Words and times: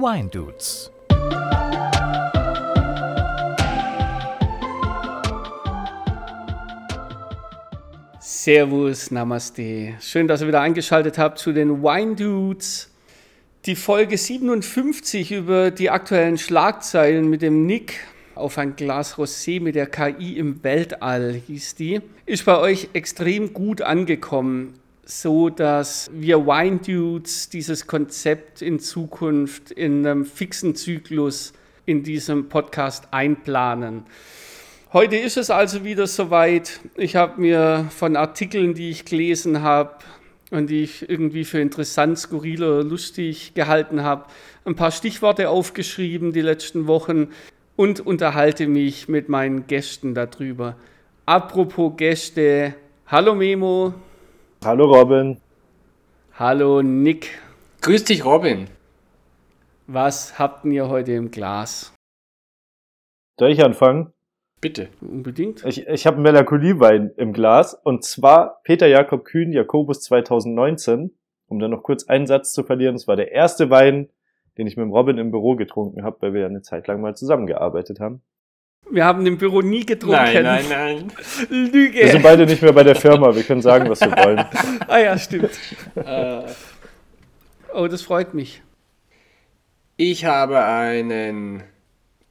Wine 0.00 0.30
Dudes. 0.30 0.90
Servus, 8.18 9.10
Namaste. 9.10 9.96
Schön, 10.00 10.26
dass 10.26 10.40
ihr 10.40 10.48
wieder 10.48 10.62
eingeschaltet 10.62 11.18
habt 11.18 11.38
zu 11.38 11.52
den 11.52 11.82
Wine 11.82 12.16
Dudes. 12.16 12.90
Die 13.66 13.76
Folge 13.76 14.16
57 14.16 15.32
über 15.32 15.70
die 15.70 15.90
aktuellen 15.90 16.38
Schlagzeilen 16.38 17.28
mit 17.28 17.42
dem 17.42 17.66
Nick 17.66 17.98
auf 18.34 18.56
ein 18.56 18.76
Glas 18.76 19.18
Rosé 19.18 19.60
mit 19.60 19.74
der 19.74 19.86
KI 19.86 20.38
im 20.38 20.64
Weltall 20.64 21.42
hieß 21.46 21.74
die, 21.74 22.00
ist 22.24 22.46
bei 22.46 22.58
euch 22.58 22.88
extrem 22.94 23.52
gut 23.52 23.82
angekommen, 23.82 24.80
so 25.10 25.50
dass 25.50 26.08
wir 26.14 26.46
Wine 26.46 26.78
Dudes 26.78 27.48
dieses 27.48 27.88
Konzept 27.88 28.62
in 28.62 28.78
Zukunft 28.78 29.72
in 29.72 30.06
einem 30.06 30.24
fixen 30.24 30.76
Zyklus 30.76 31.52
in 31.84 32.04
diesem 32.04 32.48
Podcast 32.48 33.08
einplanen. 33.10 34.04
Heute 34.92 35.16
ist 35.16 35.36
es 35.36 35.50
also 35.50 35.84
wieder 35.84 36.06
soweit. 36.06 36.80
Ich 36.96 37.16
habe 37.16 37.40
mir 37.40 37.86
von 37.90 38.14
Artikeln, 38.14 38.74
die 38.74 38.90
ich 38.90 39.04
gelesen 39.04 39.62
habe 39.62 39.96
und 40.52 40.70
die 40.70 40.84
ich 40.84 41.08
irgendwie 41.08 41.44
für 41.44 41.60
interessant, 41.60 42.16
skurril 42.16 42.62
oder 42.62 42.84
lustig 42.84 43.54
gehalten 43.54 44.04
habe, 44.04 44.26
ein 44.64 44.76
paar 44.76 44.92
Stichworte 44.92 45.48
aufgeschrieben 45.48 46.32
die 46.32 46.40
letzten 46.40 46.86
Wochen 46.86 47.30
und 47.74 47.98
unterhalte 47.98 48.68
mich 48.68 49.08
mit 49.08 49.28
meinen 49.28 49.66
Gästen 49.66 50.14
darüber. 50.14 50.76
Apropos 51.26 51.94
Gäste, 51.96 52.74
hallo 53.06 53.34
Memo. 53.34 53.94
Hallo 54.62 54.84
Robin. 54.84 55.38
Hallo 56.38 56.82
Nick. 56.82 57.38
Grüß 57.80 58.04
dich 58.04 58.26
Robin. 58.26 58.66
Was 59.86 60.38
habt 60.38 60.66
ihr 60.66 60.90
heute 60.90 61.12
im 61.12 61.30
Glas? 61.30 61.94
Soll 63.38 63.52
ich 63.52 63.64
anfangen? 63.64 64.12
Bitte. 64.60 64.90
Unbedingt. 65.00 65.64
Ich, 65.64 65.86
ich 65.86 66.06
habe 66.06 66.16
einen 66.16 66.24
Melancholiewein 66.24 67.10
im 67.16 67.32
Glas 67.32 67.72
und 67.72 68.04
zwar 68.04 68.60
Peter 68.62 68.86
Jakob 68.86 69.24
Kühn 69.24 69.50
Jakobus 69.50 70.02
2019. 70.02 71.16
Um 71.46 71.58
dann 71.58 71.70
noch 71.70 71.82
kurz 71.82 72.04
einen 72.04 72.26
Satz 72.26 72.52
zu 72.52 72.62
verlieren, 72.62 72.96
es 72.96 73.08
war 73.08 73.16
der 73.16 73.32
erste 73.32 73.70
Wein, 73.70 74.10
den 74.58 74.66
ich 74.66 74.76
mit 74.76 74.84
dem 74.84 74.92
Robin 74.92 75.16
im 75.16 75.30
Büro 75.30 75.56
getrunken 75.56 76.04
habe, 76.04 76.18
weil 76.20 76.34
wir 76.34 76.42
ja 76.42 76.48
eine 76.48 76.60
Zeit 76.60 76.86
lang 76.86 77.00
mal 77.00 77.16
zusammengearbeitet 77.16 77.98
haben. 77.98 78.20
Wir 78.90 79.04
haben 79.04 79.24
im 79.24 79.38
Büro 79.38 79.62
nie 79.62 79.86
getrunken. 79.86 80.16
Nein, 80.16 80.42
nein, 80.42 80.64
nein. 80.68 81.12
Lüge. 81.48 82.00
Wir 82.00 82.10
sind 82.10 82.22
beide 82.22 82.44
nicht 82.44 82.60
mehr 82.60 82.72
bei 82.72 82.82
der 82.82 82.96
Firma, 82.96 83.34
wir 83.34 83.42
können 83.44 83.62
sagen, 83.62 83.88
was 83.88 84.00
wir 84.00 84.10
wollen. 84.10 84.44
ah 84.88 84.98
ja, 84.98 85.16
stimmt. 85.16 85.50
Äh, 85.94 86.42
oh, 87.72 87.86
das 87.86 88.02
freut 88.02 88.34
mich. 88.34 88.62
Ich 89.96 90.24
habe 90.24 90.64
einen 90.64 91.62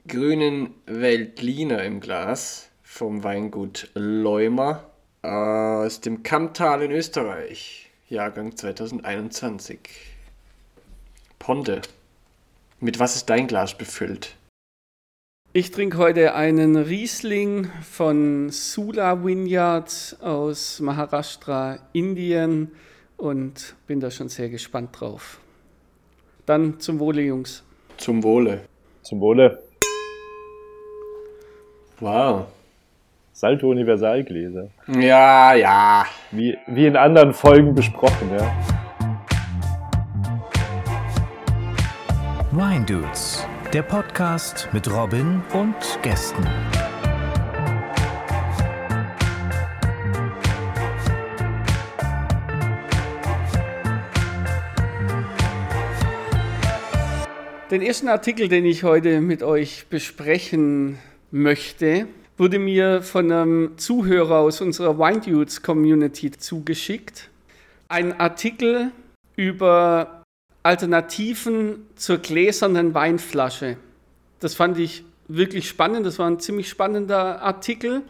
grünen 0.07 0.73
Veltliner 0.85 1.83
im 1.83 2.01
Glas 2.01 2.69
vom 2.83 3.23
Weingut 3.23 3.89
Leumer 3.93 4.83
aus 5.21 6.01
dem 6.01 6.23
Kammtal 6.23 6.81
in 6.81 6.91
Österreich, 6.91 7.91
Jahrgang 8.09 8.55
2021. 8.55 9.79
Ponde. 11.37 11.81
Mit 12.81 12.99
was 12.99 13.15
ist 13.15 13.29
dein 13.29 13.47
Glas 13.47 13.77
befüllt? 13.77 14.35
Ich 15.51 15.71
trinke 15.71 15.97
heute 15.97 16.35
einen 16.35 16.75
Riesling 16.75 17.69
von 17.81 18.51
Sula 18.51 19.25
Vineyards 19.25 20.21
aus 20.21 20.79
Maharashtra, 20.79 21.79
Indien 21.91 22.71
und 23.17 23.75
bin 23.87 23.99
da 23.99 24.11
schon 24.11 24.29
sehr 24.29 24.49
gespannt 24.49 24.99
drauf. 24.99 25.39
Dann 26.45 26.79
zum 26.79 26.99
Wohle, 26.99 27.23
Jungs. 27.23 27.63
Zum 27.97 28.21
Wohle. 28.21 28.61
Zum 29.01 29.19
Wohle. 29.21 29.57
Wow. 31.99 32.45
Salto 33.33 33.71
Universalgläser. 33.71 34.69
Ja, 34.99 35.55
ja. 35.55 36.05
Wie, 36.29 36.55
wie 36.67 36.85
in 36.85 36.95
anderen 36.95 37.33
Folgen 37.33 37.73
besprochen, 37.73 38.29
ja. 38.37 38.53
Wine 42.51 42.85
Dudes, 42.85 43.47
der 43.73 43.83
Podcast 43.83 44.67
mit 44.73 44.91
Robin 44.91 45.43
und 45.53 45.75
Gästen. 46.01 46.43
Den 57.69 57.83
ersten 57.83 58.07
Artikel, 58.07 58.47
den 58.47 58.65
ich 58.65 58.83
heute 58.83 59.21
mit 59.21 59.43
euch 59.43 59.85
besprechen 59.87 60.97
möchte, 61.29 62.07
wurde 62.37 62.57
mir 62.57 63.03
von 63.03 63.31
einem 63.31 63.77
Zuhörer 63.77 64.39
aus 64.39 64.61
unserer 64.61 64.97
Wine 64.97 65.21
Dudes 65.21 65.61
Community 65.61 66.31
zugeschickt. 66.31 67.29
Ein 67.87 68.19
Artikel 68.19 68.91
über 69.35 70.18
Alternativen 70.63 71.87
zur 71.95 72.17
gläsernen 72.17 72.93
Weinflasche. 72.93 73.77
Das 74.39 74.55
fand 74.55 74.77
ich 74.77 75.03
wirklich 75.27 75.69
spannend. 75.69 76.05
Das 76.05 76.19
war 76.19 76.29
ein 76.29 76.39
ziemlich 76.39 76.69
spannender 76.69 77.41
Artikel. 77.41 78.01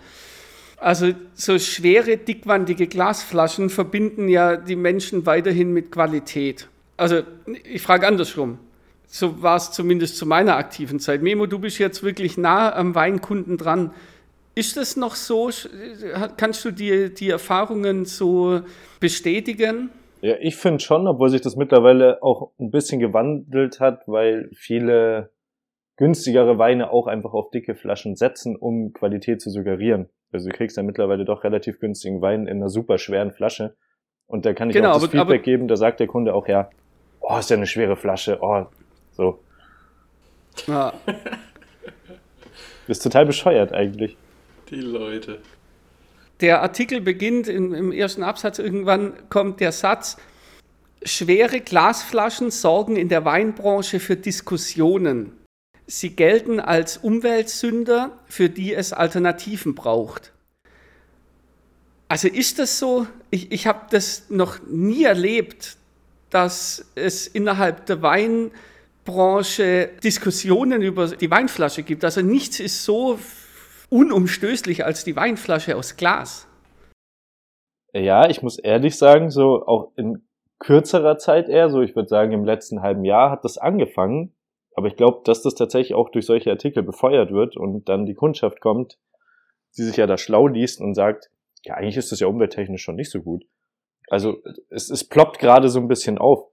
Also 0.78 1.14
so 1.34 1.60
schwere, 1.60 2.18
dickwandige 2.18 2.88
Glasflaschen 2.88 3.70
verbinden 3.70 4.30
ja 4.30 4.56
die 4.56 4.78
Menschen 4.78 5.26
weiterhin 5.26 5.74
mit 5.74 5.92
Qualität. 5.92 6.68
Also 6.98 7.24
ich 7.64 7.82
frage 7.82 8.08
andersrum. 8.08 8.60
So 9.08 9.42
war 9.42 9.58
es 9.58 9.72
zumindest 9.72 10.18
zu 10.18 10.26
meiner 10.26 10.56
aktiven 10.56 11.00
Zeit. 11.00 11.22
Memo, 11.22 11.48
du 11.48 11.60
bist 11.60 11.80
jetzt 11.80 12.04
wirklich 12.04 12.38
nah 12.38 12.74
am 12.74 12.96
Weinkunden 12.96 13.58
dran. 13.58 13.92
Ist 14.56 14.78
das 14.78 14.96
noch 14.96 15.16
so? 15.16 15.50
Kannst 16.38 16.64
du 16.64 16.72
dir 16.72 17.10
die 17.10 17.30
Erfahrungen 17.30 18.06
so 18.06 18.62
bestätigen? 19.00 19.90
Ja, 20.22 20.36
ich 20.40 20.58
finde 20.58 20.80
schon, 20.82 21.08
obwohl 21.08 21.30
sich 21.30 21.42
das 21.42 21.56
mittlerweile 21.56 22.22
auch 22.22 22.52
ein 22.60 22.72
bisschen 22.72 23.00
gewandelt 23.00 23.80
hat, 23.80 24.02
weil 24.08 24.50
viele 24.54 25.32
günstigere 25.96 26.58
Weine 26.58 26.92
auch 26.92 27.08
einfach 27.08 27.34
auf 27.34 27.50
dicke 27.52 27.76
Flaschen 27.76 28.16
setzen, 28.16 28.56
um 28.56 28.94
Qualität 28.94 29.42
zu 29.42 29.50
suggerieren. 29.50 30.10
Also 30.32 30.50
du 30.50 30.56
kriegst 30.56 30.78
ja 30.78 30.84
mittlerweile 30.84 31.26
doch 31.26 31.44
relativ 31.44 31.80
günstigen 31.80 32.22
Wein 32.22 32.48
in 32.48 32.58
einer 32.58 32.70
super 32.70 32.98
schweren 32.98 33.32
Flasche. 33.32 33.76
Und 34.28 34.46
da 34.46 34.54
kann 34.54 34.70
ich 34.70 34.76
Genau, 34.76 34.90
auch 34.90 34.94
das 34.96 35.04
aber- 35.06 35.12
Feedback 35.12 35.28
aber- 35.40 35.44
geben, 35.44 35.68
da 35.68 35.76
sagt 35.76 36.00
der 36.00 36.08
Kunde 36.08 36.34
auch, 36.36 36.48
ja, 36.48 36.70
oh, 37.22 37.38
ist 37.38 37.50
ja 37.50 37.58
eine 37.58 37.66
schwere 37.66 37.96
Flasche, 37.96 38.38
oh, 38.42 38.66
so. 39.12 39.40
Ja, 40.68 40.94
Ist 42.88 43.04
total 43.04 43.26
bescheuert 43.26 43.72
eigentlich. 43.72 44.18
Die 44.70 44.82
Leute. 44.82 45.40
Der 46.42 46.62
Artikel 46.62 47.02
beginnt 47.02 47.48
im, 47.48 47.74
im 47.74 47.92
ersten 47.92 48.24
Absatz, 48.24 48.60
irgendwann 48.60 49.14
kommt 49.30 49.60
der 49.60 49.72
Satz, 49.72 50.18
schwere 51.04 51.60
Glasflaschen 51.60 52.52
sorgen 52.52 52.96
in 52.96 53.10
der 53.10 53.26
Weinbranche 53.26 54.00
für 54.00 54.16
Diskussionen. 54.16 55.34
Sie 55.86 56.12
gelten 56.12 56.60
als 56.60 56.98
Umweltsünder, 56.98 58.18
für 58.28 58.50
die 58.50 58.74
es 58.74 58.94
Alternativen 58.94 59.76
braucht. 59.76 60.32
Also 62.08 62.28
ist 62.28 62.60
das 62.60 62.80
so? 62.80 63.08
Ich, 63.32 63.52
ich 63.52 63.68
habe 63.68 63.88
das 63.90 64.30
noch 64.30 64.60
nie 64.68 65.04
erlebt, 65.04 65.78
dass 66.30 66.86
es 66.96 67.28
innerhalb 67.28 67.86
der 67.88 68.02
Weinbranche 68.02 69.90
Diskussionen 70.04 70.82
über 70.82 71.08
die 71.08 71.30
Weinflasche 71.30 71.84
gibt. 71.84 72.06
Also 72.06 72.22
nichts 72.22 72.60
ist 72.60 72.84
so 72.84 73.20
unumstößlich 73.90 74.86
als 74.86 75.04
die 75.04 75.16
Weinflasche 75.16 75.76
aus 75.76 75.98
Glas. 75.98 76.48
Ja, 77.94 78.30
ich 78.30 78.42
muss 78.42 78.60
ehrlich 78.60 78.98
sagen, 78.98 79.32
so 79.32 79.66
auch 79.66 79.92
in 79.96 80.28
kürzerer 80.60 81.18
Zeit 81.18 81.50
eher, 81.50 81.70
so 81.70 81.82
ich 81.82 81.96
würde 81.96 82.10
sagen 82.10 82.32
im 82.34 82.46
letzten 82.46 82.82
halben 82.82 83.04
Jahr 83.04 83.32
hat 83.32 83.44
das 83.44 83.58
angefangen. 83.58 84.36
Aber 84.76 84.88
ich 84.88 84.96
glaube, 84.96 85.22
dass 85.26 85.42
das 85.42 85.56
tatsächlich 85.56 85.96
auch 85.96 86.10
durch 86.10 86.26
solche 86.26 86.52
Artikel 86.52 86.84
befeuert 86.84 87.32
wird 87.32 87.58
und 87.58 87.90
dann 87.90 88.06
die 88.06 88.14
Kundschaft 88.14 88.62
kommt, 88.62 88.98
die 89.78 89.84
sich 89.84 89.98
ja 89.98 90.08
da 90.08 90.18
schlau 90.18 90.48
liest 90.48 90.80
und 90.80 90.94
sagt, 90.94 91.30
ja, 91.64 91.74
eigentlich 91.74 91.98
ist 91.98 92.12
das 92.12 92.20
ja 92.20 92.28
umwelttechnisch 92.28 92.84
schon 92.84 92.96
nicht 92.96 93.12
so 93.12 93.22
gut. 93.22 93.44
Also 94.08 94.38
es, 94.70 94.90
es 94.90 95.04
ploppt 95.04 95.40
gerade 95.40 95.70
so 95.70 95.80
ein 95.80 95.88
bisschen 95.88 96.18
auf. 96.18 96.49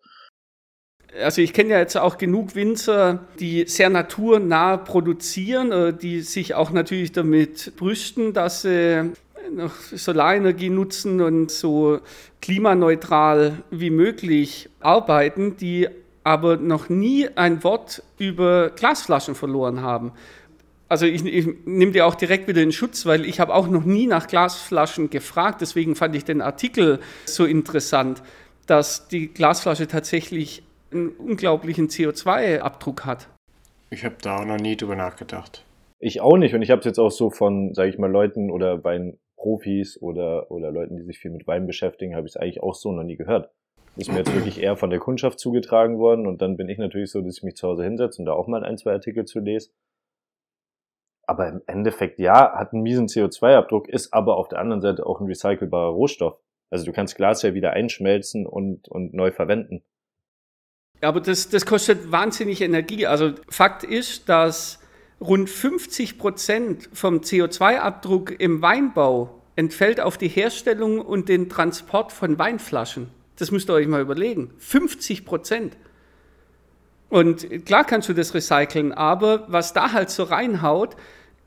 Also 1.23 1.41
ich 1.41 1.53
kenne 1.53 1.71
ja 1.71 1.79
jetzt 1.79 1.97
auch 1.97 2.19
genug 2.19 2.55
Winzer, 2.55 3.21
die 3.39 3.65
sehr 3.67 3.91
naturnah 3.91 4.77
produzieren, 4.77 5.73
äh, 5.73 5.93
die 5.93 6.21
sich 6.21 6.55
auch 6.55 6.71
natürlich 6.71 7.13
damit 7.13 7.77
brüsten, 7.77 8.33
dass 8.33 8.63
sie 8.63 9.13
noch 9.51 9.75
Solarenergie 9.75 10.71
nutzen 10.71 11.21
und 11.21 11.51
so 11.51 12.01
klimaneutral 12.41 13.63
wie 13.71 13.91
möglich 13.91 14.69
arbeiten, 14.81 15.57
die 15.57 15.89
aber 16.25 16.57
noch 16.57 16.89
nie 16.89 17.29
ein 17.37 17.63
Wort 17.63 18.03
über 18.19 18.71
Glasflaschen 18.71 19.37
verloren 19.37 19.83
haben. 19.83 20.13
Also 20.89 21.07
ich, 21.07 21.25
ich 21.25 21.47
nehme 21.65 21.93
dir 21.93 22.07
auch 22.07 22.15
direkt 22.15 22.49
wieder 22.49 22.63
in 22.63 22.73
Schutz, 22.73 23.07
weil 23.07 23.25
ich 23.25 23.41
habe 23.41 23.55
auch 23.55 23.69
noch 23.69 23.85
nie 23.85 24.07
nach 24.07 24.27
Glasflaschen 24.27 25.11
gefragt. 25.11 25.61
Deswegen 25.61 25.97
fand 25.97 26.15
ich 26.15 26.25
den 26.25 26.41
Artikel 26.41 27.01
so 27.25 27.45
interessant, 27.45 28.23
dass 28.67 29.09
die 29.09 29.29
Glasflasche 29.29 29.87
tatsächlich 29.87 30.63
einen 30.97 31.09
unglaublichen 31.11 31.89
CO2-Abdruck 31.89 33.05
hat. 33.05 33.29
Ich 33.91 34.05
habe 34.05 34.17
da 34.21 34.39
auch 34.39 34.45
noch 34.45 34.57
nie 34.57 34.77
drüber 34.77 34.97
nachgedacht. 34.97 35.65
Ich 35.99 36.21
auch 36.21 36.37
nicht. 36.37 36.55
Und 36.55 36.63
ich 36.63 36.71
habe 36.71 36.81
es 36.81 36.87
jetzt 36.87 36.99
auch 36.99 37.11
so 37.11 37.31
von, 37.31 37.73
sage 37.75 37.91
ich 37.91 37.99
mal, 37.99 38.11
Leuten 38.11 38.51
oder 38.51 38.83
Weinprofis 38.85 40.01
oder, 40.01 40.51
oder 40.51 40.71
Leuten, 40.71 40.97
die 40.97 41.05
sich 41.05 41.19
viel 41.19 41.31
mit 41.31 41.47
Wein 41.47 41.67
beschäftigen, 41.67 42.15
habe 42.15 42.27
ich 42.27 42.35
es 42.35 42.37
eigentlich 42.37 42.63
auch 42.63 42.75
so 42.75 42.93
noch 42.93 43.05
nie 43.05 43.17
gehört. 43.17 43.51
ist 43.97 44.11
mir 44.11 44.19
jetzt 44.19 44.35
wirklich 44.35 44.61
eher 44.61 44.77
von 44.77 44.91
der 44.91 44.99
Kundschaft 44.99 45.39
zugetragen 45.39 45.99
worden. 45.99 46.27
Und 46.27 46.43
dann 46.43 46.57
bin 46.57 46.69
ich 46.69 46.79
natürlich 46.79 47.11
so, 47.11 47.23
dass 47.23 47.39
ich 47.39 47.43
mich 47.43 47.57
zu 47.57 47.69
Hause 47.69 47.85
hinsetze 47.85 48.21
und 48.21 48.27
da 48.27 48.33
auch 48.33 48.47
mal 48.47 48.65
ein, 48.65 48.77
zwei 48.77 48.93
Artikel 48.93 49.25
zu 49.25 49.41
lese. 49.41 49.71
Aber 51.29 51.49
im 51.49 51.63
Endeffekt, 51.67 52.21
ja, 52.21 52.55
hat 52.55 52.73
einen 52.73 52.83
miesen 52.83 53.07
CO2-Abdruck, 53.07 53.89
ist 53.89 54.13
aber 54.13 54.37
auf 54.37 54.49
der 54.49 54.61
anderen 54.61 54.81
Seite 54.81 55.07
auch 55.07 55.21
ein 55.21 55.27
recycelbarer 55.27 55.91
Rohstoff. 55.91 56.39
Also 56.71 56.85
du 56.85 56.93
kannst 56.93 57.17
Glas 57.17 57.43
ja 57.43 57.55
wieder 57.55 57.73
einschmelzen 57.73 58.47
und, 58.47 58.89
und 58.89 59.15
neu 59.15 59.33
verwenden. 59.33 59.83
Aber 61.01 61.21
das, 61.21 61.49
das 61.49 61.67
kostet 61.67 62.11
wahnsinnig 62.11 62.61
Energie. 62.61 63.07
Also 63.07 63.35
Fakt 63.49 63.85
ist, 63.85 64.29
dass 64.29 64.79
rund 65.21 65.49
50 65.49 66.19
Prozent 66.19 66.89
vom 66.93 67.21
CO2-Abdruck 67.21 68.39
im 68.41 68.63
Weinbau 68.63 69.43
entfällt 69.57 70.01
auf 70.01 70.19
die 70.19 70.29
Herstellung 70.29 71.01
und 71.01 71.29
den 71.29 71.49
Transport 71.49 72.13
von 72.13 72.39
Weinflaschen. 72.39 73.09
Das 73.37 73.51
müsst 73.51 73.69
ihr 73.71 73.75
euch 73.75 73.87
mal 73.87 74.01
überlegen. 74.01 74.51
50 74.59 75.25
Prozent. 75.25 75.77
Und 77.09 77.65
klar 77.65 77.85
kannst 77.85 78.09
du 78.09 78.13
das 78.13 78.35
recyceln, 78.35 78.93
aber 78.93 79.45
was 79.49 79.73
da 79.73 79.93
halt 79.93 80.11
so 80.11 80.25
reinhaut, 80.25 80.97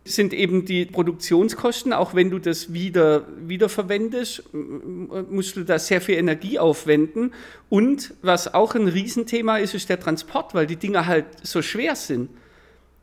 sind 0.06 0.34
eben 0.34 0.66
die 0.66 0.86
Produktionskosten. 0.86 1.94
Auch 1.94 2.16
wenn 2.16 2.30
du 2.30 2.40
das 2.40 2.74
wieder 2.74 3.26
wiederverwendest, 3.46 4.44
musst 4.54 5.56
du 5.56 5.64
da 5.64 5.78
sehr 5.80 6.02
viel 6.02 6.16
Energie 6.16 6.60
aufwenden. 6.60 7.34
Und 7.70 8.14
was 8.22 8.54
auch 8.54 8.76
ein 8.76 8.88
Riesenthema 8.88 9.58
ist, 9.58 9.76
ist 9.76 9.90
der 9.90 10.00
Transport, 10.00 10.54
weil 10.54 10.68
die 10.68 10.78
Dinger 10.78 11.06
halt 11.06 11.26
so 11.44 11.62
schwer 11.62 11.96
sind. 11.96 12.30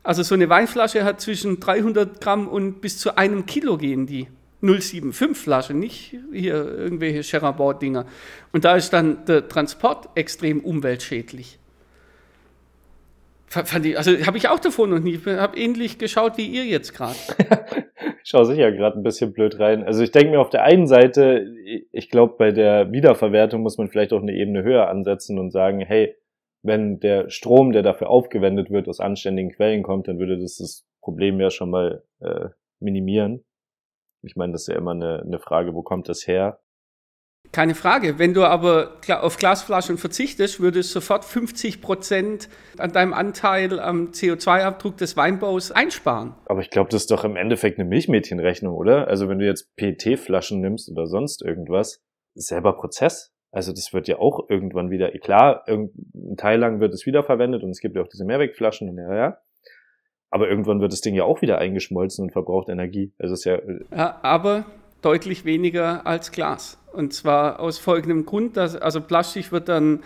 Also 0.03 0.23
so 0.23 0.35
eine 0.35 0.49
Weinflasche 0.49 1.03
hat 1.03 1.19
zwischen 1.21 1.59
300 1.59 2.21
Gramm 2.21 2.47
und 2.47 2.81
bis 2.81 2.97
zu 2.97 3.17
einem 3.17 3.45
Kilo 3.45 3.77
gehen 3.77 4.05
die. 4.05 4.27
075 4.61 5.37
Flasche, 5.37 5.73
nicht 5.73 6.15
hier 6.31 6.55
irgendwelche 6.55 7.21
Cherabord-Dinger. 7.21 8.05
Und 8.51 8.65
da 8.65 8.75
ist 8.75 8.91
dann 8.91 9.23
der 9.25 9.47
Transport 9.47 10.09
extrem 10.15 10.61
umweltschädlich. 10.61 11.59
Fand 13.49 13.85
ich, 13.85 13.97
also 13.97 14.11
habe 14.25 14.37
ich 14.37 14.49
auch 14.49 14.59
davon 14.59 14.89
noch 14.89 14.99
nie. 14.99 15.17
Habe 15.25 15.57
ähnlich 15.57 15.97
geschaut 15.97 16.37
wie 16.37 16.47
ihr 16.47 16.65
jetzt 16.65 16.93
gerade. 16.93 17.15
Schau 18.23 18.43
sicher 18.43 18.73
gerade 18.73 18.99
ein 18.99 19.03
bisschen 19.03 19.31
blöd 19.31 19.57
rein. 19.57 19.85
Also 19.85 20.03
ich 20.03 20.11
denke 20.11 20.31
mir 20.31 20.41
auf 20.41 20.49
der 20.49 20.63
einen 20.63 20.85
Seite, 20.85 21.47
ich 21.93 22.09
glaube, 22.09 22.35
bei 22.37 22.51
der 22.51 22.91
Wiederverwertung 22.91 23.61
muss 23.61 23.77
man 23.77 23.87
vielleicht 23.87 24.11
auch 24.11 24.21
eine 24.21 24.33
Ebene 24.33 24.63
höher 24.63 24.89
ansetzen 24.89 25.39
und 25.39 25.51
sagen, 25.51 25.79
hey, 25.79 26.13
wenn 26.61 26.99
der 26.99 27.29
Strom, 27.29 27.71
der 27.71 27.83
dafür 27.83 28.09
aufgewendet 28.09 28.69
wird, 28.69 28.89
aus 28.89 28.99
anständigen 28.99 29.51
Quellen 29.51 29.81
kommt, 29.81 30.09
dann 30.09 30.19
würde 30.19 30.37
das 30.37 30.57
das 30.57 30.85
Problem 31.01 31.39
ja 31.39 31.49
schon 31.49 31.69
mal 31.69 32.03
äh, 32.19 32.49
minimieren. 32.81 33.45
Ich 34.23 34.35
meine, 34.35 34.51
das 34.51 34.63
ist 34.63 34.67
ja 34.67 34.75
immer 34.75 34.91
eine, 34.91 35.23
eine 35.25 35.39
Frage, 35.39 35.73
wo 35.73 35.83
kommt 35.83 36.09
das 36.09 36.27
her? 36.27 36.59
Keine 37.51 37.75
Frage. 37.75 38.19
Wenn 38.19 38.33
du 38.33 38.43
aber 38.43 38.97
auf 39.09 39.37
Glasflaschen 39.37 39.97
verzichtest, 39.97 40.59
würdest 40.59 40.89
du 40.89 40.99
sofort 40.99 41.25
50 41.25 41.81
Prozent 41.81 42.49
an 42.77 42.91
deinem 42.91 43.13
Anteil 43.13 43.79
am 43.79 44.11
CO2-Abdruck 44.11 44.97
des 44.97 45.17
Weinbaus 45.17 45.71
einsparen. 45.71 46.33
Aber 46.45 46.61
ich 46.61 46.69
glaube, 46.69 46.89
das 46.89 47.03
ist 47.03 47.11
doch 47.11 47.23
im 47.23 47.35
Endeffekt 47.35 47.79
eine 47.79 47.87
Milchmädchenrechnung, 47.87 48.75
oder? 48.75 49.07
Also 49.07 49.29
wenn 49.29 49.39
du 49.39 49.45
jetzt 49.45 49.75
PET-Flaschen 49.75 50.59
nimmst 50.59 50.91
oder 50.91 51.07
sonst 51.07 51.41
irgendwas, 51.41 52.03
selber 52.35 52.73
Prozess. 52.73 53.33
Also 53.51 53.71
das 53.71 53.93
wird 53.93 54.07
ja 54.07 54.19
auch 54.19 54.49
irgendwann 54.49 54.91
wieder, 54.91 55.09
klar, 55.11 55.63
ein 55.67 55.89
Teil 56.37 56.59
lang 56.59 56.79
wird 56.79 56.93
es 56.93 57.05
wiederverwendet 57.05 57.63
und 57.63 57.69
es 57.69 57.79
gibt 57.79 57.95
ja 57.95 58.03
auch 58.03 58.07
diese 58.07 58.25
Mehrwegflaschen 58.25 58.89
und 58.89 58.97
ja, 58.97 59.15
ja. 59.15 59.37
Aber 60.29 60.49
irgendwann 60.49 60.81
wird 60.81 60.91
das 60.91 61.01
Ding 61.01 61.15
ja 61.15 61.23
auch 61.23 61.41
wieder 61.41 61.57
eingeschmolzen 61.57 62.25
und 62.25 62.31
verbraucht 62.31 62.67
Energie. 62.67 63.13
Also 63.17 63.33
es 63.33 63.39
ist 63.39 63.45
ja, 63.45 63.55
äh, 63.55 63.79
ja 63.95 64.19
aber 64.21 64.65
deutlich 65.01 65.45
weniger 65.45 66.05
als 66.05 66.31
Glas. 66.31 66.77
Und 66.93 67.13
zwar 67.13 67.59
aus 67.59 67.77
folgendem 67.77 68.25
Grund, 68.25 68.57
dass, 68.57 68.75
also 68.75 69.01
Plastik 69.01 69.51
wird 69.51 69.69
dann, 69.69 70.03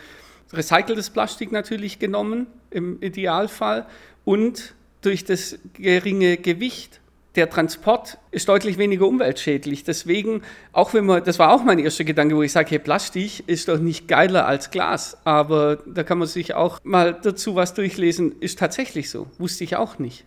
recyceltes 0.53 1.09
Plastik 1.09 1.51
natürlich 1.51 1.99
genommen, 1.99 2.47
im 2.69 3.01
Idealfall, 3.01 3.85
und 4.25 4.75
durch 5.01 5.25
das 5.25 5.57
geringe 5.73 6.38
Gewicht 6.38 7.01
der 7.35 7.49
Transport 7.49 8.17
ist 8.31 8.49
deutlich 8.49 8.77
weniger 8.77 9.07
umweltschädlich. 9.07 9.83
Deswegen, 9.83 10.41
auch 10.73 10.93
wenn 10.93 11.05
man, 11.05 11.23
das 11.23 11.39
war 11.39 11.53
auch 11.53 11.63
mein 11.63 11.79
erster 11.79 12.03
Gedanke, 12.03 12.35
wo 12.35 12.43
ich 12.43 12.51
sage, 12.51 12.71
hey, 12.71 12.79
Plastik 12.79 13.47
ist 13.47 13.69
doch 13.69 13.79
nicht 13.79 14.07
geiler 14.07 14.45
als 14.45 14.69
Glas. 14.69 15.17
Aber 15.23 15.77
da 15.88 16.03
kann 16.03 16.17
man 16.17 16.27
sich 16.27 16.53
auch 16.53 16.79
mal 16.83 17.13
dazu 17.13 17.55
was 17.55 17.73
durchlesen. 17.73 18.35
Ist 18.41 18.59
tatsächlich 18.59 19.09
so. 19.09 19.27
Wusste 19.38 19.63
ich 19.63 19.77
auch 19.77 19.97
nicht. 19.97 20.25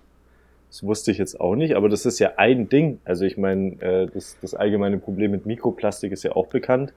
Das 0.74 0.82
wusste 0.82 1.12
ich 1.12 1.18
jetzt 1.18 1.40
auch 1.40 1.54
nicht, 1.54 1.76
aber 1.76 1.88
das 1.88 2.04
ist 2.04 2.18
ja 2.18 2.32
ein 2.36 2.68
Ding. 2.68 2.98
Also 3.04 3.24
ich 3.24 3.36
meine, 3.36 3.80
äh, 3.80 4.08
das, 4.12 4.36
das 4.42 4.56
allgemeine 4.56 4.98
Problem 4.98 5.30
mit 5.30 5.46
Mikroplastik 5.46 6.10
ist 6.10 6.24
ja 6.24 6.32
auch 6.32 6.48
bekannt. 6.48 6.92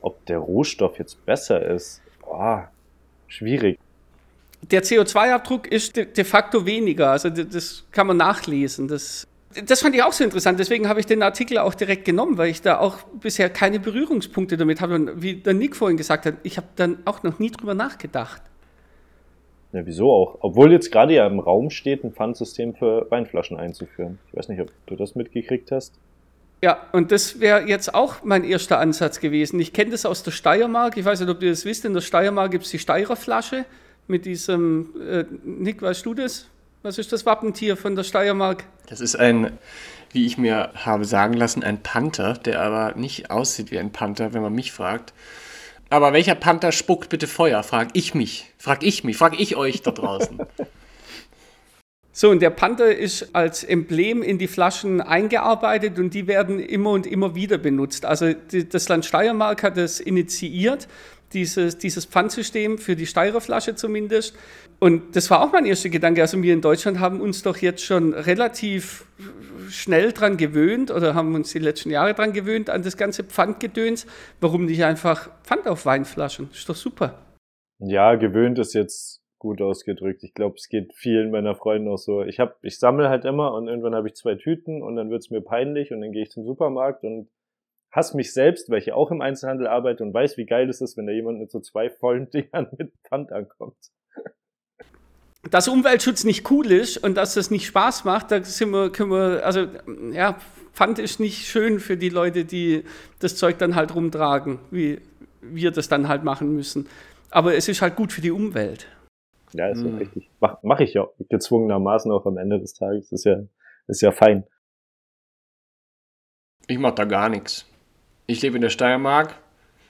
Ob 0.00 0.26
der 0.26 0.38
Rohstoff 0.38 0.98
jetzt 0.98 1.24
besser 1.24 1.64
ist, 1.64 2.02
boah, 2.20 2.68
schwierig. 3.28 3.78
Der 4.62 4.82
CO2-Abdruck 4.82 5.70
ist 5.70 5.94
de 5.94 6.24
facto 6.24 6.66
weniger, 6.66 7.12
also 7.12 7.30
das 7.30 7.84
kann 7.92 8.08
man 8.08 8.16
nachlesen. 8.16 8.88
Das, 8.88 9.28
das 9.66 9.82
fand 9.82 9.94
ich 9.94 10.02
auch 10.02 10.12
so 10.12 10.24
interessant, 10.24 10.58
deswegen 10.58 10.88
habe 10.88 10.98
ich 10.98 11.06
den 11.06 11.22
Artikel 11.22 11.58
auch 11.58 11.74
direkt 11.74 12.04
genommen, 12.04 12.38
weil 12.38 12.50
ich 12.50 12.60
da 12.60 12.80
auch 12.80 13.04
bisher 13.20 13.48
keine 13.50 13.78
Berührungspunkte 13.78 14.56
damit 14.56 14.80
habe. 14.80 14.96
Und 14.96 15.22
wie 15.22 15.36
der 15.36 15.54
Nick 15.54 15.76
vorhin 15.76 15.96
gesagt 15.96 16.26
hat, 16.26 16.34
ich 16.42 16.56
habe 16.56 16.66
dann 16.74 16.98
auch 17.04 17.22
noch 17.22 17.38
nie 17.38 17.52
drüber 17.52 17.74
nachgedacht. 17.74 18.42
Ja, 19.72 19.86
wieso 19.86 20.12
auch? 20.12 20.38
Obwohl 20.40 20.70
jetzt 20.72 20.92
gerade 20.92 21.14
ja 21.14 21.26
im 21.26 21.40
Raum 21.40 21.70
steht, 21.70 22.04
ein 22.04 22.12
Pfandsystem 22.12 22.74
für 22.74 23.10
Weinflaschen 23.10 23.56
einzuführen. 23.56 24.18
Ich 24.30 24.38
weiß 24.38 24.48
nicht, 24.48 24.60
ob 24.60 24.68
du 24.86 24.96
das 24.96 25.14
mitgekriegt 25.14 25.72
hast. 25.72 25.94
Ja, 26.62 26.78
und 26.92 27.10
das 27.10 27.40
wäre 27.40 27.66
jetzt 27.66 27.92
auch 27.92 28.22
mein 28.22 28.44
erster 28.44 28.78
Ansatz 28.78 29.18
gewesen. 29.18 29.58
Ich 29.58 29.72
kenne 29.72 29.90
das 29.90 30.06
aus 30.06 30.22
der 30.22 30.30
Steiermark. 30.30 30.96
Ich 30.96 31.04
weiß 31.04 31.20
nicht, 31.20 31.28
ob 31.28 31.42
ihr 31.42 31.50
das 31.50 31.64
wisst. 31.64 31.84
In 31.84 31.94
der 31.94 32.02
Steiermark 32.02 32.52
gibt 32.52 32.64
es 32.64 32.70
die 32.70 32.78
Steirerflasche 32.78 33.64
mit 34.06 34.26
diesem, 34.26 34.90
äh, 35.00 35.24
Nick, 35.44 35.82
weißt 35.82 36.04
du 36.06 36.14
das? 36.14 36.46
Was 36.82 36.98
ist 36.98 37.12
das 37.12 37.24
Wappentier 37.26 37.76
von 37.76 37.96
der 37.96 38.04
Steiermark? 38.04 38.64
Das 38.88 39.00
ist 39.00 39.16
ein, 39.16 39.58
wie 40.12 40.26
ich 40.26 40.38
mir 40.38 40.70
habe 40.74 41.04
sagen 41.04 41.34
lassen, 41.34 41.64
ein 41.64 41.82
Panther, 41.82 42.34
der 42.34 42.60
aber 42.60 42.96
nicht 42.96 43.30
aussieht 43.30 43.70
wie 43.70 43.78
ein 43.78 43.90
Panther, 43.90 44.34
wenn 44.34 44.42
man 44.42 44.54
mich 44.54 44.72
fragt. 44.72 45.14
Aber 45.92 46.14
welcher 46.14 46.34
Panther 46.34 46.72
spuckt 46.72 47.10
bitte 47.10 47.26
Feuer? 47.26 47.62
Frag 47.62 47.90
ich 47.92 48.14
mich. 48.14 48.46
Frag 48.56 48.82
ich 48.82 49.04
mich. 49.04 49.18
Frag 49.18 49.38
ich 49.38 49.56
euch 49.56 49.82
da 49.82 49.90
draußen. 49.90 50.38
So, 52.14 52.28
und 52.28 52.42
der 52.42 52.50
Panther 52.50 52.94
ist 52.94 53.34
als 53.34 53.64
Emblem 53.64 54.22
in 54.22 54.36
die 54.36 54.46
Flaschen 54.46 55.00
eingearbeitet 55.00 55.98
und 55.98 56.12
die 56.12 56.26
werden 56.26 56.60
immer 56.60 56.90
und 56.90 57.06
immer 57.06 57.34
wieder 57.34 57.56
benutzt. 57.56 58.04
Also 58.04 58.34
das 58.34 58.86
Land 58.90 59.06
Steiermark 59.06 59.62
hat 59.62 59.78
das 59.78 59.98
initiiert, 59.98 60.88
dieses, 61.34 61.78
dieses 61.78 62.04
Pfandsystem 62.04 62.78
für 62.78 62.96
die 62.96 63.06
Steirerflasche 63.06 63.74
zumindest. 63.74 64.36
Und 64.78 65.16
das 65.16 65.30
war 65.30 65.42
auch 65.42 65.52
mein 65.52 65.66
erster 65.66 65.88
Gedanke. 65.88 66.20
Also 66.20 66.42
wir 66.42 66.52
in 66.52 66.60
Deutschland 66.60 67.00
haben 67.00 67.20
uns 67.20 67.42
doch 67.42 67.56
jetzt 67.56 67.84
schon 67.84 68.14
relativ 68.14 69.06
schnell 69.68 70.12
dran 70.12 70.36
gewöhnt 70.36 70.90
oder 70.90 71.14
haben 71.14 71.34
uns 71.34 71.52
die 71.52 71.58
letzten 71.58 71.90
Jahre 71.90 72.14
dran 72.14 72.32
gewöhnt 72.32 72.68
an 72.70 72.82
das 72.82 72.96
ganze 72.96 73.24
Pfandgedöns. 73.24 74.06
Warum 74.40 74.66
nicht 74.66 74.84
einfach 74.84 75.30
Pfand 75.44 75.66
auf 75.66 75.86
Weinflaschen? 75.86 76.50
Ist 76.52 76.68
doch 76.68 76.76
super. 76.76 77.18
Ja, 77.78 78.14
gewöhnt 78.14 78.58
ist 78.58 78.74
jetzt 78.74 79.22
gut 79.38 79.60
ausgedrückt. 79.60 80.22
Ich 80.22 80.34
glaube, 80.34 80.54
es 80.56 80.68
geht 80.68 80.94
vielen 80.94 81.32
meiner 81.32 81.56
Freunde 81.56 81.90
auch 81.90 81.98
so. 81.98 82.22
Ich 82.22 82.38
ich 82.62 82.78
sammle 82.78 83.08
halt 83.08 83.24
immer 83.24 83.54
und 83.54 83.66
irgendwann 83.66 83.94
habe 83.94 84.06
ich 84.06 84.14
zwei 84.14 84.36
Tüten 84.36 84.82
und 84.82 84.94
dann 84.94 85.10
wird's 85.10 85.30
mir 85.30 85.40
peinlich 85.40 85.92
und 85.92 86.00
dann 86.00 86.12
gehe 86.12 86.22
ich 86.22 86.30
zum 86.30 86.44
Supermarkt 86.44 87.02
und 87.02 87.28
hasse 87.92 88.16
mich 88.16 88.32
selbst, 88.32 88.70
weil 88.70 88.78
ich 88.78 88.86
ja 88.86 88.94
auch 88.94 89.10
im 89.10 89.20
Einzelhandel 89.20 89.66
arbeite 89.66 90.02
und 90.02 90.14
weiß, 90.14 90.36
wie 90.38 90.46
geil 90.46 90.68
es 90.68 90.80
ist, 90.80 90.96
wenn 90.96 91.06
da 91.06 91.12
jemand 91.12 91.38
mit 91.38 91.50
so 91.50 91.60
zwei 91.60 91.90
vollen 91.90 92.30
Dingern 92.34 92.68
mit 92.76 92.92
Pfand 93.04 93.32
ankommt 93.32 93.76
dass 95.50 95.68
Umweltschutz 95.68 96.24
nicht 96.24 96.50
cool 96.50 96.70
ist 96.70 96.98
und 96.98 97.16
dass 97.16 97.34
das 97.34 97.50
nicht 97.50 97.66
Spaß 97.66 98.04
macht, 98.04 98.30
da 98.30 98.42
sind 98.42 98.70
wir, 98.70 98.90
können 98.90 99.10
wir, 99.10 99.44
also 99.44 99.66
ja, 100.12 100.36
Pfand 100.72 100.98
ist 100.98 101.20
nicht 101.20 101.46
schön 101.46 101.80
für 101.80 101.96
die 101.96 102.08
Leute, 102.08 102.44
die 102.44 102.84
das 103.18 103.36
Zeug 103.36 103.58
dann 103.58 103.74
halt 103.74 103.94
rumtragen, 103.94 104.60
wie 104.70 105.00
wir 105.40 105.72
das 105.72 105.88
dann 105.88 106.08
halt 106.08 106.22
machen 106.22 106.54
müssen. 106.54 106.88
Aber 107.30 107.54
es 107.54 107.68
ist 107.68 107.82
halt 107.82 107.96
gut 107.96 108.12
für 108.12 108.20
die 108.20 108.30
Umwelt. 108.30 108.86
Ja, 109.52 109.68
ist 109.68 109.82
ja 109.82 109.88
hm. 109.88 109.98
richtig. 109.98 110.30
Mach, 110.40 110.62
mach 110.62 110.80
ich 110.80 110.94
ja 110.94 111.08
gezwungenermaßen 111.28 112.10
auch 112.10 112.24
am 112.24 112.38
Ende 112.38 112.58
des 112.60 112.74
Tages. 112.74 113.10
Das 113.10 113.20
ist 113.20 113.24
ja, 113.24 113.42
ist 113.88 114.00
ja 114.00 114.12
fein. 114.12 114.44
Ich 116.68 116.78
mach 116.78 116.94
da 116.94 117.04
gar 117.04 117.28
nichts. 117.28 117.66
Ich 118.26 118.42
lebe 118.42 118.56
in 118.56 118.62
der 118.62 118.70
Steiermark. 118.70 119.34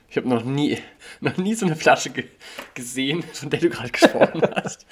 Ich 0.08 0.16
habe 0.16 0.28
noch 0.28 0.44
nie, 0.44 0.78
noch 1.20 1.36
nie 1.36 1.54
so 1.54 1.66
eine 1.66 1.76
Flasche 1.76 2.10
ge 2.10 2.24
gesehen, 2.74 3.22
von 3.32 3.50
der 3.50 3.60
du 3.60 3.70
gerade 3.70 3.90
gesprochen 3.90 4.42
hast. 4.56 4.86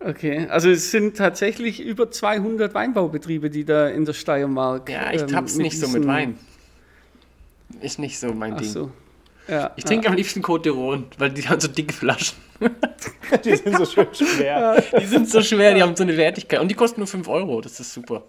Okay, 0.00 0.48
also 0.48 0.68
es 0.68 0.90
sind 0.90 1.16
tatsächlich 1.16 1.80
über 1.80 2.10
200 2.10 2.74
Weinbaubetriebe, 2.74 3.50
die 3.50 3.64
da 3.64 3.88
in 3.88 4.04
der 4.04 4.14
Steiermark. 4.14 4.88
Ja, 4.88 5.12
ich 5.12 5.22
ähm, 5.22 5.36
hab's 5.36 5.56
nicht 5.56 5.78
so 5.78 5.86
mit 5.88 6.06
Wein. 6.06 6.38
Ist 7.80 7.98
nicht 7.98 8.18
so 8.18 8.32
mein 8.32 8.54
Ach 8.54 8.60
Ding. 8.60 8.68
So. 8.68 8.90
Ja, 9.48 9.72
Ich 9.76 9.84
trinke 9.84 10.08
am 10.08 10.14
liebsten 10.14 10.40
Côte 10.40 10.70
d'Iron, 10.70 11.04
weil 11.18 11.30
die 11.30 11.48
haben 11.48 11.60
so 11.60 11.68
dicke 11.68 11.92
Flaschen. 11.92 12.36
Die 13.44 13.56
sind 13.56 13.76
so 13.76 13.84
schön 13.84 14.06
schwer. 14.14 14.82
Die 15.00 15.06
sind 15.06 15.28
so 15.28 15.42
schwer, 15.42 15.74
die 15.74 15.82
haben 15.82 15.96
so 15.96 16.04
eine 16.04 16.16
Wertigkeit. 16.16 16.60
Und 16.60 16.68
die 16.68 16.74
kosten 16.74 17.00
nur 17.00 17.08
5 17.08 17.26
Euro, 17.28 17.60
das 17.60 17.80
ist 17.80 17.92
super. 17.92 18.24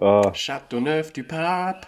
Ah, 0.00 0.32
Chateauneuf 0.34 1.12
du 1.12 1.22
Pape. 1.24 1.86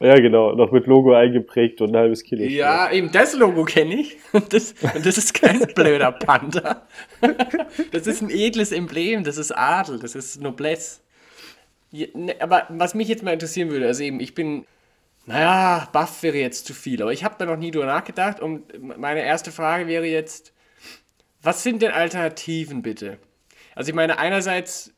ja, 0.00 0.14
genau. 0.16 0.52
Noch 0.52 0.70
mit 0.72 0.86
Logo 0.86 1.12
eingeprägt 1.14 1.80
und 1.80 1.90
ein 1.90 1.96
halbes 1.96 2.22
Kilo. 2.22 2.44
Ja, 2.44 2.90
eben 2.92 3.10
das 3.10 3.34
Logo 3.34 3.64
kenne 3.64 3.94
ich. 3.96 4.16
Und 4.32 4.52
das, 4.52 4.74
und 4.94 5.04
das 5.06 5.18
ist 5.18 5.34
kein 5.34 5.58
blöder 5.74 6.12
Panther. 6.12 6.86
Das 7.92 8.06
ist 8.06 8.22
ein 8.22 8.30
edles 8.30 8.70
Emblem, 8.72 9.24
das 9.24 9.38
ist 9.38 9.50
Adel, 9.52 9.98
das 9.98 10.14
ist 10.14 10.40
Noblesse. 10.40 11.00
Ne, 11.92 12.34
aber 12.40 12.66
was 12.68 12.94
mich 12.94 13.08
jetzt 13.08 13.22
mal 13.22 13.32
interessieren 13.32 13.70
würde, 13.70 13.86
also 13.86 14.02
eben, 14.02 14.20
ich 14.20 14.34
bin, 14.34 14.66
naja, 15.24 15.88
Buff 15.92 16.22
wäre 16.22 16.36
jetzt 16.36 16.66
zu 16.66 16.74
viel, 16.74 17.00
aber 17.02 17.12
ich 17.12 17.24
habe 17.24 17.36
da 17.38 17.46
noch 17.46 17.56
nie 17.56 17.70
drüber 17.70 17.86
nachgedacht 17.86 18.40
und 18.40 18.64
meine 18.98 19.22
erste 19.24 19.50
Frage 19.50 19.86
wäre 19.86 20.04
jetzt, 20.06 20.52
was 21.42 21.62
sind 21.62 21.80
denn 21.82 21.92
Alternativen 21.92 22.82
bitte? 22.82 23.18
Also 23.74 23.90
ich 23.90 23.94
meine, 23.94 24.18
einerseits 24.18 24.92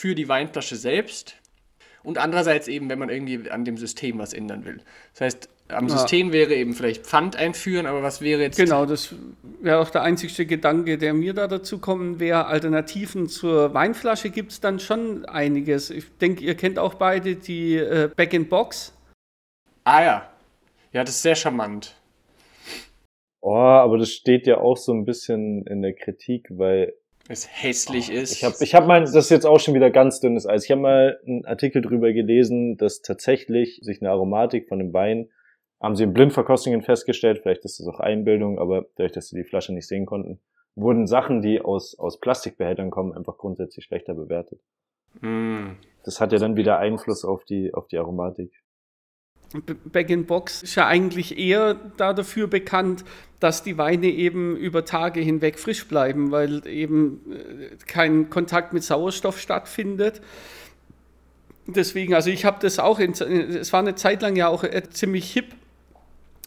für 0.00 0.14
die 0.14 0.28
Weinflasche 0.28 0.76
selbst 0.76 1.36
und 2.02 2.16
andererseits 2.16 2.68
eben, 2.68 2.88
wenn 2.88 2.98
man 2.98 3.10
irgendwie 3.10 3.50
an 3.50 3.66
dem 3.66 3.76
System 3.76 4.18
was 4.18 4.32
ändern 4.32 4.64
will. 4.64 4.80
Das 5.12 5.20
heißt, 5.20 5.48
am 5.68 5.88
Ja. 5.88 5.98
System 5.98 6.32
wäre 6.32 6.54
eben 6.54 6.72
vielleicht 6.72 7.04
Pfand 7.04 7.36
einführen, 7.36 7.84
aber 7.84 8.02
was 8.02 8.22
wäre 8.22 8.40
jetzt 8.40 8.56
Genau, 8.56 8.86
das 8.86 9.14
wäre 9.60 9.78
auch 9.78 9.90
der 9.90 10.02
einzigste 10.02 10.46
Gedanke, 10.46 10.96
der 10.96 11.12
mir 11.12 11.34
da 11.34 11.46
dazu 11.46 11.78
kommen 11.78 12.18
wäre. 12.18 12.46
Alternativen 12.46 13.28
zur 13.28 13.74
Weinflasche 13.74 14.30
gibt 14.30 14.52
es 14.52 14.60
dann 14.60 14.80
schon 14.80 15.26
einiges. 15.26 15.90
Ich 15.90 16.06
denke, 16.16 16.44
ihr 16.44 16.54
kennt 16.54 16.78
auch 16.78 16.94
beide 16.94 17.36
die 17.36 17.76
äh, 17.76 18.08
Back-in-Box. 18.16 18.96
Ah 19.84 20.02
ja. 20.02 20.30
Ja, 20.92 21.04
das 21.04 21.16
ist 21.16 21.22
sehr 21.22 21.36
charmant. 21.36 21.94
Oh, 23.42 23.54
aber 23.54 23.98
das 23.98 24.10
steht 24.10 24.46
ja 24.46 24.58
auch 24.58 24.76
so 24.76 24.92
ein 24.92 25.04
bisschen 25.04 25.66
in 25.66 25.82
der 25.82 25.94
Kritik, 25.94 26.46
weil 26.50 26.94
Es 27.30 27.48
hässlich 27.48 28.10
ist. 28.10 28.32
Ich 28.32 28.42
habe 28.42 28.56
ich 28.58 28.74
hab 28.74 28.88
mal, 28.88 29.02
das 29.02 29.14
ist 29.14 29.30
jetzt 29.30 29.46
auch 29.46 29.60
schon 29.60 29.74
wieder 29.74 29.92
ganz 29.92 30.18
dünnes 30.18 30.48
Eis. 30.48 30.64
Ich 30.64 30.72
habe 30.72 30.80
mal 30.80 31.20
einen 31.24 31.44
Artikel 31.44 31.80
drüber 31.80 32.12
gelesen, 32.12 32.76
dass 32.76 33.02
tatsächlich 33.02 33.78
sich 33.82 34.02
eine 34.02 34.10
Aromatik 34.10 34.66
von 34.66 34.80
dem 34.80 34.92
Wein, 34.92 35.28
haben 35.80 35.94
sie 35.94 36.02
in 36.02 36.12
Blindverkostungen 36.12 36.82
festgestellt, 36.82 37.38
vielleicht 37.40 37.64
ist 37.64 37.78
das 37.78 37.86
auch 37.86 38.00
Einbildung, 38.00 38.58
aber 38.58 38.86
dadurch, 38.96 39.12
dass 39.12 39.28
sie 39.28 39.36
die 39.36 39.48
Flasche 39.48 39.72
nicht 39.72 39.86
sehen 39.86 40.06
konnten, 40.06 40.40
wurden 40.74 41.06
Sachen, 41.06 41.40
die 41.40 41.60
aus, 41.60 41.96
aus 41.96 42.18
Plastikbehältern 42.18 42.90
kommen, 42.90 43.16
einfach 43.16 43.38
grundsätzlich 43.38 43.84
schlechter 43.84 44.14
bewertet. 44.14 44.60
Mm. 45.20 45.74
Das 46.02 46.20
hat 46.20 46.32
ja 46.32 46.38
dann 46.38 46.56
wieder 46.56 46.78
Einfluss 46.78 47.24
auf 47.24 47.44
die, 47.44 47.72
auf 47.72 47.86
die 47.86 47.98
Aromatik. 47.98 48.50
B- 49.52 49.74
Back-in-Box 49.84 50.62
ist 50.62 50.74
ja 50.76 50.86
eigentlich 50.86 51.38
eher 51.38 51.74
da 51.96 52.12
dafür 52.12 52.46
bekannt, 52.46 53.04
dass 53.40 53.62
die 53.62 53.78
Weine 53.78 54.06
eben 54.06 54.56
über 54.56 54.84
Tage 54.84 55.20
hinweg 55.20 55.58
frisch 55.58 55.88
bleiben, 55.88 56.30
weil 56.30 56.66
eben 56.66 57.20
äh, 57.32 57.76
kein 57.86 58.30
Kontakt 58.30 58.72
mit 58.72 58.84
Sauerstoff 58.84 59.40
stattfindet. 59.40 60.20
Deswegen, 61.66 62.14
also 62.14 62.30
ich 62.30 62.44
habe 62.44 62.58
das 62.60 62.78
auch, 62.78 62.98
in, 62.98 63.12
es 63.12 63.72
war 63.72 63.80
eine 63.80 63.94
Zeit 63.94 64.22
lang 64.22 64.36
ja 64.36 64.48
auch 64.48 64.62
äh, 64.62 64.82
ziemlich 64.90 65.32
hip 65.32 65.46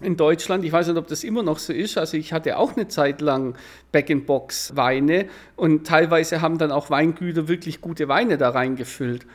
in 0.02 0.18
Deutschland. 0.18 0.66
Ich 0.66 0.72
weiß 0.72 0.88
nicht, 0.88 0.98
ob 0.98 1.08
das 1.08 1.24
immer 1.24 1.44
noch 1.44 1.60
so 1.60 1.74
ist. 1.74 1.98
Also 1.98 2.18
ich 2.18 2.34
hatte 2.34 2.58
auch 2.58 2.76
eine 2.76 2.88
Zeit 2.88 3.22
lang 3.22 3.56
Back-in-Box-Weine 3.92 5.28
und 5.56 5.88
teilweise 5.88 6.42
haben 6.42 6.58
dann 6.58 6.72
auch 6.72 6.90
Weingüter 6.90 7.48
wirklich 7.48 7.82
gute 7.82 8.08
Weine 8.08 8.38
da 8.38 8.50
reingefüllt. 8.50 9.26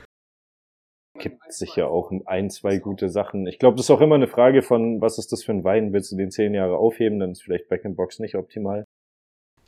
Gibt 1.19 1.53
sicher 1.53 1.89
auch 1.89 2.13
ein, 2.27 2.51
zwei 2.51 2.79
gute 2.79 3.09
Sachen. 3.09 3.47
Ich 3.47 3.59
glaube, 3.59 3.77
das 3.77 3.87
ist 3.87 3.91
auch 3.91 4.01
immer 4.01 4.15
eine 4.15 4.29
Frage 4.29 4.63
von, 4.63 5.01
was 5.01 5.19
ist 5.19 5.33
das 5.33 5.45
für 5.45 5.53
ein 5.53 5.65
Wein? 5.65 5.93
Willst 5.93 6.13
du 6.13 6.17
den 6.17 6.31
zehn 6.31 6.55
Jahre 6.55 6.77
aufheben? 6.77 7.19
Dann 7.19 7.33
ist 7.33 7.43
vielleicht 7.43 7.69
Back-in-Box 7.69 8.21
nicht 8.21 8.35
optimal. 8.35 8.85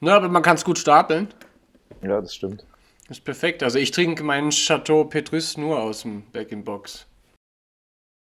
Na, 0.01 0.17
aber 0.17 0.29
man 0.29 0.43
kann 0.43 0.57
es 0.57 0.65
gut 0.65 0.79
stapeln. 0.79 1.29
Ja, 2.03 2.21
das 2.21 2.35
stimmt. 2.35 2.65
Das 3.09 3.19
ist 3.19 3.25
perfekt. 3.25 3.63
Also 3.63 3.79
ich 3.79 3.91
trinke 3.91 4.23
meinen 4.23 4.51
Chateau 4.51 5.05
Petrus 5.05 5.57
nur 5.57 5.83
aus 5.83 6.03
dem 6.03 6.23
Back-in-Box. 6.33 7.07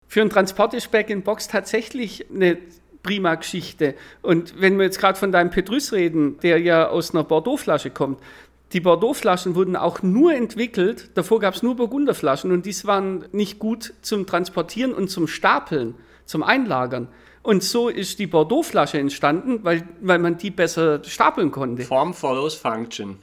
Für 0.07 0.21
einen 0.21 0.31
Transport 0.31 0.75
ist 0.75 0.91
Back-in-Box 0.91 1.49
tatsächlich 1.49 2.27
eine 2.31 2.59
prima 3.03 3.35
Geschichte. 3.37 3.95
Und 4.21 4.61
wenn 4.61 4.77
wir 4.77 4.85
jetzt 4.85 4.99
gerade 4.99 5.19
von 5.19 5.33
deinem 5.33 5.51
Petrus 5.51 5.93
reden, 5.93 6.39
der 6.41 6.59
ja 6.61 6.89
aus 6.89 7.15
einer 7.15 7.25
Bordeaux-Flasche 7.25 7.91
kommt, 7.91 8.21
die 8.73 8.81
Bordeaux-Flaschen 8.81 9.55
wurden 9.55 9.77
auch 9.77 10.03
nur 10.03 10.35
entwickelt, 10.35 11.11
davor 11.15 11.41
gab 11.41 11.55
es 11.55 11.63
nur 11.63 11.77
Burgunderflaschen 11.77 12.53
und 12.53 12.65
dies 12.67 12.87
waren 12.87 13.25
nicht 13.33 13.59
gut 13.59 13.93
zum 14.03 14.27
Transportieren 14.27 14.93
und 14.95 15.09
zum 15.09 15.27
Stapeln, 15.27 15.95
zum 16.25 16.43
Einlagern. 16.43 17.09
Und 17.43 17.63
so 17.65 17.89
ist 17.89 18.19
die 18.19 18.27
Bordeaux-Flasche 18.27 18.99
entstanden, 18.99 19.61
weil, 19.65 19.83
weil 20.01 20.19
man 20.19 20.39
die 20.39 20.51
besser 20.51 21.03
stapeln 21.05 21.51
konnte. 21.51 21.83
Form 21.83 22.15
follows 22.15 22.55
function. 22.55 23.19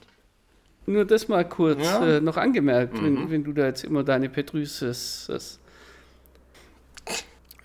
Nur 0.86 1.06
das 1.06 1.28
mal 1.28 1.48
kurz 1.48 1.84
Ja. 1.84 2.18
äh, 2.18 2.22
noch 2.22 2.36
angemerkt, 2.38 3.02
wenn, 3.02 3.30
wenn 3.30 3.44
du 3.44 3.54
da 3.54 3.68
jetzt 3.68 3.84
immer 3.84 4.04
deine 4.04 4.28
Petrus 4.28 4.84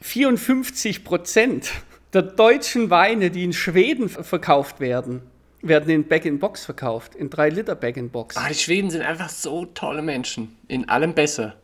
54 0.00 1.04
Prozent 1.04 1.70
der 2.12 2.22
deutschen 2.22 2.90
Weine, 2.90 3.30
die 3.30 3.44
in 3.44 3.52
Schweden 3.52 4.08
ver- 4.08 4.24
verkauft 4.24 4.78
werden, 4.80 5.22
werden 5.66 5.90
in 5.90 6.06
Bag-in-Box 6.06 6.64
verkauft, 6.64 7.14
in 7.14 7.30
3 7.30 7.48
Liter 7.50 7.74
Bag-in-Box. 7.74 8.36
Ah, 8.36 8.48
die 8.48 8.54
Schweden 8.54 8.90
sind 8.90 9.02
einfach 9.02 9.28
so 9.28 9.64
tolle 9.66 10.02
Menschen. 10.02 10.56
In 10.68 10.88
allem 10.88 11.14
besser. 11.14 11.56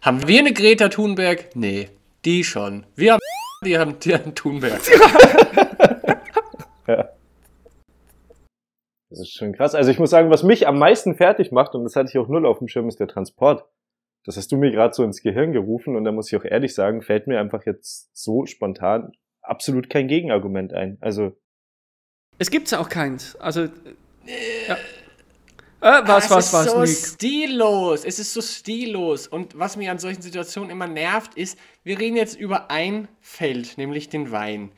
Haben 0.00 0.26
wir 0.26 0.40
eine 0.40 0.52
Greta 0.52 0.88
Thunberg? 0.88 1.54
Nee, 1.54 1.90
die 2.24 2.44
schon. 2.44 2.86
Wir 2.96 3.14
haben 3.14 3.20
die 3.64 3.78
haben, 3.78 3.98
die 4.00 4.14
haben 4.14 4.34
Thunberg. 4.34 4.80
Das 9.12 9.20
ist 9.20 9.36
schon 9.36 9.52
krass. 9.52 9.74
Also 9.74 9.90
ich 9.90 9.98
muss 9.98 10.08
sagen, 10.08 10.30
was 10.30 10.42
mich 10.42 10.66
am 10.66 10.78
meisten 10.78 11.14
fertig 11.14 11.52
macht, 11.52 11.74
und 11.74 11.84
das 11.84 11.96
hatte 11.96 12.08
ich 12.08 12.16
auch 12.16 12.28
null 12.28 12.46
auf 12.46 12.60
dem 12.60 12.68
Schirm, 12.68 12.88
ist 12.88 12.98
der 12.98 13.08
Transport. 13.08 13.66
Das 14.24 14.38
hast 14.38 14.50
du 14.52 14.56
mir 14.56 14.70
gerade 14.70 14.94
so 14.94 15.04
ins 15.04 15.20
Gehirn 15.20 15.52
gerufen 15.52 15.96
und 15.96 16.04
da 16.04 16.12
muss 16.12 16.32
ich 16.32 16.38
auch 16.38 16.46
ehrlich 16.46 16.74
sagen, 16.74 17.02
fällt 17.02 17.26
mir 17.26 17.38
einfach 17.38 17.66
jetzt 17.66 18.08
so 18.14 18.46
spontan 18.46 19.12
absolut 19.42 19.90
kein 19.90 20.08
Gegenargument 20.08 20.72
ein. 20.72 20.96
Also 21.00 21.36
Es 22.42 22.50
gibt 22.50 22.74
auch 22.74 22.88
keins. 22.88 23.36
Also, 23.36 23.62
äh, 23.62 23.68
ja. 24.66 24.74
Äh, 25.80 26.08
was, 26.08 26.28
was, 26.28 26.46
es 26.46 26.52
was, 26.52 26.66
ist 26.66 26.72
so 26.72 27.14
stillos. 27.14 28.04
Es 28.04 28.18
ist 28.18 28.32
so 28.32 28.42
stillos. 28.42 29.28
Und 29.28 29.56
was 29.56 29.76
mich 29.76 29.88
an 29.88 30.00
solchen 30.00 30.22
Situationen 30.22 30.68
immer 30.70 30.88
nervt, 30.88 31.34
ist, 31.34 31.56
wir 31.84 32.00
reden 32.00 32.16
jetzt 32.16 32.36
über 32.36 32.68
ein 32.68 33.06
Feld, 33.20 33.78
nämlich 33.78 34.08
den 34.08 34.32
Wein. 34.32 34.72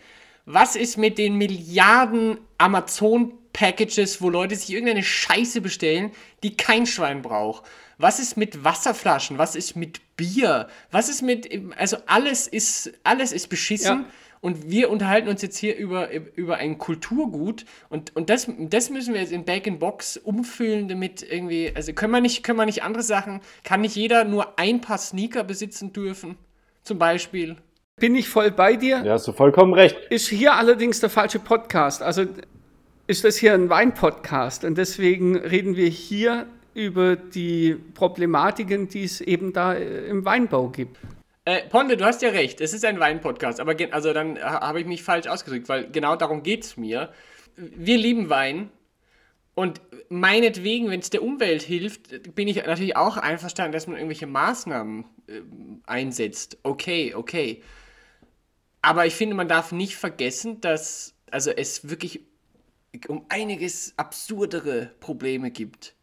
Was 0.45 0.77
ist 0.77 0.99
mit 0.99 1.17
den 1.17 1.39
Milliarden 1.39 2.37
Amazon-Packages, 2.59 4.21
wo 4.21 4.29
Leute 4.29 4.57
sich 4.57 4.69
irgendeine 4.69 5.03
Scheiße 5.03 5.63
bestellen, 5.63 6.11
die 6.43 6.59
kein 6.59 6.85
Schwein 6.85 7.23
braucht? 7.23 7.65
Was 7.97 8.19
ist 8.19 8.37
mit 8.37 8.63
Wasserflaschen? 8.63 9.39
Was 9.39 9.57
ist 9.57 9.75
mit 9.75 10.03
Bier? 10.19 10.69
Was 10.91 11.09
ist 11.09 11.23
mit, 11.23 11.49
also 11.79 11.97
alles 12.05 12.47
ist, 12.47 12.93
alles 13.05 13.33
ist 13.33 13.49
beschissen. 13.49 14.01
Ja. 14.01 14.07
Und 14.45 14.71
wir 14.71 14.91
unterhalten 14.91 15.29
uns 15.29 15.41
jetzt 15.41 15.57
hier 15.57 15.75
über, 15.75 16.11
über 16.13 16.59
ein 16.59 16.77
Kulturgut 16.77 17.65
und, 17.89 18.15
und 18.15 18.29
das, 18.29 18.47
das 18.59 18.91
müssen 18.91 19.15
wir 19.15 19.23
jetzt 19.23 19.33
in 19.33 19.47
Back-in-Box 19.47 20.19
umfüllen, 20.19 20.87
damit 20.87 21.23
irgendwie, 21.23 21.73
also 21.75 21.95
können 21.95 22.13
wir, 22.13 22.21
nicht, 22.21 22.43
können 22.43 22.59
wir 22.59 22.67
nicht 22.67 22.83
andere 22.83 23.03
Sachen, 23.03 23.41
kann 23.63 23.81
nicht 23.81 23.97
jeder 23.97 24.25
nur 24.25 24.59
ein 24.59 24.83
paar 24.83 24.99
Sneaker 24.99 25.45
besitzen 25.45 25.95
dürfen, 25.95 26.37
zum 26.83 26.99
Beispiel? 26.99 27.57
Bin 27.97 28.15
ich 28.15 28.29
voll 28.29 28.51
bei 28.51 28.77
dir? 28.77 29.03
ja, 29.03 29.15
hast 29.15 29.27
du 29.27 29.33
vollkommen 29.33 29.73
recht. 29.73 29.97
Ist 30.11 30.29
hier 30.29 30.53
allerdings 30.53 31.01
der 31.01 31.09
falsche 31.09 31.39
Podcast. 31.39 32.03
Also 32.03 32.27
ist 33.07 33.25
das 33.25 33.39
hier 33.39 33.55
ein 33.55 33.71
Wein-Podcast 33.71 34.67
und 34.67 34.77
deswegen 34.77 35.39
reden 35.39 35.75
wir 35.75 35.89
hier 35.89 36.45
über 36.75 37.17
die 37.17 37.79
Problematiken, 37.95 38.91
die 38.91 39.05
es 39.05 39.23
eben 39.23 39.55
da 39.55 39.73
äh, 39.73 40.05
im 40.07 40.27
Weinbau 40.27 40.69
gibt. 40.69 40.99
Äh, 41.47 41.69
Ponte, 41.69 41.97
du 41.97 42.05
hast 42.05 42.23
ja 42.23 42.31
recht, 42.31 42.61
es 42.61 42.73
ist 42.73 42.85
ein 42.85 42.99
Wein-Podcast, 42.99 43.61
aber 43.61 43.77
also 43.91 44.13
dann 44.15 44.39
ha- 44.39 44.63
habe 44.63 44.81
ich 44.81 44.87
mich 44.87 45.03
falsch 45.03 45.27
ausgedrückt, 45.27 45.69
weil 45.69 45.91
genau 45.91 46.17
darum 46.17 46.43
geht 46.43 46.65
es 46.65 46.77
mir. 46.77 47.13
Wir 47.57 47.99
lieben 47.99 48.31
Wein 48.31 48.71
und 49.55 49.81
meinetwegen, 50.09 50.91
wenn 50.91 51.01
es 51.01 51.11
der 51.11 51.23
Umwelt 51.23 51.63
hilft, 51.63 52.35
bin 52.35 52.49
ich 52.49 52.57
natürlich 52.65 52.97
auch 52.97 53.19
einverstanden, 53.19 53.73
dass 53.73 53.87
man 53.87 53.97
irgendwelche 53.97 54.27
Maßnahmen 54.27 55.05
äh, 55.29 55.41
einsetzt. 55.87 56.59
Okay, 56.63 57.15
okay. 57.15 57.63
Aber 58.81 59.07
ich 59.07 59.15
finde, 59.15 59.37
man 59.37 59.49
darf 59.49 59.71
nicht 59.71 59.97
vergessen, 59.97 60.61
dass 60.63 61.15
also 61.31 61.51
es 61.51 61.89
wirklich 61.91 62.21
um 63.09 63.27
einiges 63.29 63.93
absurdere 63.99 64.93
Probleme 65.01 65.51
gibt 65.51 65.95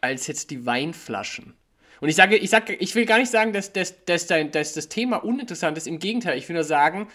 als 0.00 0.26
jetzt 0.26 0.50
die 0.50 0.66
Weinflaschen. 0.66 1.54
Und 2.00 2.08
ich 2.08 2.16
sage, 2.16 2.36
ich 2.36 2.50
sage, 2.50 2.74
ich 2.74 2.94
will 2.94 3.06
gar 3.06 3.18
nicht 3.18 3.30
sagen, 3.30 3.52
dass, 3.52 3.72
dass, 3.72 4.04
dass, 4.04 4.26
dein, 4.26 4.50
dass 4.50 4.74
das 4.74 4.88
Thema 4.88 5.18
uninteressant 5.24 5.78
ist. 5.78 5.86
Im 5.86 5.98
Gegenteil, 5.98 6.36
ich 6.38 6.48
will 6.48 6.54
nur 6.54 6.64
sagen, 6.64 7.08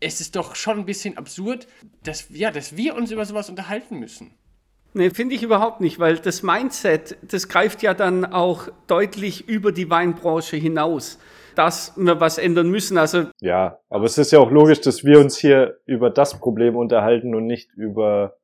es 0.00 0.20
ist 0.20 0.36
doch 0.36 0.54
schon 0.54 0.80
ein 0.80 0.86
bisschen 0.86 1.16
absurd, 1.16 1.66
dass, 2.02 2.26
ja, 2.30 2.50
dass 2.50 2.76
wir 2.76 2.94
uns 2.94 3.10
über 3.10 3.24
sowas 3.24 3.48
unterhalten 3.48 3.98
müssen. 3.98 4.34
Nee, 4.92 5.10
finde 5.10 5.34
ich 5.34 5.42
überhaupt 5.42 5.80
nicht, 5.80 5.98
weil 5.98 6.18
das 6.18 6.42
Mindset, 6.42 7.16
das 7.22 7.48
greift 7.48 7.82
ja 7.82 7.94
dann 7.94 8.24
auch 8.24 8.68
deutlich 8.86 9.48
über 9.48 9.72
die 9.72 9.90
Weinbranche 9.90 10.56
hinaus. 10.56 11.18
dass 11.54 11.96
wir 11.96 12.20
was 12.20 12.38
ändern 12.38 12.68
müssen. 12.68 12.98
Also 12.98 13.26
Ja, 13.40 13.78
aber 13.88 14.04
es 14.04 14.18
ist 14.18 14.32
ja 14.32 14.38
auch 14.40 14.50
logisch, 14.50 14.80
dass 14.80 15.04
wir 15.04 15.20
uns 15.20 15.38
hier 15.38 15.78
über 15.86 16.10
das 16.10 16.38
Problem 16.38 16.76
unterhalten 16.76 17.34
und 17.34 17.46
nicht 17.46 17.72
über, 17.74 18.36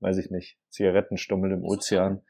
weiß 0.00 0.18
ich 0.18 0.30
nicht, 0.30 0.56
Zigarettenstummel 0.70 1.52
im 1.52 1.64
Ozean. 1.64 2.22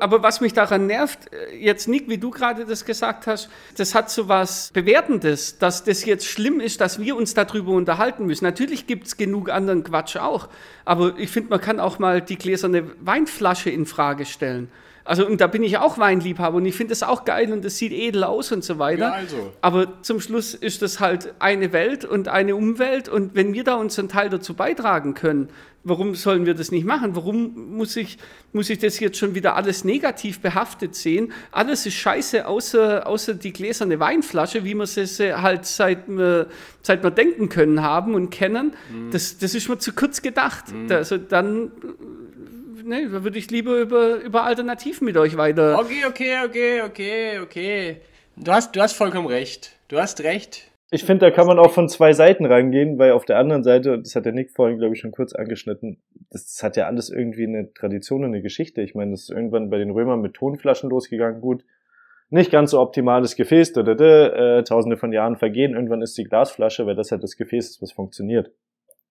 Aber 0.00 0.24
was 0.24 0.40
mich 0.40 0.52
daran 0.52 0.88
nervt, 0.88 1.32
äh, 1.32 1.54
jetzt 1.56 1.86
Nick, 1.86 2.08
wie 2.08 2.18
du 2.18 2.30
gerade 2.30 2.66
das 2.66 2.84
gesagt 2.84 3.28
hast, 3.28 3.48
das 3.76 3.94
hat 3.94 4.10
so 4.10 4.28
was 4.28 4.72
Bewertendes, 4.72 5.58
dass 5.58 5.84
das 5.84 6.04
jetzt 6.04 6.26
schlimm 6.26 6.58
ist, 6.58 6.80
dass 6.80 6.98
wir 6.98 7.14
uns 7.14 7.34
darüber 7.34 7.70
unterhalten 7.70 8.26
müssen. 8.26 8.42
Natürlich 8.42 8.88
gibt 8.88 9.06
es 9.06 9.16
genug 9.16 9.50
anderen 9.50 9.84
Quatsch 9.84 10.16
auch, 10.16 10.48
aber 10.84 11.16
ich 11.16 11.30
finde, 11.30 11.50
man 11.50 11.60
kann 11.60 11.78
auch 11.78 12.00
mal 12.00 12.20
die 12.20 12.36
gläserne 12.36 12.90
Weinflasche 13.02 13.70
in 13.70 13.86
Frage 13.86 14.26
stellen. 14.26 14.68
Also, 15.04 15.26
und 15.26 15.40
da 15.40 15.46
bin 15.46 15.62
ich 15.62 15.76
auch 15.76 15.98
Weinliebhaber 15.98 16.56
und 16.56 16.66
ich 16.66 16.74
finde 16.74 16.92
das 16.92 17.02
auch 17.02 17.24
geil 17.24 17.52
und 17.52 17.62
das 17.64 17.76
sieht 17.76 17.92
edel 17.92 18.24
aus 18.24 18.52
und 18.52 18.64
so 18.64 18.78
weiter. 18.78 19.08
Ja, 19.08 19.12
also. 19.12 19.52
Aber 19.60 20.02
zum 20.02 20.20
Schluss 20.20 20.54
ist 20.54 20.80
das 20.80 20.98
halt 20.98 21.34
eine 21.40 21.72
Welt 21.72 22.06
und 22.06 22.28
eine 22.28 22.56
Umwelt 22.56 23.08
und 23.10 23.34
wenn 23.34 23.52
wir 23.52 23.64
da 23.64 23.74
unseren 23.74 24.08
Teil 24.08 24.30
dazu 24.30 24.54
beitragen 24.54 25.12
können, 25.12 25.50
warum 25.84 26.14
sollen 26.14 26.46
wir 26.46 26.54
das 26.54 26.70
nicht 26.72 26.86
machen? 26.86 27.14
Warum 27.14 27.76
muss 27.76 27.96
ich, 27.96 28.16
muss 28.52 28.70
ich 28.70 28.78
das 28.78 28.98
jetzt 28.98 29.18
schon 29.18 29.34
wieder 29.34 29.54
alles 29.54 29.84
negativ 29.84 30.40
behaftet 30.40 30.94
sehen? 30.94 31.32
Alles 31.52 31.84
ist 31.84 31.94
scheiße, 31.94 32.48
außer, 32.48 33.06
außer 33.06 33.34
die 33.34 33.52
gläserne 33.52 34.00
Weinflasche, 34.00 34.64
wie 34.64 34.74
wir 34.74 34.84
es 34.84 35.20
halt 35.20 35.66
seit 35.66 36.08
wir, 36.08 36.48
seit 36.80 37.02
wir 37.02 37.10
denken 37.10 37.50
können 37.50 37.82
haben 37.82 38.14
und 38.14 38.30
kennen. 38.30 38.72
Das, 39.10 39.36
das 39.36 39.54
ist 39.54 39.68
mir 39.68 39.78
zu 39.78 39.92
kurz 39.92 40.22
gedacht. 40.22 40.64
Da, 40.88 40.96
also 40.96 41.18
dann, 41.18 41.70
ne, 42.84 43.08
da 43.10 43.24
würde 43.24 43.38
ich 43.38 43.50
lieber 43.50 43.80
über, 43.80 44.16
über 44.16 44.44
Alternativen 44.44 45.04
mit 45.04 45.16
euch 45.16 45.36
weiter. 45.36 45.78
Okay, 45.78 46.04
okay, 46.06 46.36
okay, 46.44 46.82
okay, 46.82 47.38
okay. 47.40 47.96
Du 48.36 48.52
hast, 48.52 48.74
du 48.74 48.80
hast 48.80 48.94
vollkommen 48.94 49.26
recht. 49.26 49.76
Du 49.88 49.98
hast 49.98 50.22
recht. 50.22 50.70
Ich 50.90 51.04
finde, 51.04 51.26
da 51.26 51.30
kann 51.30 51.46
man 51.46 51.58
auch 51.58 51.72
von 51.72 51.88
zwei 51.88 52.12
Seiten 52.12 52.46
rangehen, 52.46 52.98
weil 52.98 53.12
auf 53.12 53.24
der 53.24 53.38
anderen 53.38 53.64
Seite, 53.64 53.94
und 53.94 54.06
das 54.06 54.14
hat 54.14 54.26
der 54.26 54.32
Nick 54.32 54.52
vorhin, 54.52 54.78
glaube 54.78 54.94
ich, 54.94 55.00
schon 55.00 55.12
kurz 55.12 55.32
angeschnitten, 55.32 56.00
das, 56.30 56.46
das 56.46 56.62
hat 56.62 56.76
ja 56.76 56.86
alles 56.86 57.10
irgendwie 57.10 57.44
eine 57.44 57.72
Tradition 57.72 58.22
und 58.22 58.30
eine 58.30 58.42
Geschichte. 58.42 58.82
Ich 58.82 58.94
meine, 58.94 59.12
das 59.12 59.22
ist 59.22 59.30
irgendwann 59.30 59.70
bei 59.70 59.78
den 59.78 59.90
Römern 59.90 60.20
mit 60.20 60.34
Tonflaschen 60.34 60.90
losgegangen, 60.90 61.40
gut. 61.40 61.64
Nicht 62.30 62.50
ganz 62.50 62.70
so 62.70 62.80
optimales 62.80 63.36
Gefäß, 63.36 63.72
da, 63.72 63.82
da, 63.82 63.94
da, 63.94 64.58
äh, 64.58 64.64
tausende 64.64 64.96
von 64.96 65.12
Jahren 65.12 65.36
vergehen. 65.36 65.74
Irgendwann 65.74 66.02
ist 66.02 66.16
die 66.16 66.24
Glasflasche, 66.24 66.86
weil 66.86 66.96
das 66.96 67.10
halt 67.10 67.22
das 67.22 67.36
Gefäß 67.36 67.70
ist, 67.70 67.82
was 67.82 67.92
funktioniert. 67.92 68.50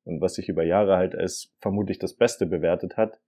Und 0.05 0.21
was 0.21 0.35
sich 0.35 0.49
über 0.49 0.63
Jahre 0.63 0.97
halt 0.97 1.15
als 1.15 1.53
vermutlich 1.59 1.99
das 1.99 2.13
Beste 2.13 2.45
bewertet 2.45 2.97
hat. 2.97 3.19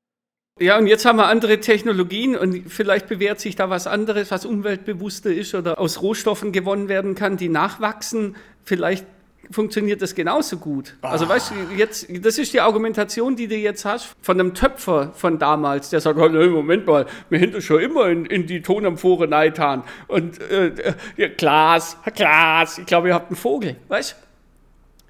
Ja, 0.58 0.78
und 0.78 0.88
jetzt 0.88 1.04
haben 1.04 1.18
wir 1.18 1.28
andere 1.28 1.60
Technologien 1.60 2.38
und 2.38 2.72
vielleicht 2.72 3.10
bewährt 3.10 3.42
sich 3.42 3.58
da 3.58 3.70
was 3.70 3.88
anderes, 3.88 4.32
was 4.32 4.46
umweltbewusster 4.46 5.30
ist 5.30 5.54
oder 5.54 5.78
aus 5.78 6.02
Rohstoffen 6.02 6.54
gewonnen 6.54 6.88
werden 6.88 7.14
kann, 7.14 7.36
die 7.36 7.50
nachwachsen. 7.50 8.38
Vielleicht 8.64 9.06
funktioniert 9.52 10.02
das 10.02 10.16
genauso 10.16 10.56
gut. 10.56 10.96
Also 11.02 11.28
weißt 11.28 11.52
du, 11.52 11.76
jetzt, 11.76 12.08
das 12.24 12.38
ist 12.38 12.54
die 12.54 12.62
Argumentation, 12.62 13.36
die 13.36 13.50
du 13.50 13.56
jetzt 13.58 13.84
hast 13.84 14.16
von 14.22 14.40
einem 14.40 14.54
Töpfer 14.54 15.12
von 15.14 15.40
damals, 15.40 15.90
der 15.90 16.00
sagt, 16.00 16.18
oh, 16.18 16.30
Moment 16.30 16.86
mal, 16.88 17.06
wir 17.30 17.40
hätten 17.40 17.62
schon 17.62 17.82
immer 17.82 18.08
in, 18.08 18.26
in 18.26 18.48
die 18.48 18.62
Tonamphore 18.62 19.28
neitan. 19.28 19.84
Und 20.08 20.40
äh, 20.40 20.68
äh, 20.68 20.94
ja, 21.18 21.28
Glas, 21.28 21.98
Glas, 22.16 22.78
ich 22.78 22.86
glaube, 22.86 23.10
ihr 23.10 23.14
habt 23.14 23.28
einen 23.28 23.36
Vogel, 23.36 23.76
weißt 23.90 24.16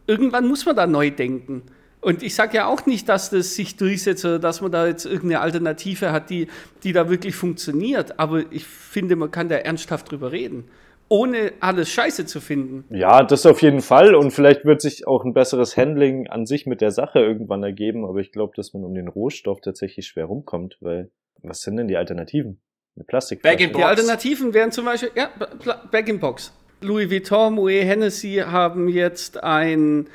du? 0.08 0.12
Irgendwann 0.12 0.48
muss 0.48 0.66
man 0.66 0.76
da 0.76 0.88
neu 0.88 1.12
denken. 1.12 1.62
Und 2.06 2.22
ich 2.22 2.36
sage 2.36 2.58
ja 2.58 2.68
auch 2.68 2.86
nicht, 2.86 3.10
dass 3.10 3.32
das 3.32 3.56
sich 3.56 3.78
durchsetzt 3.78 4.24
oder 4.26 4.38
dass 4.38 4.62
man 4.62 4.72
da 4.72 4.86
jetzt 4.86 5.06
irgendeine 5.06 5.42
Alternative 5.42 6.12
hat, 6.12 6.30
die, 6.30 6.48
die 6.84 6.94
da 6.94 7.10
wirklich 7.10 7.36
funktioniert. 7.36 8.20
Aber 8.20 8.44
ich 8.52 8.64
finde, 8.66 9.16
man 9.16 9.32
kann 9.32 9.50
da 9.50 9.56
ernsthaft 9.56 10.12
drüber 10.12 10.32
reden, 10.32 10.66
ohne 11.10 11.54
alles 11.62 11.90
scheiße 11.90 12.28
zu 12.28 12.42
finden. 12.42 12.84
Ja, 12.96 13.24
das 13.24 13.48
auf 13.48 13.64
jeden 13.64 13.82
Fall. 13.82 14.14
Und 14.14 14.30
vielleicht 14.30 14.66
wird 14.66 14.82
sich 14.82 15.08
auch 15.08 15.26
ein 15.26 15.34
besseres 15.34 15.76
Handling 15.78 16.28
an 16.28 16.46
sich 16.46 16.68
mit 16.68 16.80
der 16.80 16.92
Sache 16.92 17.18
irgendwann 17.20 17.64
ergeben. 17.64 18.06
Aber 18.06 18.20
ich 18.20 18.32
glaube, 18.32 18.54
dass 18.56 18.74
man 18.76 18.84
um 18.84 18.94
den 18.94 19.08
Rohstoff 19.08 19.62
tatsächlich 19.62 20.06
schwer 20.06 20.26
rumkommt, 20.26 20.78
weil 20.82 21.10
was 21.42 21.62
sind 21.62 21.78
denn 21.78 21.88
die 21.88 21.98
Alternativen? 21.98 22.62
Eine 22.96 23.06
Plastikflasche. 23.06 23.58
Bag 23.58 23.64
in 23.64 23.70
Die 23.70 23.74
Box. 23.74 23.86
Alternativen 23.86 24.54
wären 24.54 24.72
zum 24.72 24.86
Beispiel, 24.86 25.10
ja, 25.16 25.28
Pla- 25.60 25.82
Back 25.90 26.08
in 26.08 26.20
Box. 26.20 26.54
Louis 26.82 27.10
Vuitton, 27.10 27.56
Moet 27.56 27.72
Hennessy 27.72 28.44
haben 28.46 28.90
jetzt 28.90 29.44
ein 29.44 30.08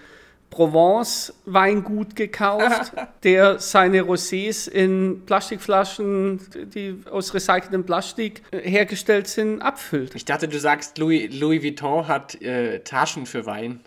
Provence-Weingut 0.51 2.17
gekauft, 2.17 2.93
der 3.25 3.59
seine 3.59 4.03
Rosés 4.03 4.69
in 4.69 5.23
Plastikflaschen, 5.25 6.41
die 6.75 7.01
aus 7.11 7.33
recyceltem 7.33 7.85
Plastik 7.87 8.43
äh, 8.51 8.59
hergestellt 8.69 9.29
sind, 9.29 9.63
abfüllt. 9.63 10.15
Ich 10.15 10.25
dachte, 10.25 10.49
du 10.49 10.59
sagst, 10.59 10.99
Louis, 10.99 11.29
Louis 11.39 11.63
Vuitton 11.63 12.09
hat 12.09 12.41
äh, 12.43 12.81
Taschen 12.81 13.27
für 13.27 13.47
Wein. 13.47 13.81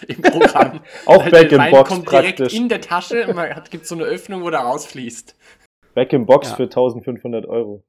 Im 0.08 0.20
Programm. 0.22 0.80
Auch 1.06 1.24
Weil 1.24 1.30
Back 1.30 1.48
der 1.50 1.52
in 1.52 1.58
Wein 1.58 1.70
Box 1.72 1.88
kommt 1.90 2.10
direkt 2.10 2.38
praktisch. 2.38 2.58
in 2.58 2.68
der 2.68 2.80
Tasche 2.80 3.32
man 3.34 3.48
gibt 3.70 3.86
so 3.86 3.94
eine 3.94 4.04
Öffnung, 4.04 4.42
wo 4.42 4.50
der 4.50 4.60
rausfließt. 4.60 5.36
Back 5.94 6.12
in 6.12 6.26
Box 6.26 6.50
Ja. 6.50 6.56
für 6.56 6.62
1500 6.64 7.46
Euro. 7.46 7.84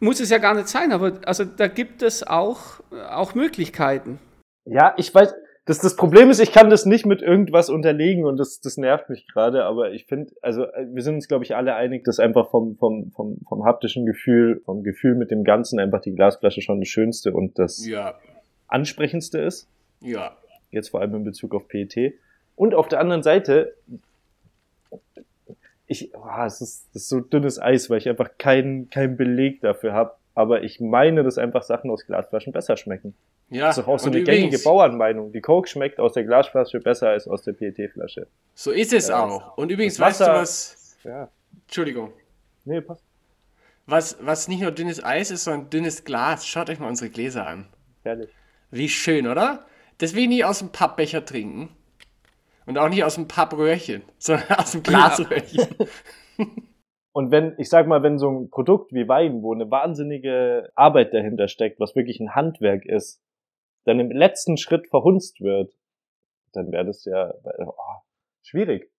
Muss 0.00 0.20
es 0.20 0.30
ja 0.30 0.38
gar 0.38 0.54
nicht 0.54 0.68
sein, 0.68 0.92
aber 0.92 1.20
also 1.24 1.44
da 1.44 1.66
gibt 1.66 2.02
es 2.02 2.22
auch, 2.22 2.80
äh, 2.92 3.02
auch 3.02 3.34
Möglichkeiten. 3.34 4.18
Ja, 4.70 4.94
ich 4.96 5.14
weiß, 5.14 5.34
das, 5.64 5.80
das 5.80 5.96
Problem 5.96 6.30
ist, 6.30 6.40
ich 6.40 6.52
kann 6.52 6.70
das 6.70 6.86
nicht 6.86 7.04
mit 7.04 7.20
irgendwas 7.20 7.68
unterlegen 7.68 8.24
und 8.24 8.38
das, 8.38 8.60
das 8.60 8.78
nervt 8.78 9.10
mich 9.10 9.26
gerade, 9.28 9.64
aber 9.64 9.92
ich 9.92 10.06
finde, 10.06 10.32
also 10.40 10.64
äh, 10.64 10.86
wir 10.92 11.02
sind 11.02 11.16
uns, 11.16 11.28
glaube 11.28 11.44
ich, 11.44 11.54
alle 11.54 11.74
einig, 11.74 12.04
dass 12.04 12.18
einfach 12.18 12.50
vom, 12.50 12.76
vom, 12.76 13.10
vom, 13.10 13.38
vom 13.46 13.64
haptischen 13.64 14.06
Gefühl, 14.06 14.62
vom 14.64 14.82
Gefühl 14.82 15.14
mit 15.14 15.30
dem 15.30 15.44
Ganzen 15.44 15.78
einfach 15.78 16.00
die 16.00 16.14
Glasflasche 16.14 16.62
schon 16.62 16.80
das 16.80 16.88
Schönste 16.88 17.32
und 17.32 17.58
das 17.58 17.86
Ja, 17.86 18.14
Ansprechendste 18.66 19.38
ist. 19.40 19.68
ja. 20.00 20.36
Jetzt 20.70 20.90
vor 20.90 21.00
allem 21.00 21.14
in 21.14 21.24
Bezug 21.24 21.54
auf 21.54 21.66
PET. 21.66 22.12
Und 22.54 22.74
auf 22.74 22.88
der 22.88 23.00
anderen 23.00 23.22
Seite, 23.22 23.74
ich, 25.86 26.14
ah, 26.14 26.44
es 26.44 26.60
ist, 26.60 26.88
das 26.92 27.04
ist 27.04 27.08
so 27.08 27.20
dünnes 27.20 27.58
Eis, 27.58 27.88
weil 27.88 27.96
ich 27.96 28.08
einfach 28.08 28.36
keinen 28.36 28.90
keinen 28.90 29.16
Beleg 29.16 29.62
dafür 29.62 29.94
habe. 29.94 30.12
Aber 30.34 30.62
ich 30.62 30.78
meine, 30.78 31.24
dass 31.24 31.38
einfach 31.38 31.62
Sachen 31.62 31.90
aus 31.90 32.04
Glasflaschen 32.04 32.52
besser 32.52 32.76
schmecken. 32.76 33.14
Ja, 33.50 33.66
Das 33.68 33.78
ist 33.78 33.84
doch 33.84 33.88
auch 33.94 33.98
so 33.98 34.08
eine 34.10 34.22
gängige 34.22 34.46
übrigens, 34.48 34.64
Bauernmeinung. 34.64 35.32
Die 35.32 35.40
Coke 35.40 35.68
schmeckt 35.68 36.00
aus 36.00 36.12
der 36.12 36.24
Glasflasche 36.24 36.80
besser 36.80 37.08
als 37.10 37.26
aus 37.26 37.42
der 37.42 37.52
PET-Flasche. 37.54 38.26
So 38.54 38.70
ist 38.70 38.92
es 38.92 39.08
Ja. 39.08 39.24
auch. 39.24 39.56
Und 39.56 39.70
übrigens, 39.70 39.96
Das 39.96 40.06
weißt 40.06 40.20
du 40.20 40.24
was? 40.26 40.96
Ja. 41.04 41.30
Entschuldigung. 41.64 42.12
Nee, 42.64 42.80
passt. 42.82 43.02
Was, 43.86 44.18
was 44.20 44.48
nicht 44.48 44.60
nur 44.60 44.70
dünnes 44.70 45.02
Eis 45.02 45.30
ist, 45.30 45.44
sondern 45.44 45.70
dünnes 45.70 46.04
Glas. 46.04 46.46
Schaut 46.46 46.68
euch 46.68 46.78
mal 46.78 46.88
unsere 46.88 47.10
Gläser 47.10 47.46
an. 47.46 47.66
Herrlich. 48.02 48.28
Wie 48.70 48.88
schön, 48.90 49.26
oder? 49.26 49.64
Deswegen 49.98 50.28
nicht 50.28 50.44
aus 50.44 50.58
dem 50.58 50.70
Pappbecher 50.70 51.24
trinken. 51.24 51.70
Und 52.66 52.76
auch 52.76 52.90
nicht 52.90 53.02
aus 53.02 53.14
dem 53.14 53.28
Pappröhrchen, 53.28 54.02
sondern 54.18 54.58
aus 54.58 54.72
dem 54.72 54.82
Glasröhrchen. 54.82 55.66
Und 57.12 57.30
wenn, 57.30 57.54
ich 57.56 57.70
sag 57.70 57.86
mal, 57.86 58.02
wenn 58.02 58.18
so 58.18 58.30
ein 58.30 58.50
Produkt 58.50 58.92
wie 58.92 59.08
Wein, 59.08 59.42
wo 59.42 59.54
eine 59.54 59.70
wahnsinnige 59.70 60.70
Arbeit 60.74 61.14
dahinter 61.14 61.48
steckt, 61.48 61.80
was 61.80 61.96
wirklich 61.96 62.20
ein 62.20 62.34
Handwerk 62.34 62.84
ist, 62.84 63.22
dann 63.88 64.00
im 64.00 64.10
letzten 64.10 64.56
Schritt 64.58 64.86
verhunzt 64.88 65.40
wird, 65.40 65.72
dann 66.52 66.70
wäre 66.70 66.84
das 66.84 67.04
ja 67.04 67.32
oh, 67.58 67.72
schwierig. 68.42 68.90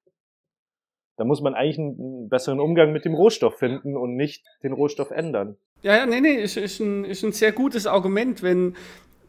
Da 1.15 1.25
muss 1.25 1.41
man 1.41 1.53
eigentlich 1.53 1.77
einen, 1.77 2.29
besseren 2.29 2.59
Umgang 2.59 2.91
mit 2.91 3.05
dem 3.05 3.13
Rohstoff 3.13 3.57
finden 3.57 3.95
und 3.95 4.15
nicht 4.15 4.45
den 4.63 4.73
Rohstoff 4.73 5.11
ändern. 5.11 5.57
Ja, 5.81 5.95
ja, 5.97 6.05
nee, 6.05 6.21
nee, 6.21 6.33
ist, 6.33 6.57
ist, 6.57 6.79
ein, 6.79 7.05
ist 7.05 7.23
ein 7.23 7.31
sehr 7.31 7.51
gutes 7.51 7.87
Argument, 7.87 8.41
wenn 8.41 8.75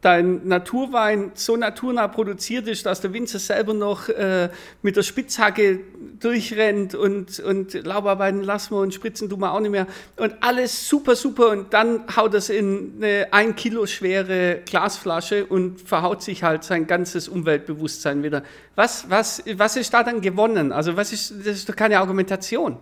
dein 0.01 0.47
Naturwein 0.47 1.31
so 1.35 1.55
naturnah 1.55 2.07
produziert 2.07 2.67
ist, 2.67 2.85
dass 2.85 3.01
der 3.01 3.13
Winzer 3.13 3.39
selber 3.39 3.73
noch 3.73 4.09
äh, 4.09 4.49
mit 4.81 4.95
der 4.95 5.03
Spitzhacke 5.03 5.79
durchrennt 6.19 6.95
und, 6.95 7.39
und 7.39 7.73
Laubarbeiten 7.73 8.43
lassen 8.43 8.75
wir 8.75 8.81
und 8.81 8.93
spritzen 8.93 9.29
tun 9.29 9.39
wir 9.39 9.53
auch 9.53 9.59
nicht 9.59 9.71
mehr. 9.71 9.87
Und 10.17 10.35
alles 10.41 10.87
super, 10.89 11.15
super. 11.15 11.49
Und 11.49 11.73
dann 11.73 12.03
haut 12.15 12.33
es 12.33 12.49
in 12.49 12.95
eine 12.97 13.27
ein 13.31 13.55
Kilo 13.55 13.85
schwere 13.85 14.61
Glasflasche 14.65 15.45
und 15.45 15.81
verhaut 15.81 16.21
sich 16.21 16.43
halt 16.43 16.63
sein 16.63 16.87
ganzes 16.87 17.27
Umweltbewusstsein 17.27 18.23
wieder. 18.23 18.43
Was, 18.75 19.09
was, 19.09 19.43
was 19.55 19.77
ist 19.77 19.93
da 19.93 20.03
dann 20.03 20.21
gewonnen? 20.21 20.71
Also, 20.71 20.95
was 20.95 21.13
ist, 21.13 21.31
das 21.39 21.57
ist 21.57 21.69
doch 21.69 21.75
keine 21.75 21.99
Argumentation. 21.99 22.77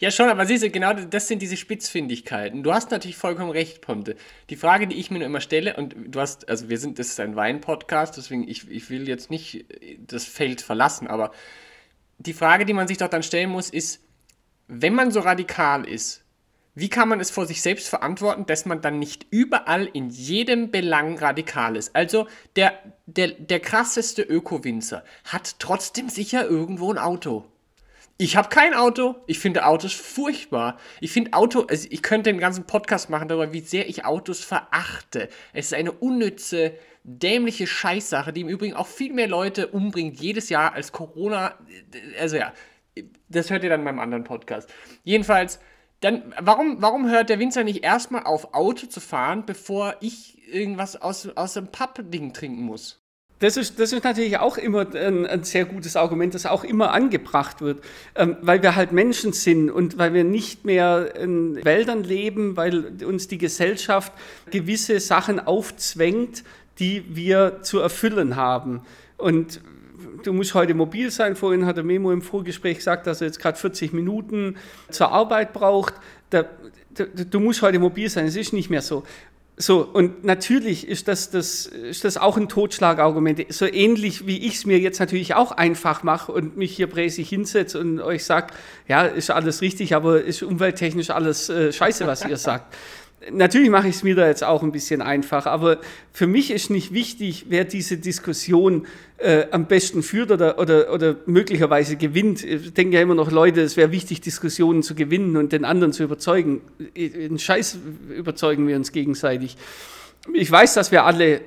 Ja, 0.00 0.10
schon, 0.10 0.28
aber 0.28 0.44
siehst 0.44 0.64
du, 0.64 0.70
genau 0.70 0.92
das 0.92 1.28
sind 1.28 1.40
diese 1.40 1.56
Spitzfindigkeiten. 1.56 2.64
Du 2.64 2.74
hast 2.74 2.90
natürlich 2.90 3.16
vollkommen 3.16 3.50
recht, 3.50 3.80
Ponte. 3.80 4.16
Die 4.50 4.56
Frage, 4.56 4.88
die 4.88 4.96
ich 4.96 5.12
mir 5.12 5.18
nur 5.18 5.26
immer 5.26 5.40
stelle, 5.40 5.76
und 5.76 5.94
du 6.08 6.20
hast, 6.20 6.48
also 6.48 6.68
wir 6.68 6.78
sind, 6.78 6.98
das 6.98 7.08
ist 7.08 7.20
ein 7.20 7.36
Wein-Podcast, 7.36 8.16
deswegen 8.16 8.48
ich, 8.48 8.68
ich 8.68 8.90
will 8.90 9.08
jetzt 9.08 9.30
nicht 9.30 9.66
das 9.98 10.24
Feld 10.24 10.60
verlassen, 10.60 11.06
aber 11.06 11.30
die 12.18 12.32
Frage, 12.32 12.64
die 12.64 12.72
man 12.72 12.88
sich 12.88 12.98
doch 12.98 13.08
dann 13.08 13.22
stellen 13.22 13.50
muss, 13.50 13.70
ist, 13.70 14.02
wenn 14.66 14.94
man 14.94 15.12
so 15.12 15.20
radikal 15.20 15.86
ist, 15.86 16.24
wie 16.74 16.88
kann 16.88 17.08
man 17.08 17.20
es 17.20 17.30
vor 17.30 17.46
sich 17.46 17.62
selbst 17.62 17.88
verantworten, 17.88 18.46
dass 18.46 18.66
man 18.66 18.80
dann 18.80 18.98
nicht 18.98 19.26
überall 19.30 19.86
in 19.86 20.10
jedem 20.10 20.72
Belang 20.72 21.16
radikal 21.18 21.76
ist? 21.76 21.94
Also 21.94 22.26
der, 22.56 22.72
der, 23.06 23.28
der 23.28 23.60
krasseste 23.60 24.22
Öko-Winzer 24.22 25.04
hat 25.24 25.60
trotzdem 25.60 26.08
sicher 26.08 26.44
irgendwo 26.48 26.92
ein 26.92 26.98
Auto. 26.98 27.44
Ich 28.16 28.36
habe 28.36 28.48
kein 28.48 28.74
Auto. 28.74 29.16
Ich 29.26 29.40
finde 29.40 29.66
Autos 29.66 29.92
furchtbar. 29.92 30.78
Ich 31.00 31.10
finde 31.10 31.32
Auto, 31.32 31.66
also 31.68 31.88
ich 31.90 32.02
könnte 32.02 32.30
den 32.30 32.38
ganzen 32.38 32.64
Podcast 32.64 33.10
machen 33.10 33.26
darüber, 33.26 33.52
wie 33.52 33.60
sehr 33.60 33.88
ich 33.88 34.04
Autos 34.04 34.40
verachte. 34.40 35.28
Es 35.52 35.66
ist 35.66 35.74
eine 35.74 35.90
unnütze, 35.90 36.74
dämliche 37.02 37.66
Scheißsache, 37.66 38.32
die 38.32 38.42
im 38.42 38.48
Übrigen 38.48 38.74
auch 38.74 38.86
viel 38.86 39.12
mehr 39.12 39.26
Leute 39.26 39.66
umbringt 39.66 40.20
jedes 40.20 40.48
Jahr 40.48 40.74
als 40.74 40.92
Corona. 40.92 41.58
Also 42.20 42.36
ja, 42.36 42.52
das 43.28 43.50
hört 43.50 43.64
ihr 43.64 43.70
dann 43.70 43.80
in 43.80 43.84
meinem 43.84 43.98
anderen 43.98 44.24
Podcast. 44.24 44.72
Jedenfalls, 45.02 45.58
dann, 46.00 46.34
warum, 46.38 46.80
warum 46.80 47.10
hört 47.10 47.30
der 47.30 47.40
Winzer 47.40 47.64
nicht 47.64 47.82
erstmal 47.82 48.24
auf, 48.24 48.54
Auto 48.54 48.86
zu 48.86 49.00
fahren, 49.00 49.44
bevor 49.44 49.96
ich 50.00 50.46
irgendwas 50.52 51.00
aus, 51.00 51.28
aus 51.36 51.54
dem 51.54 51.68
Pappding 51.68 52.32
trinken 52.32 52.62
muss? 52.62 53.03
Das 53.40 53.56
ist, 53.56 53.80
das 53.80 53.92
ist 53.92 54.04
natürlich 54.04 54.38
auch 54.38 54.56
immer 54.56 54.86
ein, 54.94 55.26
ein, 55.26 55.42
sehr 55.42 55.64
gutes 55.64 55.96
Argument, 55.96 56.34
das 56.34 56.46
auch 56.46 56.62
immer 56.62 56.92
angebracht 56.92 57.60
wird, 57.60 57.82
ähm, 58.14 58.36
weil 58.40 58.62
wir 58.62 58.76
halt 58.76 58.92
Menschen 58.92 59.32
sind 59.32 59.70
und 59.70 59.98
weil 59.98 60.14
wir 60.14 60.24
nicht 60.24 60.64
mehr 60.64 61.16
in 61.16 61.62
Wäldern 61.64 62.04
leben, 62.04 62.56
weil 62.56 62.92
uns 63.04 63.26
die 63.26 63.38
Gesellschaft 63.38 64.12
gewisse 64.50 65.00
Sachen 65.00 65.40
aufzwängt, 65.40 66.44
die 66.78 67.04
wir 67.08 67.62
zu 67.62 67.80
erfüllen 67.80 68.36
haben. 68.36 68.82
Und 69.16 69.60
du 70.22 70.32
musst 70.32 70.54
heute 70.54 70.74
mobil 70.74 71.10
sein. 71.10 71.36
Vorhin 71.36 71.66
hat 71.66 71.76
der 71.76 71.84
Memo 71.84 72.12
im 72.12 72.22
Vorgespräch 72.22 72.78
gesagt, 72.78 73.06
dass 73.06 73.20
er 73.20 73.26
jetzt 73.26 73.40
gerade 73.40 73.58
40 73.58 73.92
Minuten 73.92 74.56
zur 74.90 75.10
Arbeit 75.10 75.52
braucht. 75.52 75.94
Da, 76.30 76.44
da, 76.94 77.04
du 77.04 77.40
musst 77.40 77.62
heute 77.62 77.78
mobil 77.78 78.08
sein. 78.08 78.26
Es 78.26 78.36
ist 78.36 78.52
nicht 78.52 78.70
mehr 78.70 78.82
so. 78.82 79.04
So, 79.56 79.82
und 79.84 80.24
natürlich 80.24 80.88
ist 80.88 81.06
das, 81.06 81.30
das, 81.30 81.66
ist 81.66 82.04
das 82.04 82.16
auch 82.16 82.36
ein 82.36 82.48
Totschlagargument. 82.48 83.52
So 83.52 83.66
ähnlich 83.66 84.26
wie 84.26 84.38
ich 84.38 84.56
es 84.56 84.66
mir 84.66 84.80
jetzt 84.80 84.98
natürlich 84.98 85.36
auch 85.36 85.52
einfach 85.52 86.02
mache 86.02 86.32
und 86.32 86.56
mich 86.56 86.74
hier 86.74 86.88
präsig 86.88 87.28
hinsetze 87.28 87.78
und 87.78 88.00
euch 88.00 88.24
sage, 88.24 88.48
ja, 88.88 89.04
ist 89.04 89.30
alles 89.30 89.60
richtig, 89.60 89.94
aber 89.94 90.22
ist 90.22 90.42
umwelttechnisch 90.42 91.10
alles 91.10 91.50
äh, 91.50 91.72
scheiße, 91.72 92.04
was 92.08 92.24
ihr 92.24 92.36
sagt. 92.36 92.74
Natürlich 93.30 93.70
mache 93.70 93.88
ich 93.88 93.96
es 93.96 94.02
mir 94.02 94.14
da 94.14 94.26
jetzt 94.26 94.44
auch 94.44 94.62
ein 94.62 94.72
bisschen 94.72 95.00
einfach, 95.00 95.46
aber 95.46 95.78
für 96.12 96.26
mich 96.26 96.50
ist 96.50 96.70
nicht 96.70 96.92
wichtig, 96.92 97.46
wer 97.48 97.64
diese 97.64 97.96
Diskussion 97.96 98.86
äh, 99.18 99.46
am 99.50 99.66
besten 99.66 100.02
führt 100.02 100.30
oder, 100.30 100.58
oder, 100.58 100.92
oder 100.92 101.16
möglicherweise 101.26 101.96
gewinnt. 101.96 102.44
Ich 102.44 102.74
denke 102.74 102.96
ja 102.96 103.02
immer 103.02 103.14
noch, 103.14 103.30
Leute, 103.30 103.62
es 103.62 103.76
wäre 103.76 103.92
wichtig, 103.92 104.20
Diskussionen 104.20 104.82
zu 104.82 104.94
gewinnen 104.94 105.36
und 105.36 105.52
den 105.52 105.64
anderen 105.64 105.92
zu 105.92 106.02
überzeugen. 106.02 106.60
In 106.94 107.38
Scheiß 107.38 107.78
überzeugen 108.16 108.66
wir 108.68 108.76
uns 108.76 108.92
gegenseitig. 108.92 109.56
Ich 110.32 110.50
weiß, 110.50 110.74
dass 110.74 110.90
wir 110.90 111.04
alle 111.04 111.40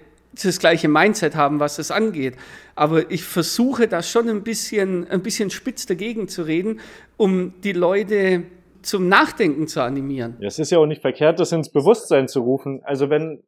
das 0.44 0.60
gleiche 0.60 0.88
Mindset 0.88 1.36
haben, 1.36 1.60
was 1.60 1.78
das 1.78 1.92
angeht. 1.92 2.36
Aber 2.76 3.12
ich 3.12 3.24
versuche 3.24 3.88
da 3.88 4.04
schon 4.04 4.30
ein 4.30 4.44
bisschen, 4.44 5.10
ein 5.10 5.22
bisschen 5.22 5.50
spitz 5.50 5.86
dagegen 5.86 6.28
zu 6.28 6.44
reden, 6.44 6.80
um 7.18 7.54
die 7.64 7.74
Leute 7.74 8.44
zum 8.88 9.10
Nachdenken 9.10 9.68
zu 9.68 9.82
animieren. 9.82 10.38
Ja, 10.40 10.48
es 10.48 10.60
ist 10.60 10.72
ja 10.72 10.80
auch 10.80 10.86
nicht 10.86 11.02
verkehrt, 11.02 11.40
das 11.40 11.52
ins 11.52 11.70
Bewusstsein 11.70 12.28
zu 12.28 12.42
rufen. 12.42 12.82
Also 12.84 13.10
wenn, 13.10 13.44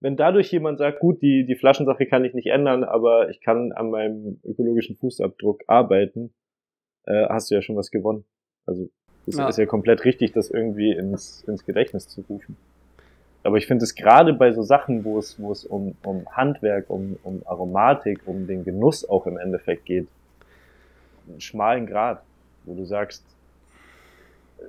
wenn 0.00 0.16
dadurch 0.16 0.52
jemand 0.52 0.78
sagt, 0.78 1.00
gut, 1.00 1.22
die, 1.22 1.46
die 1.46 1.56
Flaschensache 1.56 2.06
kann 2.06 2.24
ich 2.24 2.34
nicht 2.34 2.48
ändern, 2.48 2.84
aber 2.84 3.30
ich 3.30 3.40
kann 3.40 3.72
an 3.72 3.90
meinem 3.90 4.40
ökologischen 4.44 4.96
Fußabdruck 4.96 5.62
arbeiten, 5.66 6.34
äh, 7.06 7.26
hast 7.28 7.50
du 7.50 7.54
ja 7.54 7.62
schon 7.62 7.76
was 7.76 7.90
gewonnen. 7.90 8.24
Also 8.66 8.88
es 9.26 9.36
ja. 9.36 9.48
ist 9.48 9.56
ja 9.56 9.64
komplett 9.64 10.04
richtig, 10.04 10.32
das 10.32 10.50
irgendwie 10.50 10.92
ins, 10.92 11.42
ins 11.44 11.64
Gedächtnis 11.64 12.06
zu 12.08 12.20
rufen. 12.28 12.56
Aber 13.42 13.56
ich 13.56 13.66
finde 13.66 13.84
es 13.84 13.94
gerade 13.94 14.34
bei 14.34 14.52
so 14.52 14.62
Sachen, 14.62 15.04
wo 15.04 15.18
es, 15.18 15.40
wo 15.40 15.50
es 15.50 15.64
um, 15.64 15.96
um 16.04 16.26
Handwerk, 16.30 16.90
um, 16.90 17.16
um 17.22 17.42
Aromatik, 17.46 18.20
um 18.26 18.46
den 18.46 18.64
Genuss 18.64 19.08
auch 19.08 19.26
im 19.26 19.38
Endeffekt 19.38 19.86
geht, 19.86 20.08
einen 21.26 21.40
schmalen 21.40 21.86
Grad, 21.86 22.22
wo 22.64 22.74
du 22.74 22.84
sagst, 22.84 23.24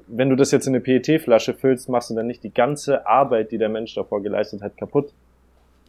wenn 0.08 0.30
du 0.30 0.36
das 0.36 0.52
jetzt 0.52 0.68
in 0.68 0.76
eine 0.76 0.82
PET-Flasche 0.82 1.54
füllst, 1.54 1.90
machst 1.90 2.10
du 2.10 2.16
dann 2.16 2.28
nicht 2.28 2.44
die 2.44 2.54
ganze 2.54 3.08
Arbeit, 3.08 3.52
die 3.52 3.58
der 3.58 3.70
Mensch 3.70 3.94
davor 3.96 4.22
geleistet 4.22 4.62
hat, 4.62 4.78
kaputt. 4.78 5.12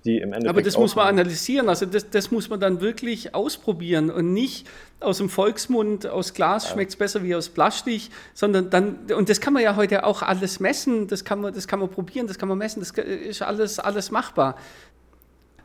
Die 0.04 0.18
im 0.18 0.32
Endeffekt 0.32 0.50
Aber 0.50 0.62
das 0.62 0.78
muss 0.78 0.94
man 0.94 1.08
analysieren, 1.08 1.68
also 1.68 1.84
das, 1.84 2.08
das 2.08 2.30
muss 2.30 2.48
man 2.48 2.60
dann 2.60 2.80
wirklich 2.80 3.34
ausprobieren 3.34 4.08
und 4.08 4.32
nicht 4.32 4.68
aus 5.00 5.18
dem 5.18 5.28
Volksmund, 5.28 6.06
aus 6.06 6.32
Glas 6.32 6.64
ja. 6.64 6.72
schmeckt 6.72 6.92
es 6.92 6.96
besser 6.96 7.24
wie 7.24 7.34
aus 7.34 7.48
Plastik, 7.48 8.02
sondern 8.32 8.70
dann, 8.70 8.98
und 9.16 9.28
das 9.28 9.40
kann 9.40 9.52
man 9.52 9.64
ja 9.64 9.74
heute 9.74 10.04
auch 10.04 10.22
alles 10.22 10.60
messen, 10.60 11.08
das 11.08 11.24
kann 11.24 11.40
man, 11.40 11.52
das 11.52 11.66
kann 11.66 11.80
man 11.80 11.88
probieren, 11.88 12.28
das 12.28 12.38
kann 12.38 12.48
man 12.48 12.56
messen, 12.56 12.78
das 12.78 12.92
ist 12.92 13.42
alles, 13.42 13.80
alles 13.80 14.12
machbar. 14.12 14.56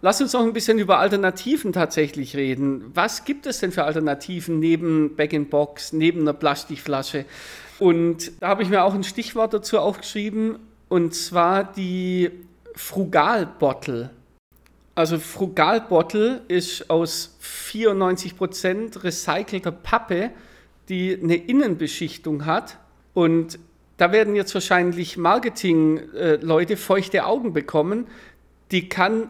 Lass 0.02 0.20
uns 0.20 0.34
noch 0.34 0.42
ein 0.42 0.54
bisschen 0.54 0.80
über 0.80 0.98
Alternativen 0.98 1.72
tatsächlich 1.72 2.36
reden. 2.36 2.86
Was 2.96 3.24
gibt 3.24 3.46
es 3.46 3.60
denn 3.60 3.72
für 3.72 3.84
Alternativen 3.84 4.58
neben 4.58 5.16
Bag-in-Box, 5.16 5.94
neben 5.94 6.22
einer 6.22 6.34
Plastikflasche? 6.34 7.26
Und 7.82 8.40
da 8.44 8.50
habe 8.50 8.62
ich 8.62 8.70
mir 8.70 8.84
auch 8.84 8.94
ein 8.94 9.04
Stichwort 9.04 9.56
dazu 9.56 9.80
aufgeschrieben, 9.80 10.60
und 10.88 11.16
zwar 11.16 11.64
die 11.64 12.30
Frugalbottle. 12.76 14.12
Also 14.94 15.18
Frugalbottle 15.18 16.42
ist 16.48 16.92
aus 16.92 17.40
94% 17.42 19.04
recycelter 19.04 19.72
Pappe, 19.72 20.30
die 20.90 21.18
eine 21.20 21.38
Innenbeschichtung 21.38 22.46
hat. 22.46 22.78
Und 23.16 23.58
da 23.98 24.12
werden 24.12 24.36
jetzt 24.36 24.54
wahrscheinlich 24.54 25.18
Marketing-Leute 25.18 26.78
feuchte 26.78 27.26
Augen 27.26 27.52
bekommen. 27.52 28.06
Die 28.70 28.90
kann 28.90 29.30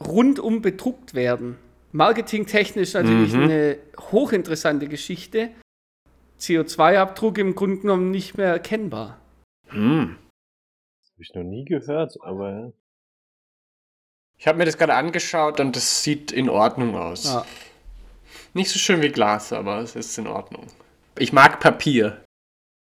rundum 0.00 0.60
bedruckt 0.60 1.14
werden. 1.14 1.56
Marketingtechnisch 1.92 2.94
natürlich 2.94 3.32
mhm. 3.32 3.42
eine 3.44 3.76
hochinteressante 4.10 4.88
Geschichte. 4.88 5.50
CO2-Abdruck 6.42 7.38
im 7.38 7.54
Grunde 7.54 7.82
genommen 7.82 8.10
nicht 8.10 8.36
mehr 8.36 8.48
erkennbar. 8.48 9.18
Hm. 9.68 10.16
Das 11.00 11.12
habe 11.12 11.22
ich 11.22 11.34
noch 11.34 11.44
nie 11.44 11.64
gehört, 11.64 12.16
aber. 12.20 12.72
Ich 14.36 14.48
habe 14.48 14.58
mir 14.58 14.64
das 14.64 14.76
gerade 14.76 14.94
angeschaut 14.94 15.60
und 15.60 15.76
das 15.76 16.02
sieht 16.02 16.32
in 16.32 16.48
Ordnung 16.48 16.96
aus. 16.96 17.24
Ja. 17.24 17.46
Nicht 18.54 18.70
so 18.70 18.78
schön 18.78 19.00
wie 19.00 19.10
Glas, 19.10 19.52
aber 19.52 19.78
es 19.78 19.94
ist 19.94 20.18
in 20.18 20.26
Ordnung. 20.26 20.66
Ich 21.16 21.32
mag 21.32 21.60
Papier. 21.60 22.24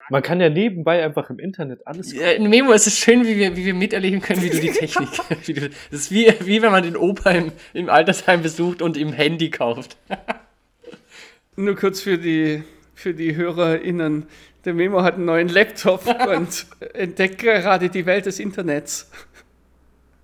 Man 0.08 0.22
kann 0.22 0.40
ja 0.40 0.48
nebenbei 0.48 1.02
einfach 1.02 1.30
im 1.30 1.38
Internet 1.38 1.86
alles. 1.86 2.12
Ja, 2.12 2.30
in 2.30 2.48
Memo, 2.48 2.72
es 2.72 2.86
ist 2.86 2.98
schön, 2.98 3.24
wie 3.24 3.36
wir, 3.36 3.56
wie 3.56 3.64
wir 3.64 3.74
miterleben 3.74 4.20
können, 4.20 4.42
wie 4.42 4.50
du 4.50 4.60
die 4.60 4.70
Technik. 4.70 5.08
wie 5.46 5.54
du, 5.54 5.68
das 5.68 6.00
ist 6.00 6.10
wie, 6.12 6.32
wie 6.40 6.62
wenn 6.62 6.70
man 6.70 6.82
den 6.82 6.96
Opa 6.96 7.30
im, 7.30 7.52
im 7.72 7.88
Altersheim 7.88 8.42
besucht 8.42 8.82
und 8.82 8.96
im 8.96 9.12
Handy 9.12 9.50
kauft. 9.50 9.96
Nur 11.56 11.74
kurz 11.74 12.02
für 12.02 12.18
die 12.18 12.62
für 12.96 13.14
die 13.14 13.36
HörerInnen. 13.36 14.26
Der 14.64 14.74
Memo 14.74 15.02
hat 15.02 15.14
einen 15.14 15.26
neuen 15.26 15.48
Laptop 15.48 16.04
und 16.28 16.66
entdeckt 16.94 17.38
gerade 17.38 17.88
die 17.88 18.06
Welt 18.06 18.26
des 18.26 18.40
Internets. 18.40 19.08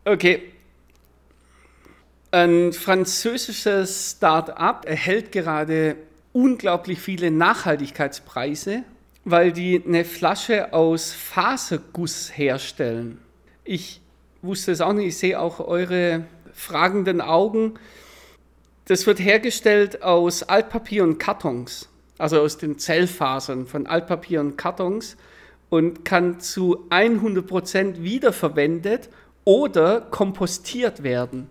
Okay. 0.04 0.42
Ein 2.32 2.72
französisches 2.72 4.12
Start-up 4.16 4.86
erhält 4.86 5.32
gerade 5.32 5.96
unglaublich 6.32 6.98
viele 6.98 7.30
Nachhaltigkeitspreise, 7.30 8.84
weil 9.24 9.52
die 9.52 9.82
eine 9.86 10.06
Flasche 10.06 10.72
aus 10.72 11.12
Faserguss 11.12 12.36
herstellen. 12.36 13.18
Ich 13.64 14.00
wusste 14.40 14.72
es 14.72 14.80
auch 14.80 14.94
nicht, 14.94 15.08
ich 15.08 15.18
sehe 15.18 15.38
auch 15.38 15.60
eure 15.60 16.24
fragenden 16.54 17.20
Augen. 17.20 17.74
Das 18.86 19.06
wird 19.06 19.20
hergestellt 19.20 20.02
aus 20.02 20.42
Altpapier 20.42 21.04
und 21.04 21.18
Kartons 21.18 21.90
also 22.18 22.40
aus 22.40 22.58
den 22.58 22.78
Zellfasern 22.78 23.66
von 23.66 23.86
Altpapier 23.86 24.40
und 24.40 24.56
Kartons 24.56 25.16
und 25.70 26.04
kann 26.04 26.40
zu 26.40 26.86
100% 26.90 28.02
wiederverwendet 28.02 29.08
oder 29.44 30.00
kompostiert 30.02 31.02
werden. 31.02 31.48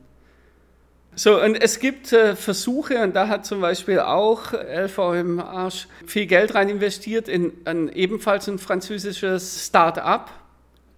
So, 1.14 1.42
und 1.42 1.56
es 1.56 1.80
gibt 1.80 2.14
äh, 2.14 2.38
Versuche, 2.38 3.04
und 3.04 3.16
da 3.16 3.28
hat 3.28 3.46
zum 3.46 3.60
Beispiel 3.60 4.00
auch 4.00 4.54
LV 4.54 4.98
im 5.20 5.40
Arsch 5.42 5.88
viel 6.06 6.26
Geld 6.26 6.56
rein 6.56 6.70
investiert 6.70 7.28
in 7.28 7.52
ein, 7.66 7.90
ebenfalls 7.90 8.48
ein 8.48 8.60
französisches 8.60 9.68
Start-up, 9.68 10.32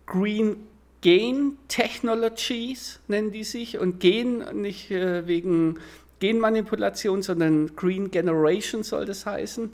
Green 0.05 0.67
Gain 1.01 1.57
Technologies 1.67 2.99
nennen 3.07 3.31
die 3.31 3.43
sich, 3.43 3.79
und 3.79 3.99
Gain 3.99 4.45
nicht 4.53 4.91
äh, 4.91 5.27
wegen 5.27 5.79
Genmanipulation, 6.23 7.21
sondern 7.21 7.75
Green 7.75 8.09
Generation 8.09 8.83
soll 8.83 9.03
das 9.03 9.25
heißen, 9.25 9.73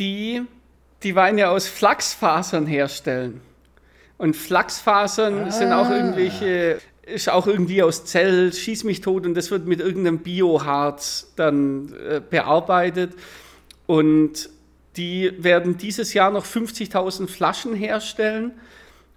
die 0.00 0.42
die 1.04 1.14
Weine 1.14 1.48
aus 1.48 1.68
Flachsfasern 1.68 2.66
herstellen. 2.66 3.40
Und 4.18 4.34
Flachsfasern 4.34 5.44
ah. 5.44 5.50
sind 5.52 5.72
auch 5.72 5.88
irgendwelche, 5.88 6.80
ist 7.02 7.30
auch 7.30 7.46
irgendwie 7.46 7.84
aus 7.84 8.04
Zell, 8.04 8.52
schieß 8.52 8.82
mich 8.82 9.00
tot 9.00 9.24
und 9.24 9.34
das 9.34 9.52
wird 9.52 9.68
mit 9.68 9.78
irgendeinem 9.78 10.18
Bioharz 10.18 11.32
dann 11.36 11.94
äh, 11.94 12.20
bearbeitet. 12.28 13.12
Und 13.86 14.50
die 14.96 15.32
werden 15.38 15.78
dieses 15.78 16.14
Jahr 16.14 16.32
noch 16.32 16.46
50.000 16.46 17.28
Flaschen 17.28 17.76
herstellen 17.76 18.58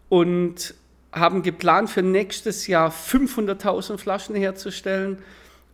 und 0.07 0.75
haben 1.11 1.41
geplant 1.41 1.89
für 1.89 2.03
nächstes 2.03 2.67
Jahr 2.67 2.91
500.000 2.91 3.97
Flaschen 3.97 4.35
herzustellen 4.35 5.17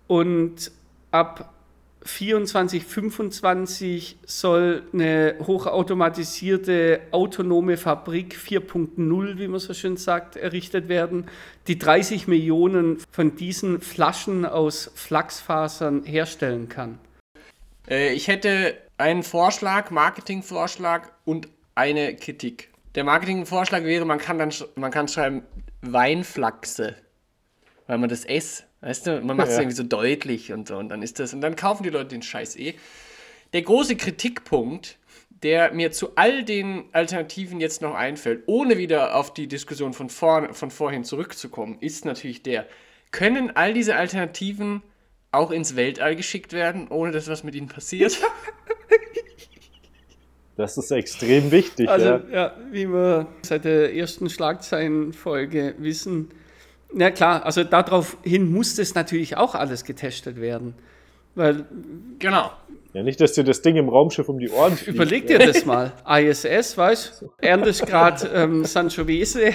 und 0.09 0.71
ab 1.11 1.53
24, 2.01 2.83
25 2.83 4.17
soll 4.25 4.83
eine 4.91 5.35
hochautomatisierte 5.45 7.01
autonome 7.11 7.77
Fabrik 7.77 8.35
4.0, 8.35 9.37
wie 9.37 9.47
man 9.47 9.59
so 9.59 9.73
schön 9.73 9.97
sagt, 9.97 10.35
errichtet 10.35 10.87
werden, 10.89 11.27
die 11.67 11.77
30 11.77 12.27
Millionen 12.27 12.97
von 13.11 13.35
diesen 13.35 13.81
Flaschen 13.81 14.45
aus 14.45 14.91
Flachsfasern 14.95 16.03
herstellen 16.03 16.69
kann. 16.69 16.97
Äh, 17.87 18.13
ich 18.13 18.27
hätte 18.27 18.77
einen 18.97 19.21
Vorschlag, 19.21 19.91
Marketingvorschlag 19.91 21.11
und 21.25 21.49
eine 21.75 22.15
Kritik. 22.15 22.69
Der 22.95 23.03
Marketingvorschlag 23.03 23.83
wäre, 23.83 24.05
man 24.05 24.17
kann 24.17 24.39
dann 24.39 24.51
man 24.75 24.89
kann 24.89 25.07
schreiben 25.07 25.43
Weinflachse, 25.81 26.95
weil 27.85 27.97
man 27.99 28.09
das 28.09 28.25
S, 28.25 28.63
weißt 28.81 29.07
du, 29.07 29.21
man 29.21 29.37
macht 29.37 29.49
es 29.49 29.55
Ja. 29.55 29.61
irgendwie 29.61 29.75
so 29.75 29.83
deutlich 29.83 30.51
und 30.53 30.67
so 30.67 30.77
und 30.77 30.89
dann 30.89 31.01
ist 31.01 31.19
das 31.19 31.33
und 31.33 31.41
dann 31.41 31.55
kaufen 31.55 31.83
die 31.83 31.89
Leute 31.89 32.09
den 32.09 32.21
Scheiß 32.21 32.55
eh. 32.57 32.75
Der 33.53 33.61
große 33.63 33.95
Kritikpunkt, 33.95 34.97
der 35.43 35.73
mir 35.73 35.91
zu 35.91 36.15
all 36.15 36.43
den 36.43 36.85
Alternativen 36.91 37.59
jetzt 37.59 37.81
noch 37.81 37.95
einfällt, 37.95 38.43
ohne 38.45 38.77
wieder 38.77 39.15
auf 39.15 39.33
die 39.33 39.47
Diskussion 39.47 39.93
von, 39.93 40.09
vorn, 40.09 40.53
von 40.53 40.69
vorhin 40.69 41.03
zurückzukommen, 41.03 41.77
ist 41.79 42.05
natürlich 42.05 42.43
der, 42.43 42.67
können 43.11 43.55
all 43.55 43.73
diese 43.73 43.95
Alternativen 43.95 44.81
auch 45.31 45.51
ins 45.51 45.75
Weltall 45.75 46.15
geschickt 46.15 46.53
werden, 46.53 46.87
ohne 46.89 47.11
dass 47.11 47.27
was 47.27 47.43
mit 47.43 47.55
ihnen 47.55 47.67
passiert? 47.67 48.19
Das 50.55 50.77
ist 50.77 50.91
extrem 50.91 51.51
wichtig. 51.51 51.87
Also, 51.87 52.05
ja. 52.05 52.21
ja, 52.33 52.57
wie 52.69 52.85
wir 52.85 53.27
seit 53.43 53.63
der 53.63 53.95
ersten 53.95 54.29
Schlagzeilenfolge 54.29 55.75
wissen, 55.77 56.31
na 56.93 57.11
klar, 57.11 57.45
also 57.45 57.63
daraufhin 57.63 58.51
muss 58.51 58.75
das 58.75 58.95
natürlich 58.95 59.37
auch 59.37 59.55
alles 59.55 59.83
getestet 59.83 60.39
werden. 60.41 60.73
Weil, 61.35 61.65
genau. 62.17 62.51
ja, 62.93 63.03
nicht, 63.03 63.21
dass 63.21 63.33
dir 63.33 63.43
das 63.43 63.61
Ding 63.61 63.75
im 63.75 63.87
Raumschiff 63.87 64.27
um 64.27 64.39
die 64.39 64.49
Ohren 64.49 64.75
fliegt. 64.75 64.95
überleg 64.95 65.27
dir 65.27 65.39
das 65.39 65.65
mal, 65.65 65.93
ISS, 66.07 66.77
weißt 66.77 67.21
du, 67.21 67.31
erntest 67.37 67.85
gerade 67.85 68.27
ähm, 68.33 68.65
Sangiovese, 68.65 69.43
äh, 69.43 69.53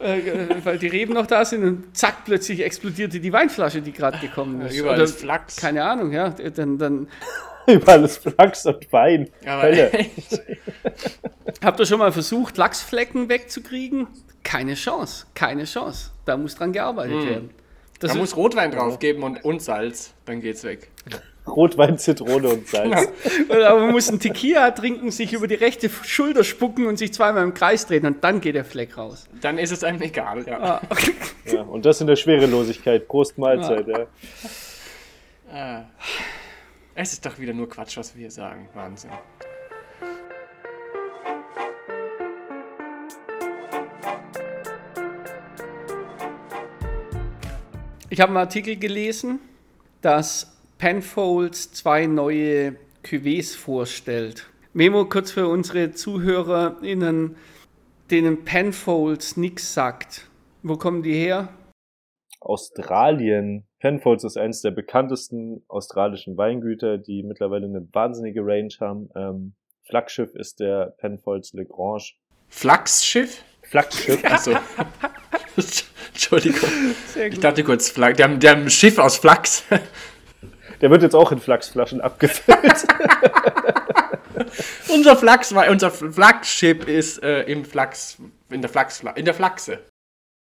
äh, 0.00 0.56
weil 0.64 0.78
die 0.78 0.88
Reben 0.88 1.14
noch 1.14 1.26
da 1.26 1.44
sind 1.44 1.64
und 1.64 1.96
zack, 1.96 2.24
plötzlich 2.24 2.64
explodierte 2.64 3.20
die 3.20 3.32
Weinflasche, 3.32 3.80
die 3.80 3.92
gerade 3.92 4.18
gekommen 4.18 4.60
ist. 4.62 4.76
Überall 4.76 4.96
Oder, 4.96 5.04
ist 5.04 5.20
Flachs. 5.20 5.56
keine 5.56 5.84
Ahnung, 5.84 6.12
ja, 6.12 6.30
dann, 6.30 6.78
dann 6.78 7.08
Überall 7.68 8.04
ist 8.04 8.18
Flachs 8.18 8.64
und 8.66 8.92
Wein. 8.92 9.28
Aber 9.46 9.72
habt 11.62 11.80
ihr 11.80 11.86
schon 11.86 11.98
mal 11.98 12.12
versucht, 12.12 12.56
Lachsflecken 12.56 13.28
wegzukriegen? 13.28 14.08
Keine 14.42 14.74
Chance, 14.74 15.26
keine 15.34 15.64
Chance. 15.64 16.10
Da 16.28 16.36
muss 16.36 16.54
dran 16.56 16.72
gearbeitet 16.72 17.24
werden. 17.26 17.50
Das 18.00 18.10
man 18.10 18.18
muss 18.18 18.36
Rotwein 18.36 18.70
draufgeben 18.70 19.22
und, 19.22 19.42
und 19.44 19.62
Salz, 19.62 20.12
dann 20.26 20.42
geht's 20.42 20.62
weg. 20.62 20.90
Rotwein, 21.46 21.96
Zitrone 21.96 22.48
und 22.50 22.68
Salz. 22.68 23.08
Aber 23.48 23.80
man 23.80 23.92
muss 23.92 24.10
einen 24.10 24.20
Tequila 24.20 24.70
trinken, 24.72 25.10
sich 25.10 25.32
über 25.32 25.46
die 25.46 25.54
rechte 25.54 25.88
Schulter 25.88 26.44
spucken 26.44 26.86
und 26.86 26.98
sich 26.98 27.14
zweimal 27.14 27.42
im 27.42 27.54
Kreis 27.54 27.86
drehen 27.86 28.04
und 28.04 28.22
dann 28.22 28.42
geht 28.42 28.54
der 28.54 28.66
Fleck 28.66 28.98
raus. 28.98 29.26
Dann 29.40 29.56
ist 29.56 29.70
es 29.72 29.82
einem 29.82 30.02
egal, 30.02 30.46
ja. 30.46 30.60
Ah, 30.60 30.80
Ja, 31.46 31.62
und 31.62 31.86
das 31.86 32.02
in 32.02 32.06
der 32.06 32.16
Schwerelosigkeit. 32.16 33.08
Prost 33.08 33.38
Mahlzeit. 33.38 33.88
Ja. 33.88 34.06
Ah. 35.50 35.84
Es 36.94 37.14
ist 37.14 37.24
doch 37.24 37.38
wieder 37.38 37.54
nur 37.54 37.70
Quatsch, 37.70 37.96
was 37.96 38.14
wir 38.14 38.20
hier 38.20 38.30
sagen. 38.30 38.68
Wahnsinn. 38.74 39.10
Ich 48.18 48.22
habe 48.22 48.30
einen 48.30 48.38
Artikel 48.38 48.74
gelesen, 48.74 49.38
dass 50.00 50.60
Penfolds 50.76 51.70
zwei 51.70 52.06
neue 52.06 52.74
Cuvées 53.04 53.56
vorstellt. 53.56 54.50
Memo 54.72 55.04
kurz 55.04 55.30
für 55.30 55.46
unsere 55.46 55.92
ZuhörerInnen, 55.92 57.36
denen 58.10 58.44
Penfolds 58.44 59.36
nichts 59.36 59.72
sagt. 59.72 60.28
Wo 60.64 60.76
kommen 60.76 61.04
die 61.04 61.14
her? 61.14 61.50
Australien. 62.40 63.68
Penfolds 63.78 64.24
ist 64.24 64.36
eines 64.36 64.62
der 64.62 64.72
bekanntesten 64.72 65.62
australischen 65.68 66.36
Weingüter, 66.36 66.98
die 66.98 67.22
mittlerweile 67.22 67.66
eine 67.66 67.86
wahnsinnige 67.92 68.40
Range 68.40 68.74
haben. 68.80 69.10
Ähm, 69.14 69.54
Flaggschiff 69.84 70.34
ist 70.34 70.58
der 70.58 70.92
Penfolds 70.98 71.52
Le 71.52 71.66
Grange. 71.66 72.14
Flachsschiff? 72.48 73.44
Flaggschiff? 73.62 74.24
Achso. 74.24 74.54
Entschuldigung. 76.12 76.68
Sehr 77.06 77.28
Ich 77.28 77.40
dachte 77.40 77.64
kurz, 77.64 77.90
Flach, 77.90 78.12
die, 78.12 78.22
haben, 78.22 78.38
die 78.38 78.48
haben 78.48 78.62
ein 78.62 78.70
Schiff 78.70 78.98
aus 78.98 79.16
Flachs. 79.18 79.64
Der 80.80 80.90
wird 80.90 81.02
jetzt 81.02 81.16
auch 81.16 81.32
in 81.32 81.40
Flachsflaschen 81.40 82.00
abgefüllt. 82.00 82.86
unser 84.94 85.16
Flachs, 85.16 85.52
unser 85.52 85.90
Flaggschiff 85.90 86.86
ist 86.86 87.20
äh, 87.20 87.42
im 87.42 87.64
Flachs, 87.64 88.18
in 88.48 88.60
der 88.60 88.70
Flachs, 88.70 89.02
in 89.16 89.24
der 89.24 89.34
Flachse. 89.34 89.80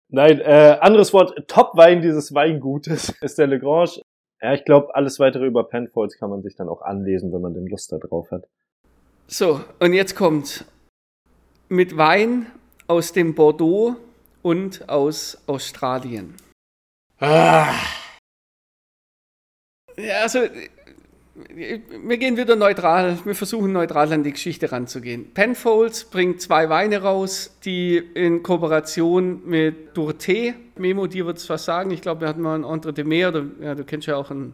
Nein, 0.10 0.40
äh, 0.40 0.78
anderes 0.82 1.14
Wort, 1.14 1.48
Top-Wein 1.48 2.02
dieses 2.04 2.32
Weingutes 2.34 3.10
ist 3.22 3.40
der 3.40 3.48
Le 3.48 3.60
Grange. 3.60 4.02
Ja, 4.40 4.54
ich 4.54 4.66
glaube, 4.66 4.94
alles 4.94 5.20
weitere 5.20 5.48
über 5.48 5.68
Penfolds 5.68 6.18
kann 6.20 6.30
man 6.30 6.44
sich 6.44 6.56
dann 6.56 6.70
auch 6.70 6.84
anlesen, 6.84 7.34
wenn 7.34 7.42
man 7.42 7.56
den 7.56 7.66
Lust 7.66 7.92
da 7.92 7.98
drauf 7.98 8.30
hat. 8.30 8.48
So, 9.28 9.62
und 9.80 9.94
jetzt 9.94 10.16
kommt 10.16 10.66
mit 11.70 11.98
Wein 11.98 12.48
aus 12.88 13.14
dem 13.14 13.36
Bordeaux 13.36 13.96
und 14.42 14.88
aus 14.90 15.38
Australien. 15.48 16.36
Ah, 17.20 17.74
Ja, 19.98 20.22
also 20.22 20.40
wir 21.54 22.18
gehen 22.18 22.38
wieder 22.38 22.56
neutral, 22.56 23.18
wir 23.24 23.36
versuchen 23.36 23.72
neutral 23.72 24.12
an 24.12 24.24
die 24.24 24.32
Geschichte 24.32 24.72
ranzugehen. 24.72 25.34
Penfolds 25.34 26.06
bringt 26.06 26.42
zwei 26.42 26.70
Weine 26.70 27.02
raus, 27.02 27.58
die 27.64 27.98
in 27.98 28.44
Kooperation 28.44 29.42
mit 29.46 29.94
Durté, 29.96 30.54
Memo, 30.78 31.08
dir 31.08 31.26
wird 31.26 31.38
es 31.38 31.50
was 31.50 31.66
sagen, 31.66 31.92
ich 31.92 32.02
glaube, 32.02 32.22
wir 32.22 32.28
hatten 32.28 32.42
mal 32.42 32.56
ein 32.56 32.64
Entre 32.64 32.94
de 32.94 33.04
Mer, 33.04 33.30
oder, 33.30 33.46
ja, 33.62 33.76
du 33.76 33.84
kennst 33.84 34.08
ja 34.08 34.16
auch 34.18 34.32
einen, 34.32 34.54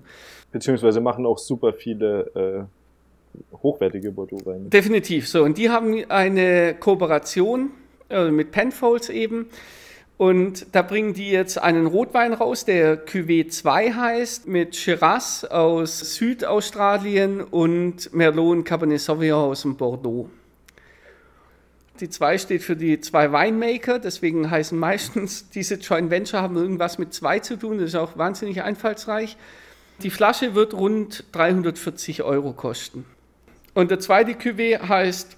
Beziehungsweise 0.51 1.01
machen 1.01 1.25
auch 1.25 1.37
super 1.37 1.73
viele 1.73 2.67
äh, 3.43 3.57
hochwertige 3.57 4.11
Bordeaux-Weine. 4.11 4.69
definitiv 4.69 5.27
so, 5.27 5.43
und 5.43 5.57
die 5.57 5.69
haben 5.69 6.03
eine 6.09 6.75
Kooperation 6.79 7.71
äh, 8.09 8.31
mit 8.31 8.51
Penfolds 8.51 9.09
eben, 9.09 9.47
und 10.17 10.67
da 10.73 10.81
bringen 10.81 11.13
die 11.13 11.29
jetzt 11.29 11.57
einen 11.57 11.87
Rotwein 11.87 12.33
raus, 12.33 12.63
der 12.63 13.05
Cuvée 13.05 13.49
2 13.49 13.91
heißt, 13.91 14.47
mit 14.47 14.75
Shiraz 14.75 15.43
aus 15.43 16.15
Südaustralien 16.15 17.41
und 17.41 18.13
Merlot 18.13 18.57
und 18.57 18.63
Cabernet 18.63 19.01
Sauvignon 19.01 19.51
aus 19.51 19.63
dem 19.63 19.75
Bordeaux. 19.75 20.29
Die 21.99 22.09
2 22.09 22.37
steht 22.37 22.63
für 22.63 22.77
die 22.77 22.99
zwei 23.01 23.31
Winemaker, 23.31 23.99
deswegen 23.99 24.49
heißen 24.49 24.77
meistens 24.77 25.49
diese 25.53 25.75
Joint 25.75 26.09
Venture 26.09 26.41
haben 26.41 26.55
irgendwas 26.55 26.97
mit 26.97 27.13
2 27.13 27.39
zu 27.39 27.57
tun, 27.57 27.77
das 27.79 27.89
ist 27.89 27.95
auch 27.95 28.17
wahnsinnig 28.17 28.61
einfallsreich. 28.61 29.35
Die 30.01 30.09
Flasche 30.09 30.55
wird 30.55 30.73
rund 30.73 31.25
340 31.33 32.23
Euro 32.23 32.53
kosten. 32.53 33.05
Und 33.73 33.91
der 33.91 33.99
zweite 33.99 34.31
Cuvée 34.31 34.79
heißt 34.79 35.35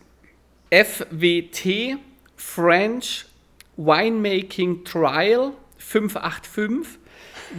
FWT 0.71 1.97
French 2.37 3.25
Winemaking 3.75 4.85
Trial 4.85 5.51
585. 5.77 6.99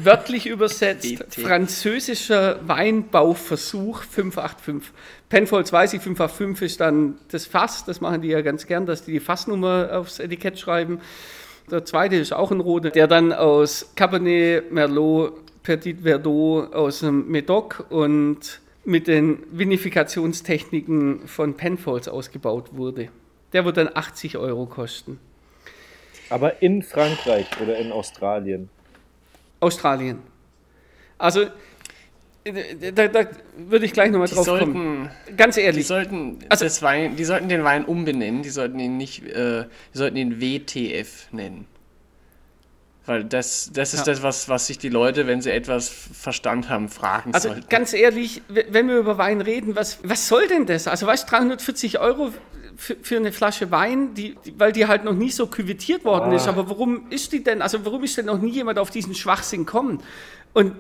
Wörtlich 0.03 0.47
übersetzt 0.49 1.35
französischer 1.35 2.61
Weinbauversuch 2.67 4.03
585. 4.03 4.93
Penfolds 5.29 5.73
weiß 5.73 5.95
ich, 5.95 6.01
585 6.01 6.67
ist 6.67 6.81
dann 6.81 7.19
das 7.31 7.47
Fass, 7.47 7.85
das 7.85 8.01
machen 8.01 8.23
die 8.23 8.29
ja 8.29 8.41
ganz 8.41 8.67
gern, 8.67 8.87
dass 8.87 9.05
die 9.05 9.13
die 9.13 9.21
Fassnummer 9.21 9.91
aufs 9.93 10.19
Etikett 10.19 10.59
schreiben. 10.59 11.01
Der 11.71 11.85
zweite 11.85 12.17
ist 12.17 12.33
auch 12.33 12.51
ein 12.51 12.61
roter, 12.61 12.91
der 12.91 13.07
dann 13.07 13.33
aus 13.33 13.93
Cabernet, 13.95 14.73
Merlot, 14.73 15.63
Petit 15.63 16.01
Verdot 16.03 16.73
aus 16.73 17.01
dem 17.01 17.29
Medoc 17.29 17.85
und 17.91 18.61
mit 18.85 19.07
den 19.07 19.41
Vinifikationstechniken 19.51 21.29
von 21.29 21.55
Penfolds 21.55 22.09
ausgebaut 22.09 22.71
wurde. 22.73 23.11
Der 23.53 23.65
wird 23.65 23.77
dann 23.77 23.91
80 23.95 24.37
Euro 24.37 24.67
kosten. 24.67 25.19
Aber 26.31 26.61
in 26.63 26.83
Frankreich 26.83 27.47
oder 27.63 27.77
in 27.79 27.91
Australien. 27.93 28.69
Australien. 29.61 30.19
Also, 31.17 31.45
äh, 32.45 32.93
da, 32.93 33.09
da 33.09 33.27
würde 33.57 33.87
ich 33.87 33.93
gleich 33.93 34.11
nochmal 34.11 34.29
die 34.29 34.35
drauf 34.35 34.47
kommen. 34.47 35.09
sollten, 35.27 35.37
Ganz 35.37 35.55
die 35.55 35.63
ehrlich, 35.63 35.87
sollten, 35.87 36.39
Also- 36.51 36.65
das 36.65 36.83
Wein, 36.83 37.17
die 37.17 37.25
sollten 37.25 37.49
den 37.49 37.65
Wein 37.65 37.85
umbenennen. 37.87 38.43
Die 38.43 38.51
sollten 38.51 38.79
ihn 38.79 38.97
nicht, 38.99 39.25
äh, 39.27 39.65
die 39.95 39.99
sollten 39.99 40.17
ihn 40.17 40.41
WTF 40.41 41.33
nennen. 41.33 41.67
Weil 43.07 43.25
das, 43.25 43.71
das 43.73 43.95
ist 43.95 44.01
Ja. 44.07 44.13
das, 44.13 44.23
was, 44.23 44.51
was 44.51 44.67
sich 44.67 44.77
die 44.79 44.91
Leute, 44.91 45.27
wenn 45.27 45.41
sie 45.41 45.51
etwas 45.51 45.89
Verstand 45.89 46.69
haben, 46.69 46.91
fragen 46.91 47.33
Also 47.33 47.49
sollten. 47.49 47.67
ganz 47.71 47.95
ehrlich, 47.95 48.43
wenn 48.49 48.87
wir 48.87 48.99
über 48.99 49.17
Wein 49.17 49.41
reden, 49.41 49.75
was, 49.77 49.99
was 50.03 50.29
soll 50.29 50.47
denn 50.47 50.67
das? 50.67 50.87
Also 50.87 51.07
du, 51.07 51.31
340 51.31 51.99
Euro 52.01 52.33
für, 52.79 52.97
für 53.03 53.17
eine 53.17 53.33
Flasche 53.33 53.71
Wein, 53.71 54.15
die, 54.15 54.37
die, 54.47 54.59
weil 54.59 54.73
die 54.73 54.87
halt 54.87 55.05
noch 55.05 55.13
nie 55.13 55.31
so 55.31 55.49
küvettiert 55.49 56.05
worden 56.05 56.33
ist. 56.33 56.49
Aber 56.49 56.71
warum 56.71 57.11
ist 57.11 57.33
die 57.33 57.43
denn, 57.45 57.61
also 57.61 57.85
warum 57.85 58.03
ist 58.05 58.17
denn 58.17 58.27
noch 58.27 58.41
nie 58.41 58.53
jemand 58.53 58.79
auf 58.79 58.91
diesen 58.91 59.15
Schwachsinn 59.15 59.67
gekommen? 59.67 60.01
Und 60.55 60.73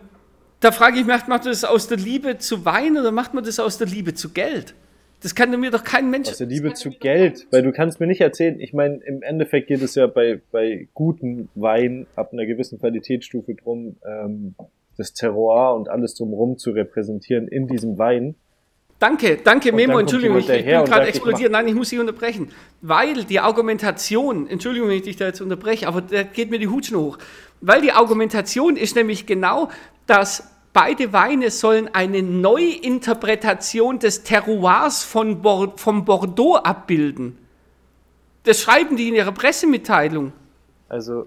Da 0.61 0.73
frage 0.73 0.99
ich 0.99 1.07
mich, 1.07 1.15
macht 1.15 1.29
man 1.29 1.41
das 1.43 1.65
aus 1.65 1.87
der 1.87 1.99
Liebe 1.99 2.39
zu 2.39 2.65
Wein 2.65 2.97
oder 2.97 3.13
macht 3.13 3.33
man 3.33 3.45
das 3.45 3.61
aus 3.61 3.79
der 3.79 3.87
Liebe 3.87 4.15
zu 4.15 4.31
Geld? 4.31 4.75
Das 5.23 5.35
kann 5.35 5.51
mir 5.59 5.71
doch 5.71 5.85
kein 5.85 6.11
Mensch. 6.11 6.29
Aus 6.29 6.39
der 6.39 6.47
Liebe 6.47 6.75
zu 6.75 6.91
Geld, 6.91 7.47
weil 7.51 7.63
du 7.63 7.73
kannst 7.73 7.99
mir 8.01 8.07
nicht 8.07 8.21
erzählen, 8.21 8.61
ich 8.61 8.73
meine, 8.73 8.97
im 9.05 9.23
Endeffekt 9.23 9.67
geht 9.69 9.83
es 9.83 9.95
ja 9.95 10.07
bei, 10.07 10.41
bei 10.53 10.89
guten 10.95 11.49
Wein 11.55 12.07
ab 12.15 12.33
einer 12.33 12.47
gewissen 12.47 12.79
Qualitätsstufe 12.79 13.55
drum, 13.55 13.97
ähm, 14.05 14.55
das 14.97 15.15
Terroir 15.15 15.75
und 15.77 15.89
alles 15.89 16.15
drumherum 16.15 16.57
zu 16.59 16.71
repräsentieren 16.71 17.49
in 17.49 17.67
diesem 17.67 17.99
Wein. 17.99 18.35
Danke, 18.99 19.37
danke, 19.37 19.71
Und 19.71 19.77
Memo, 19.77 19.99
Entschuldigung, 19.99 20.39
ich, 20.39 20.47
bin 20.47 20.65
gerade 20.65 21.07
explodiert. 21.07 21.53
Nein, 21.53 21.69
ich 21.69 21.75
muss 21.75 21.91
dich 21.91 22.01
unterbrechen. 22.01 22.51
Weil 22.81 23.25
die 23.25 23.39
Argumentation, 23.39 24.49
Entschuldigung, 24.49 24.89
wenn 24.89 24.97
ich 24.97 25.03
dich 25.03 25.17
da 25.17 25.27
jetzt 25.27 25.41
unterbreche, 25.41 25.87
aber 25.87 26.01
da 26.01 26.25
geht 26.25 26.51
mir 26.51 26.59
die 26.59 26.67
Hutschnur 26.67 27.03
hoch. 27.03 27.19
Weil 27.61 27.81
die 27.81 27.93
Argumentation 27.93 28.77
ist 28.77 28.97
nämlich 28.97 29.27
genau, 29.27 29.69
dass 30.07 30.51
beide 30.73 31.13
Weine 31.13 31.51
sollen 31.51 31.89
eine 31.93 32.23
Neuinterpretation 32.23 34.01
des 34.01 34.25
Terroirs 34.25 35.05
von 35.05 35.43
vom 35.77 36.05
Bordeaux 36.05 36.57
abbilden. 36.57 37.39
Das 38.43 38.61
schreiben 38.61 38.97
die 38.97 39.09
in 39.09 39.15
ihrer 39.15 39.33
Pressemitteilung. 39.33 40.33
Also. 40.89 41.27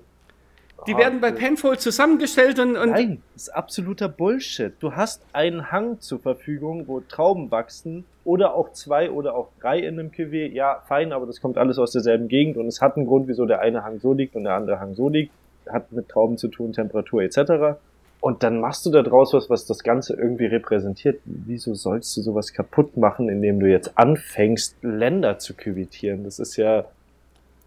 Die 0.88 0.98
werden 0.98 1.22
bei 1.22 1.32
Penfold 1.32 1.80
zusammengestellt 1.80 2.60
und, 2.60 2.76
und 2.76 2.92
Nein, 2.92 3.22
das 3.34 3.44
ist 3.44 3.50
absoluter 3.50 4.10
Bullshit. 4.10 4.74
Du 4.80 4.96
hast 4.96 5.22
einen 5.34 5.72
Hang 5.72 6.00
zur 6.00 6.20
Verfügung, 6.20 6.88
wo 6.88 7.02
Trauben 7.02 7.52
wachsen 7.52 8.06
oder 8.24 8.56
auch 8.56 8.72
zwei 8.72 9.12
oder 9.12 9.36
auch 9.36 9.50
drei 9.60 9.80
in 9.80 10.00
einem 10.00 10.10
Cuvée. 10.10 10.48
Ja, 10.52 10.82
fein, 10.88 11.12
aber 11.12 11.26
das 11.26 11.42
kommt 11.42 11.58
alles 11.58 11.78
aus 11.78 11.92
derselben 11.92 12.28
Gegend 12.28 12.58
und 12.58 12.68
es 12.68 12.82
hat 12.82 12.98
einen 12.98 13.06
Grund, 13.06 13.28
wieso 13.28 13.46
der 13.46 13.62
eine 13.62 13.84
Hang 13.84 14.00
so 14.00 14.14
liegt 14.14 14.36
und 14.36 14.44
der 14.44 14.54
andere 14.54 14.80
Hang 14.80 14.96
so 14.96 15.10
liegt. 15.10 15.32
Hat 15.68 15.92
mit 15.92 16.10
Trauben 16.10 16.38
zu 16.38 16.48
tun, 16.48 16.74
Temperatur 16.74 17.22
etc. 17.22 17.78
Und 18.20 18.44
dann 18.44 18.60
machst 18.60 18.86
du 18.86 18.92
da 18.92 19.02
draus 19.02 19.34
was, 19.34 19.50
was 19.50 19.66
das 19.66 19.84
Ganze 19.84 20.16
irgendwie 20.16 20.46
repräsentiert. 20.46 21.22
Wieso 21.26 21.74
sollst 21.74 22.16
du 22.16 22.22
sowas 22.22 22.54
kaputt 22.54 22.96
machen, 22.98 23.30
indem 23.30 23.60
du 23.60 23.68
jetzt 23.68 23.98
anfängst, 23.98 24.78
Länder 24.84 25.40
zu 25.40 25.56
küvitieren? 25.56 26.24
Das 26.24 26.38
ist 26.40 26.56
ja, 26.56 26.86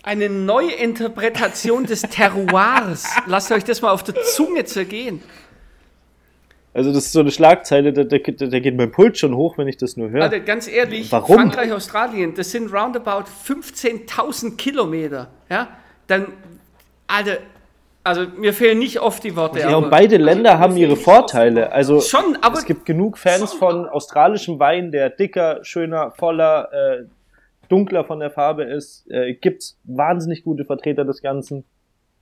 eine 0.05 0.29
Neuinterpretation 0.29 1.85
des 1.87 2.03
Terroirs. 2.03 3.07
Lasst 3.27 3.51
euch 3.51 3.65
das 3.65 3.81
mal 3.83 3.91
auf 3.91 4.03
der 4.05 4.15
Zunge 4.23 4.65
zergehen. 4.65 5.23
also 6.75 6.93
das 6.93 7.07
ist 7.07 7.13
so 7.13 7.21
eine 7.21 7.31
Schlagzeile, 7.31 7.93
da, 7.93 8.05
da, 8.05 8.19
da 8.19 8.59
geht 8.59 8.77
mein 8.77 8.93
Puls 8.93 9.19
schon 9.19 9.35
hoch, 9.35 9.57
wenn 9.57 9.67
ich 9.67 9.79
das 9.79 9.97
nur 9.97 10.11
höre. 10.11 10.25
Also 10.25 10.37
ganz 10.45 10.69
ehrlich, 10.69 11.11
Warum? 11.11 11.37
Frankreich, 11.37 11.73
Australien, 11.73 12.35
das 12.35 12.51
sind 12.51 12.73
roundabout 12.73 13.25
15.000 13.47 14.57
Kilometer. 14.57 15.29
Ja, 15.49 15.69
dann, 16.07 16.27
Alter, 17.07 17.39
also 18.03 18.27
mir 18.37 18.53
fehlen 18.53 18.79
nicht 18.81 19.01
oft 19.01 19.25
die 19.25 19.35
Worte. 19.35 19.61
Ja, 19.61 19.69
aber- 19.69 19.79
und 19.79 19.91
beide 19.91 20.19
Länder 20.19 20.59
haben 20.59 20.77
ihre 20.77 20.97
Vorteile. 20.97 21.73
Also 21.73 22.03
Schon, 22.03 22.37
aber 22.43 22.59
es 22.59 22.67
gibt 22.67 22.85
genug 22.85 23.17
Fans 23.17 23.55
von 23.55 23.89
australischem 23.89 24.59
Wein, 24.59 24.93
der 24.93 25.09
dicker, 25.09 25.61
schöner, 25.63 26.11
voller, 26.11 26.69
äh, 26.73 27.05
dunkler 27.69 28.05
von 28.05 28.21
der 28.21 28.31
Farbe 28.31 28.65
ist. 28.65 29.11
Äh, 29.11 29.35
gibt's 29.35 29.79
wahnsinnig 29.85 30.45
gute 30.45 30.65
Vertreter 30.65 31.05
des 31.05 31.23
Ganzen. 31.23 31.65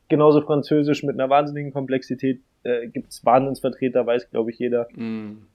Genauso 0.09 0.43
Französisch 0.43 1.03
mit 1.03 1.19
einer 1.19 1.31
wahnsinnigen 1.31 1.73
Komplexität 1.73 2.41
äh, 2.65 2.89
gibt's 2.89 3.25
Wahnsinnsvertreter, 3.25 4.07
weiß 4.07 4.31
glaube 4.31 4.51
ich 4.51 4.59
jeder. 4.59 4.87
Mm. 4.95 5.47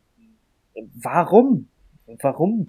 Warum? 1.02 1.68
Warum? 2.22 2.68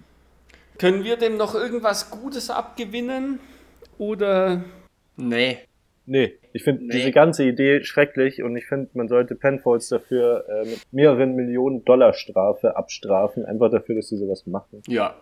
können 0.79 1.03
wir 1.03 1.17
dem 1.17 1.37
noch 1.37 1.53
irgendwas 1.53 2.09
Gutes 2.09 2.49
abgewinnen? 2.49 3.39
Oder 3.97 4.63
Nee. 5.17 5.57
Nee, 6.05 6.39
ich 6.53 6.63
finde 6.63 6.85
Nee. 6.85 6.93
diese 6.93 7.11
ganze 7.11 7.43
Idee 7.43 7.83
schrecklich 7.83 8.41
und 8.41 8.55
ich 8.55 8.65
finde, 8.65 8.89
man 8.93 9.07
sollte 9.09 9.35
Penfolds 9.35 9.89
dafür 9.89 10.45
äh, 10.49 10.65
mit 10.65 10.81
mehreren 10.91 11.35
Millionen 11.35 11.85
Dollar 11.85 12.13
Strafe 12.13 12.75
abstrafen, 12.75 13.45
einfach 13.45 13.69
dafür, 13.69 13.95
dass 13.95 14.07
sie 14.07 14.17
sowas 14.17 14.47
machen. 14.47 14.81
Ja. 14.87 15.13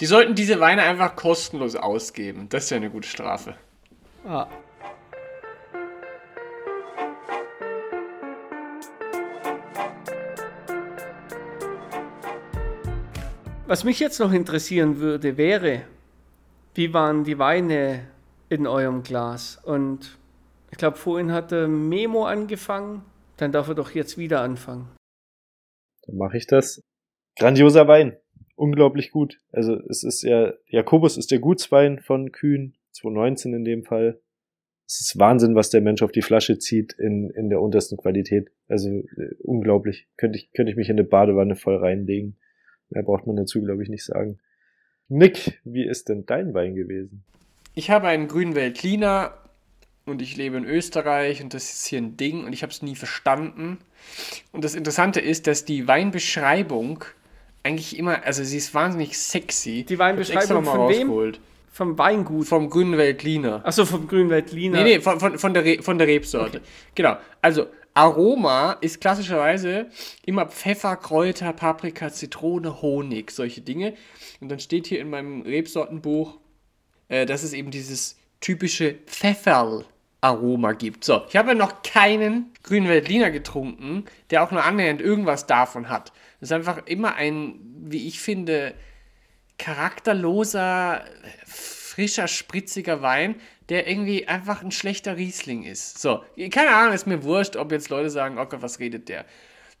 Die 0.00 0.06
sollten 0.06 0.34
diese 0.34 0.60
Weine 0.60 0.82
einfach 0.82 1.14
kostenlos 1.14 1.76
ausgeben. 1.76 2.48
Das 2.48 2.64
ist 2.64 2.70
ja 2.70 2.78
eine 2.78 2.88
gute 2.88 3.06
Strafe. 3.06 3.54
ah, 4.26 4.48
Was 13.66 13.84
mich 13.84 14.00
jetzt 14.00 14.18
noch 14.18 14.32
interessieren 14.32 14.98
würde, 14.98 15.36
wäre, 15.36 15.82
wie 16.74 16.92
waren 16.94 17.22
die 17.22 17.38
Weine 17.38 18.08
in 18.48 18.66
eurem 18.66 19.02
Glas? 19.02 19.60
Und 19.62 20.18
ich 20.72 20.78
glaube, 20.78 20.96
vorhin 20.96 21.30
hatte 21.30 21.68
Memo 21.68 22.24
angefangen, 22.24 23.04
dann 23.36 23.52
darf 23.52 23.68
er 23.68 23.74
doch 23.74 23.90
jetzt 23.90 24.16
wieder 24.16 24.40
anfangen. 24.40 24.88
Dann 26.06 26.16
mache 26.16 26.38
ich 26.38 26.46
das. 26.46 26.80
Grandioser 27.38 27.86
Wein. 27.86 28.19
Unglaublich 28.60 29.10
gut. 29.10 29.38
Also 29.52 29.80
es 29.88 30.04
ist 30.04 30.20
ja, 30.20 30.52
Jakobus 30.66 31.16
ist 31.16 31.30
der 31.30 31.38
Gutswein 31.38 31.98
von 31.98 32.30
Kühn, 32.30 32.74
2019 32.92 33.54
in 33.54 33.64
dem 33.64 33.84
Fall. 33.84 34.20
Es 34.86 35.00
ist 35.00 35.18
Wahnsinn, 35.18 35.54
was 35.54 35.70
der 35.70 35.80
Mensch 35.80 36.02
auf 36.02 36.12
die 36.12 36.20
Flasche 36.20 36.58
zieht 36.58 36.92
in, 36.92 37.30
in 37.30 37.48
der 37.48 37.62
untersten 37.62 37.96
Qualität. 37.96 38.50
Also 38.68 38.90
äh, 38.90 39.34
unglaublich. 39.38 40.08
Könnte 40.18 40.36
ich, 40.38 40.52
könnte 40.52 40.70
ich 40.70 40.76
mich 40.76 40.90
in 40.90 40.98
eine 40.98 41.04
Badewanne 41.04 41.56
voll 41.56 41.76
reinlegen. 41.76 42.36
Mehr 42.90 43.02
braucht 43.02 43.26
man 43.26 43.34
dazu, 43.34 43.62
glaube 43.62 43.82
ich, 43.82 43.88
nicht 43.88 44.04
sagen. 44.04 44.40
Nick, 45.08 45.58
wie 45.64 45.86
ist 45.86 46.10
denn 46.10 46.26
dein 46.26 46.52
Wein 46.52 46.74
gewesen? 46.74 47.24
Ich 47.74 47.90
habe 47.90 48.08
einen 48.08 48.28
grünen 48.28 48.54
Veltliner 48.54 49.38
und 50.04 50.20
ich 50.20 50.36
lebe 50.36 50.58
in 50.58 50.66
Österreich 50.66 51.42
und 51.42 51.54
das 51.54 51.72
ist 51.72 51.86
hier 51.86 52.02
ein 52.02 52.18
Ding 52.18 52.44
und 52.44 52.52
ich 52.52 52.62
habe 52.62 52.72
es 52.72 52.82
nie 52.82 52.94
verstanden. 52.94 53.78
Und 54.52 54.64
das 54.64 54.74
Interessante 54.74 55.20
ist, 55.20 55.46
dass 55.46 55.64
die 55.64 55.88
Weinbeschreibung 55.88 57.06
eigentlich 57.62 57.98
immer, 57.98 58.24
also 58.24 58.42
sie 58.42 58.56
ist 58.56 58.74
wahnsinnig 58.74 59.18
sexy. 59.18 59.84
Die 59.84 59.98
Weinbeschreibung 59.98 60.64
von 60.64 60.88
wem? 60.88 61.34
Vom 61.72 61.96
Weingut. 61.98 62.46
Vom 62.46 62.68
grünen 62.68 62.98
Veltliner. 62.98 63.64
Achso, 63.64 63.84
vom 63.84 64.08
Grünweltliner. 64.08 64.82
Nee, 64.82 64.96
nee, 64.96 65.00
von, 65.00 65.20
von, 65.20 65.38
von, 65.38 65.54
der, 65.54 65.64
Re 65.64 65.82
von 65.82 65.98
der 65.98 66.08
Rebsorte. 66.08 66.60
Genau. 66.94 67.16
Also, 67.40 67.66
Aroma 67.94 68.72
ist 68.80 69.00
klassischerweise 69.00 69.86
immer 70.24 70.46
Pfeffer, 70.46 70.96
Kräuter, 70.96 71.52
Paprika, 71.52 72.10
Zitrone, 72.10 72.82
Honig, 72.82 73.30
solche 73.30 73.60
Dinge. 73.60 73.94
Und 74.40 74.48
dann 74.48 74.58
steht 74.58 74.86
hier 74.86 75.00
in 75.00 75.10
meinem 75.10 75.42
Rebsortenbuch, 75.42 76.38
äh, 77.08 77.24
dass 77.26 77.42
es 77.42 77.52
eben 77.52 77.70
dieses 77.70 78.16
typische 78.40 78.96
Pfefferl-Aroma 80.20 80.72
gibt. 80.72 81.04
So, 81.04 81.22
ich 81.28 81.36
habe 81.36 81.50
ja 81.50 81.54
noch 81.54 81.82
keinen 81.82 82.52
grünen 82.62 82.88
Veltliner 82.88 83.30
getrunken, 83.30 84.04
der 84.30 84.42
auch 84.42 84.50
nur 84.50 84.64
annähernd 84.64 85.00
irgendwas 85.00 85.46
davon 85.46 85.88
hat. 85.88 86.12
Das 86.40 86.50
ist 86.50 86.52
einfach 86.52 86.86
immer 86.86 87.14
ein, 87.14 87.60
wie 87.84 88.06
ich 88.06 88.20
finde, 88.20 88.74
charakterloser, 89.58 91.04
frischer, 91.46 92.28
spritziger 92.28 93.02
Wein, 93.02 93.36
der 93.68 93.88
irgendwie 93.88 94.26
einfach 94.26 94.62
ein 94.62 94.70
schlechter 94.70 95.16
Riesling 95.16 95.64
ist. 95.64 95.98
So, 95.98 96.24
keine 96.50 96.74
Ahnung, 96.74 96.94
ist 96.94 97.06
mir 97.06 97.22
wurscht, 97.24 97.56
ob 97.56 97.72
jetzt 97.72 97.90
Leute 97.90 98.10
sagen, 98.10 98.38
oh 98.38 98.46
Gott, 98.46 98.62
was 98.62 98.78
redet 98.78 99.08
der? 99.08 99.26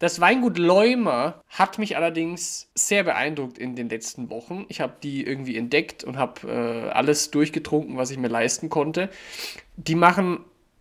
Das 0.00 0.18
Weingut 0.18 0.56
Leumer 0.56 1.44
hat 1.50 1.78
mich 1.78 1.94
allerdings 1.94 2.70
sehr 2.74 3.04
beeindruckt 3.04 3.58
in 3.58 3.76
den 3.76 3.90
letzten 3.90 4.30
Wochen. 4.30 4.64
Ich 4.70 4.80
habe 4.80 4.94
die 5.02 5.26
irgendwie 5.26 5.58
entdeckt 5.58 6.04
und 6.04 6.16
habe 6.16 6.48
äh, 6.48 6.90
alles 6.90 7.30
durchgetrunken, 7.30 7.98
was 7.98 8.10
ich 8.10 8.16
mir 8.16 8.28
leisten 8.28 8.70
konnte. 8.70 9.10
Die 9.76 9.94
machen 9.94 10.40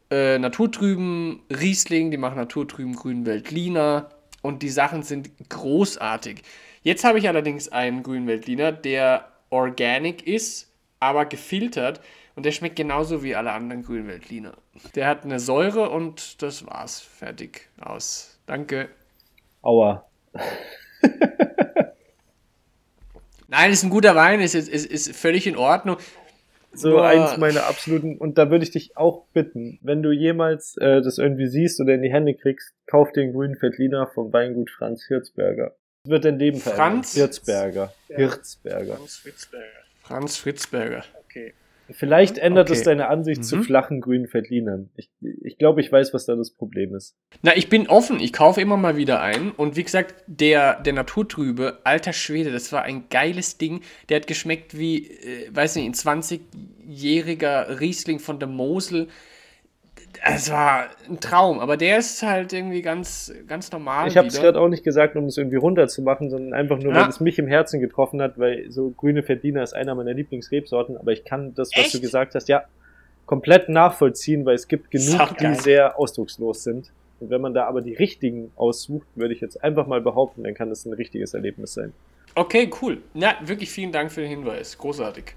äh, 0.10 0.40
naturtrüben 0.40 1.42
Riesling, 1.50 2.12
die 2.12 2.18
machen 2.18 2.38
naturtrüben 2.38 2.96
grünen 2.96 3.26
Veltliner 3.26 4.08
und 4.42 4.64
die 4.64 4.70
Sachen 4.70 5.04
sind 5.04 5.30
großartig. 5.50 6.42
Jetzt 6.82 7.04
habe 7.04 7.20
ich 7.20 7.28
allerdings 7.28 7.68
einen 7.68 8.04
grünen 8.04 8.26
Veltliner, 8.26 8.72
der 8.72 9.28
organic 9.50 10.26
ist, 10.26 10.72
aber 11.02 11.26
gefiltert 11.26 12.00
und 12.38 12.46
der 12.46 12.54
schmeckt 12.54 12.78
genauso 12.78 13.22
wie 13.22 13.36
alle 13.36 13.52
anderen 13.52 13.84
grünen 13.84 14.08
Veltliner. 14.08 14.54
Der 14.96 15.08
hat 15.08 15.26
eine 15.26 15.42
Säure 15.42 15.90
und 15.90 16.42
das 16.42 16.66
war's. 16.66 17.02
Fertig. 17.02 17.68
Aus. 17.82 18.40
Danke. 18.46 18.88
Aua. 19.62 20.10
Nein, 23.48 23.72
ist 23.72 23.84
ein 23.84 23.90
guter 23.90 24.16
Wein, 24.16 24.42
ist, 24.42 24.54
ist, 24.54 24.68
ist 24.68 25.16
völlig 25.16 25.48
in 25.48 25.58
Ordnung. 25.58 25.98
So 26.72 26.90
Nur- 26.90 27.06
eins 27.06 27.38
meiner 27.38 27.66
absoluten, 27.66 28.18
und 28.18 28.38
da 28.38 28.52
würde 28.52 28.64
ich 28.64 28.70
dich 28.72 28.96
auch 28.96 29.26
bitten, 29.34 29.80
wenn 29.82 30.04
du 30.04 30.12
jemals 30.12 30.78
äh, 30.78 31.02
das 31.02 31.18
irgendwie 31.18 31.48
siehst 31.48 31.82
oder 31.82 31.96
in 31.96 32.04
die 32.04 32.12
Hände 32.12 32.36
kriegst, 32.36 32.74
kauf 32.86 33.12
den 33.12 33.34
grünen 33.34 33.60
Veltliner 33.60 34.06
vom 34.14 34.32
Weingut 34.32 34.70
Franz 34.70 35.06
Hirzberger. 35.08 35.76
Das 36.04 36.12
wird 36.12 36.26
dein 36.26 36.38
Leben 36.38 36.60
verändern. 36.60 36.92
Franz? 36.92 37.14
Hirzberger. 37.16 37.94
Hirzberger. 38.08 38.98
Franz 40.04 40.38
Fritzberger. 40.38 41.04
Vielleicht 41.92 42.38
ändert 42.38 42.70
es 42.70 42.80
Okay. 42.80 42.86
deine 42.86 43.08
Ansicht 43.10 43.44
zu 43.44 43.58
Mhm. 43.58 43.64
flachen 43.64 44.02
grünen 44.02 44.28
Veltlinern. 44.32 44.90
Ich, 44.96 45.10
ich 45.44 45.58
glaube, 45.58 45.82
ich 45.82 45.92
weiß, 45.92 46.14
was 46.14 46.26
da 46.26 46.36
das 46.36 46.52
Problem 46.52 46.96
ist. 46.96 47.16
Na, 47.42 47.56
ich 47.58 47.70
bin 47.70 47.88
offen, 47.88 48.20
ich 48.20 48.32
kaufe 48.34 48.62
immer 48.62 48.78
mal 48.78 48.96
wieder 48.98 49.22
ein. 49.22 49.52
Und 49.52 49.76
wie 49.76 49.84
gesagt, 49.84 50.16
der, 50.28 50.80
der 50.82 50.94
Naturtrübe, 50.94 51.80
alter 51.84 52.14
Schwede, 52.14 52.52
das 52.52 52.72
war 52.72 52.84
ein 52.84 53.04
geiles 53.10 53.58
Ding. 53.58 53.82
Der 54.10 54.18
hat 54.18 54.28
geschmeckt 54.28 54.78
wie, 54.78 55.08
äh, 55.08 55.50
weiß 55.52 55.76
nicht, 55.76 55.86
ein 55.86 55.94
20-jähriger 55.94 57.80
Riesling 57.80 58.20
von 58.20 58.40
der 58.40 58.48
Mosel. 58.48 59.08
Es 60.24 60.52
war 60.52 60.88
ein 61.10 61.20
Traum, 61.20 61.60
aber 61.60 61.78
der 61.78 61.98
ist 61.98 62.22
halt 62.24 62.52
irgendwie 62.54 62.82
ganz, 62.82 63.34
ganz 63.48 63.72
normal. 63.72 64.08
Ich 64.08 64.18
habe 64.18 64.28
es 64.28 64.40
gerade 64.40 64.60
auch 64.60 64.68
nicht 64.68 64.84
gesagt, 64.84 65.16
um 65.16 65.26
es 65.26 65.38
irgendwie 65.38 65.58
runterzumachen, 65.58 66.30
sondern 66.30 66.54
einfach 66.54 66.78
nur, 66.80 66.94
Ja. 66.94 67.02
weil 67.04 67.10
es 67.10 67.20
mich 67.20 67.40
im 67.40 67.48
Herzen 67.48 67.80
getroffen 67.80 68.22
hat, 68.22 68.38
weil 68.38 68.70
so 68.72 68.90
grüne 68.90 69.24
Verdiener 69.24 69.64
ist 69.64 69.74
einer 69.74 69.96
meiner 69.96 70.14
Lieblingsrebsorten, 70.14 70.98
aber 70.98 71.12
ich 71.12 71.24
kann 71.26 71.54
das, 71.56 71.72
was 71.76 71.86
Echt? 71.86 71.94
du 71.96 72.02
gesagt 72.02 72.36
hast, 72.36 72.48
ja, 72.50 72.64
komplett 73.26 73.70
nachvollziehen, 73.70 74.46
weil 74.46 74.56
es 74.56 74.68
gibt 74.68 74.92
genug, 74.92 75.38
die 75.40 75.54
sehr 75.56 76.00
ausdruckslos 76.00 76.64
sind. 76.64 76.92
Und 77.20 77.30
wenn 77.30 77.42
man 77.42 77.54
da 77.54 77.66
aber 77.66 77.82
die 77.82 77.94
richtigen 77.94 78.52
aussucht, 78.56 79.06
würde 79.16 79.34
ich 79.34 79.42
jetzt 79.42 79.64
einfach 79.64 79.86
mal 79.88 80.02
behaupten, 80.02 80.44
dann 80.44 80.54
kann 80.54 80.70
das 80.70 80.86
ein 80.86 80.94
richtiges 80.94 81.34
Erlebnis 81.34 81.74
sein. 81.74 81.94
Okay, 82.36 82.70
cool. 82.82 83.02
Ja, 83.14 83.36
wirklich 83.44 83.70
vielen 83.70 83.92
Dank 83.92 84.12
für 84.12 84.22
den 84.22 84.30
Hinweis. 84.30 84.78
Großartig. 84.78 85.36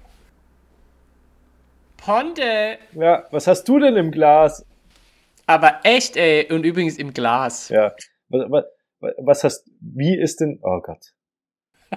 Ponte! 1.97 2.77
Ja, 2.93 3.23
was 3.31 3.47
hast 3.47 3.65
du 3.67 3.79
denn 3.79 3.95
im 3.95 4.11
Glas? 4.11 4.65
Aber 5.45 5.79
echt, 5.83 6.17
ey. 6.17 6.51
Und 6.51 6.65
übrigens 6.65 6.97
im 6.97 7.13
Glas. 7.13 7.69
Ja, 7.69 7.93
was, 8.29 8.45
was, 8.49 9.13
was 9.17 9.43
hast, 9.43 9.71
wie 9.81 10.17
ist 10.17 10.39
denn, 10.39 10.59
oh 10.61 10.79
Gott. 10.81 11.13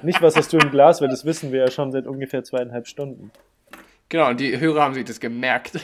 Nicht, 0.02 0.20
was 0.20 0.36
hast 0.36 0.52
du 0.52 0.58
im 0.58 0.70
Glas, 0.70 1.00
weil 1.00 1.08
das 1.08 1.24
wissen 1.24 1.52
wir 1.52 1.60
ja 1.60 1.70
schon 1.70 1.90
seit 1.90 2.06
ungefähr 2.06 2.44
zweieinhalb 2.44 2.86
Stunden. 2.86 3.30
Genau, 4.08 4.28
und 4.30 4.40
die 4.40 4.58
Hörer 4.58 4.82
haben 4.82 4.94
sich 4.94 5.04
das 5.04 5.20
gemerkt. 5.20 5.80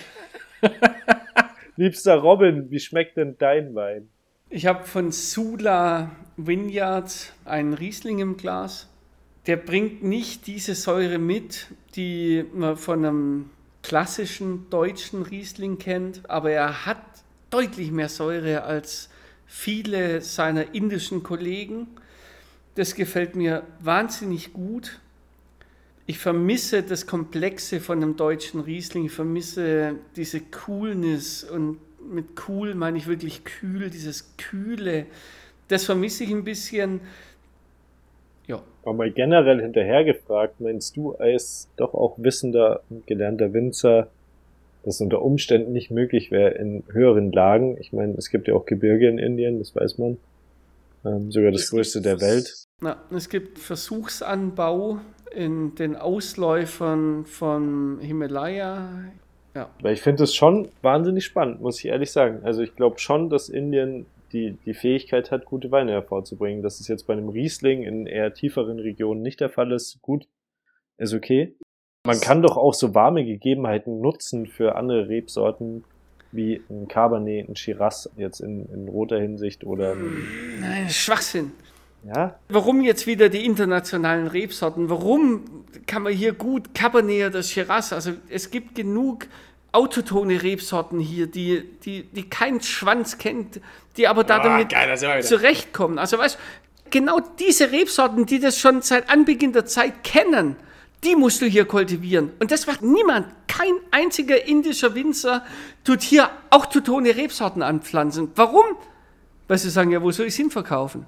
Liebster 1.77 2.17
Robin, 2.17 2.71
wie 2.71 2.79
schmeckt 2.79 3.17
denn 3.17 3.37
dein 3.39 3.75
Wein? 3.75 4.09
Ich 4.51 4.67
habe 4.67 4.85
von 4.85 5.13
Sula 5.13 6.11
Vineyard 6.37 7.33
einen 7.45 7.73
Riesling 7.73 8.19
im 8.19 8.37
Glas. 8.37 8.89
Der 9.47 9.57
bringt 9.57 10.03
nicht 10.03 10.47
diese 10.47 10.75
Säure 10.75 11.19
mit, 11.19 11.69
die 11.97 12.45
man 12.53 12.77
von 12.77 13.05
einem 13.05 13.51
klassischen 13.83 14.69
deutschen 14.71 15.23
Riesling 15.23 15.79
kennt, 15.79 16.29
aber 16.31 16.53
er 16.53 16.87
hat 16.87 16.99
deutlich 17.53 17.93
mehr 17.93 18.09
Säure 18.09 18.65
als 18.65 19.09
viele 19.47 20.23
seiner 20.23 20.75
indischen 20.75 21.23
Kollegen. 21.23 21.87
Das 22.75 22.95
gefällt 22.95 23.37
mir 23.37 23.65
wahnsinnig 23.81 24.53
gut. 24.53 24.99
Ich 26.07 26.19
vermisse 26.19 26.83
das 26.83 27.07
Komplexe 27.07 27.79
von 27.79 27.99
einem 27.99 28.17
deutschen 28.17 28.61
Riesling. 28.61 29.05
Ich 29.07 29.13
vermisse 29.13 29.97
diese 30.17 30.41
Coolness 30.41 31.45
und 31.45 31.79
mit 32.11 32.27
cool 32.49 32.75
meine 32.75 32.99
ich 32.99 33.07
wirklich 33.07 33.45
kühl, 33.45 33.91
dieses 33.91 34.35
Kühle. 34.37 35.07
Das 35.69 35.85
vermisse 35.85 36.25
ich 36.25 36.31
ein 36.31 36.45
bisschen. 36.45 37.01
Ja, 38.47 38.63
Aber 38.83 38.95
mal 38.95 39.11
generell 39.11 39.61
hinterher 39.61 40.05
gefragt, 40.05 40.61
meinst 40.61 40.97
du 40.97 41.13
als 41.13 41.69
doch 41.77 41.95
auch 41.95 42.17
wissender 42.17 42.83
und 42.91 43.07
gelernter 43.07 43.53
Winzer, 43.53 44.09
dass 44.85 44.97
es 44.97 45.01
unter 45.01 45.23
Umständen 45.23 45.73
nicht 45.73 45.91
möglich 45.91 46.31
wäre 46.31 46.51
in 46.51 46.85
höheren 46.91 47.33
Lagen? 47.33 47.77
Ich 47.79 47.93
meine, 47.93 48.15
es 48.15 48.31
gibt 48.31 48.49
ja 48.49 48.55
auch 48.55 48.67
Gebirge 48.67 49.09
in 49.09 49.19
Indien, 49.19 49.59
das 49.59 49.75
weiß 49.75 49.99
man. 49.99 50.19
Ähm, 51.05 51.33
sogar 51.33 51.51
das 51.51 51.71
größte 51.71 52.01
der 52.01 52.21
Welt. 52.21 52.53
na, 52.81 53.03
es 53.11 53.29
gibt 53.29 53.59
Versuchsanbau 53.59 55.01
in 55.35 55.75
den 55.75 55.97
Ausläufern 55.97 57.25
von 57.25 57.99
Himalaya. 58.01 59.13
Weil 59.83 59.95
ich 59.95 60.01
finde 60.01 60.25
es 60.25 60.35
schon 60.35 60.69
wahnsinnig 60.81 61.25
spannend, 61.25 61.61
muss 61.61 61.79
ich 61.79 61.87
ehrlich 61.87 62.11
sagen. 62.11 62.41
Also 62.43 62.63
ich 62.63 62.75
glaube 62.75 62.99
schon, 62.99 63.29
dass 63.29 63.49
Indien 63.49 64.07
die, 64.33 64.57
die 64.65 64.75
Fähigkeit 64.75 65.31
hat, 65.31 65.45
gute 65.45 65.71
Weine 65.71 65.93
hervorzubringen. 65.93 66.63
Dass 66.63 66.81
es 66.81 66.89
jetzt 66.89 67.07
bei 67.07 67.13
einem 67.13 67.29
Riesling 67.29 67.83
in 67.83 68.07
eher 68.07 68.33
tieferen 68.33 68.79
Regionen 68.79 69.23
nicht 69.23 69.41
der 69.41 69.51
Fall 69.51 69.73
ist, 69.73 70.01
gut, 70.01 70.27
ist 70.97 71.13
okay. 71.13 71.55
Man 72.05 72.21
kann 72.21 72.43
doch 72.43 72.57
auch 72.57 72.75
so 72.75 72.95
warme 72.97 73.25
Gegebenheiten 73.25 74.01
nutzen 74.01 74.47
für 74.49 74.75
andere 74.75 75.09
Rebsorten, 75.09 75.85
wie 76.33 76.61
ein 76.69 76.89
Cabernet, 76.89 77.49
ein 77.49 77.55
Shiraz, 77.55 78.11
jetzt 78.17 78.41
in, 78.41 78.67
in 78.73 78.89
roter 78.89 79.21
Hinsicht 79.21 79.63
oder 79.65 79.93
ein, 79.93 80.27
Nein, 80.61 80.89
Schwachsinn. 80.91 81.53
ja, 82.05 82.35
Warum 82.49 82.81
jetzt 82.83 83.07
wieder 83.07 83.29
die 83.29 83.45
internationalen 83.45 84.27
Rebsorten? 84.27 84.91
Warum 84.91 85.45
kann 85.87 86.03
man 86.03 86.13
hier 86.13 86.33
gut 86.33 86.75
Cabernet 86.75 87.31
oder 87.31 87.43
Shiraz? 87.45 87.93
Also 87.93 88.15
es 88.29 88.51
gibt 88.51 88.75
genug 88.75 89.27
autotone 89.71 90.43
Rebsorten 90.43 90.99
hier, 90.99 91.29
die, 91.29 91.63
die, 91.85 92.03
die 92.03 92.29
kein 92.29 92.61
Schwanz 92.61 93.19
kennt, 93.19 93.61
die 93.97 94.09
aber 94.09 94.25
da 94.25 94.39
Ah, 94.39 94.43
damit 94.43 94.71
geil, 94.71 95.23
zurechtkommen. 95.23 96.01
Also 96.01 96.19
weißt 96.19 96.37
du, 96.37 96.91
genau 96.91 97.21
diese 97.39 97.71
Rebsorten, 97.71 98.27
die 98.27 98.41
das 98.41 98.59
schon 98.59 98.83
seit 98.83 99.09
Anbeginn 99.09 99.53
der 99.53 99.67
Zeit 99.67 100.03
kennen, 100.03 100.57
die 101.05 101.17
musst 101.17 101.43
du 101.43 101.47
hier 101.47 101.65
kultivieren. 101.65 102.31
Und 102.39 102.51
das 102.51 102.67
macht 102.67 102.83
niemand. 102.83 103.27
Kein 103.49 103.75
einziger 103.91 104.47
indischer 104.47 104.95
Winzer 104.95 105.45
tut 105.85 106.03
hier 106.03 106.31
autotone 106.51 107.17
Rebsorten 107.17 107.63
anpflanzen. 107.63 108.31
Warum? 108.35 108.65
Weil 109.49 109.59
sie 109.59 109.71
sagen, 109.71 109.91
ja, 109.91 110.03
wo 110.03 110.11
soll 110.11 110.27
ich 110.27 110.33
es 110.33 110.37
hinverkaufen? 110.37 111.07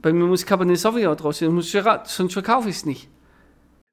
Bei 0.00 0.12
mir 0.12 0.24
muss 0.24 0.46
Cabernet 0.46 0.78
Sauvignon 0.78 1.16
draus 1.16 1.38
sein, 1.38 1.60
sonst 1.60 2.32
verkaufe 2.32 2.68
ich 2.68 2.76
es 2.76 2.86
nicht. 2.86 3.08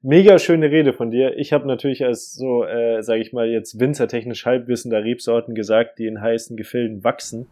Mega 0.02 0.38
schöne 0.38 0.70
Rede 0.70 0.92
von 0.92 1.10
dir. 1.10 1.36
Ich 1.36 1.52
habe 1.52 1.66
natürlich 1.66 2.04
als 2.04 2.34
so, 2.34 2.64
äh, 2.64 3.02
sage 3.02 3.20
ich 3.20 3.32
mal, 3.32 3.48
jetzt 3.48 3.80
winzertechnisch 3.80 4.46
halbwissender 4.46 5.02
Rebsorten 5.02 5.56
gesagt, 5.56 5.98
die 5.98 6.06
in 6.06 6.20
heißen 6.20 6.56
Gefilden 6.56 7.02
wachsen. 7.02 7.48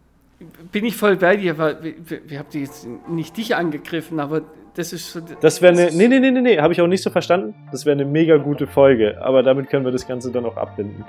Bin 0.70 0.84
ich 0.84 0.96
voll 0.96 1.16
bei 1.16 1.36
dir, 1.36 1.58
weil 1.58 1.82
wir, 1.82 1.94
wir, 2.08 2.30
wir 2.30 2.38
haben 2.38 2.48
jetzt 2.52 2.86
nicht 3.08 3.36
dich 3.36 3.56
angegriffen, 3.56 4.20
aber 4.20 4.42
das 4.74 4.92
ist 4.92 5.12
so. 5.12 5.20
Das 5.40 5.62
wäre 5.62 5.72
eine. 5.72 5.90
Nee, 5.92 6.08
nee, 6.08 6.20
nee, 6.20 6.30
nee, 6.30 6.40
nee, 6.40 6.58
habe 6.58 6.72
ich 6.72 6.80
auch 6.80 6.86
nicht 6.86 7.02
so 7.02 7.10
verstanden. 7.10 7.54
Das 7.70 7.86
wäre 7.86 7.94
eine 7.94 8.04
mega 8.04 8.36
gute 8.36 8.66
Folge, 8.66 9.20
aber 9.22 9.42
damit 9.42 9.68
können 9.70 9.84
wir 9.84 9.92
das 9.92 10.06
Ganze 10.06 10.30
dann 10.30 10.44
auch 10.44 10.56
abbinden. 10.56 11.04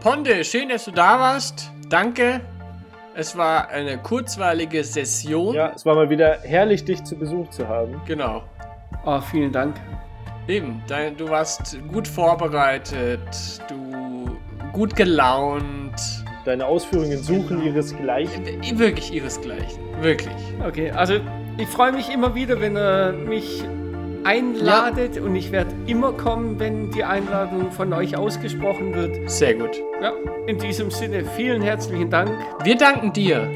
Ponte, 0.00 0.44
schön, 0.44 0.68
dass 0.68 0.84
du 0.84 0.90
da 0.90 1.18
warst. 1.18 1.70
Danke. 1.88 2.40
Es 3.14 3.36
war 3.36 3.68
eine 3.68 3.98
kurzweilige 3.98 4.84
Session. 4.84 5.54
Ja, 5.54 5.72
es 5.74 5.84
war 5.84 5.94
mal 5.94 6.08
wieder 6.08 6.38
herrlich, 6.42 6.84
dich 6.84 7.02
zu 7.04 7.16
Besuch 7.16 7.50
zu 7.50 7.66
haben. 7.66 8.00
Genau. 8.06 8.42
Oh, 9.04 9.20
vielen 9.20 9.52
Dank. 9.52 9.76
Eben, 10.48 10.82
dein, 10.86 11.16
du 11.16 11.28
warst 11.28 11.78
gut 11.92 12.08
vorbereitet, 12.08 13.20
du 13.68 14.38
gut 14.72 14.96
gelaunt. 14.96 15.94
Deine 16.44 16.64
Ausführungen 16.64 17.18
suchen 17.18 17.62
ihresgleichen. 17.62 18.46
Äh, 18.46 18.78
Wirklich 18.78 19.12
ihresgleichen. 19.12 19.82
Wirklich. 20.00 20.34
Okay, 20.66 20.90
also 20.90 21.20
ich 21.60 21.68
freue 21.68 21.92
mich 21.92 22.12
immer 22.12 22.34
wieder, 22.34 22.60
wenn 22.60 22.76
ihr 22.76 23.12
mich 23.12 23.64
einladet 24.24 25.18
und 25.18 25.34
ich 25.34 25.50
werde 25.52 25.70
immer 25.86 26.12
kommen, 26.12 26.58
wenn 26.58 26.90
die 26.90 27.04
Einladung 27.04 27.70
von 27.70 27.92
euch 27.92 28.16
ausgesprochen 28.16 28.94
wird. 28.94 29.30
Sehr 29.30 29.54
gut. 29.54 29.80
Ja, 30.02 30.12
in 30.46 30.58
diesem 30.58 30.90
Sinne 30.90 31.24
vielen 31.36 31.62
herzlichen 31.62 32.10
Dank. 32.10 32.30
Wir 32.64 32.76
danken 32.76 33.12
dir. 33.12 33.48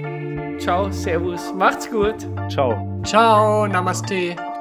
Ciao, 0.58 0.90
Servus, 0.90 1.52
macht's 1.54 1.90
gut. 1.90 2.26
Ciao. 2.48 3.00
Ciao, 3.04 3.66
Namaste. 3.66 4.53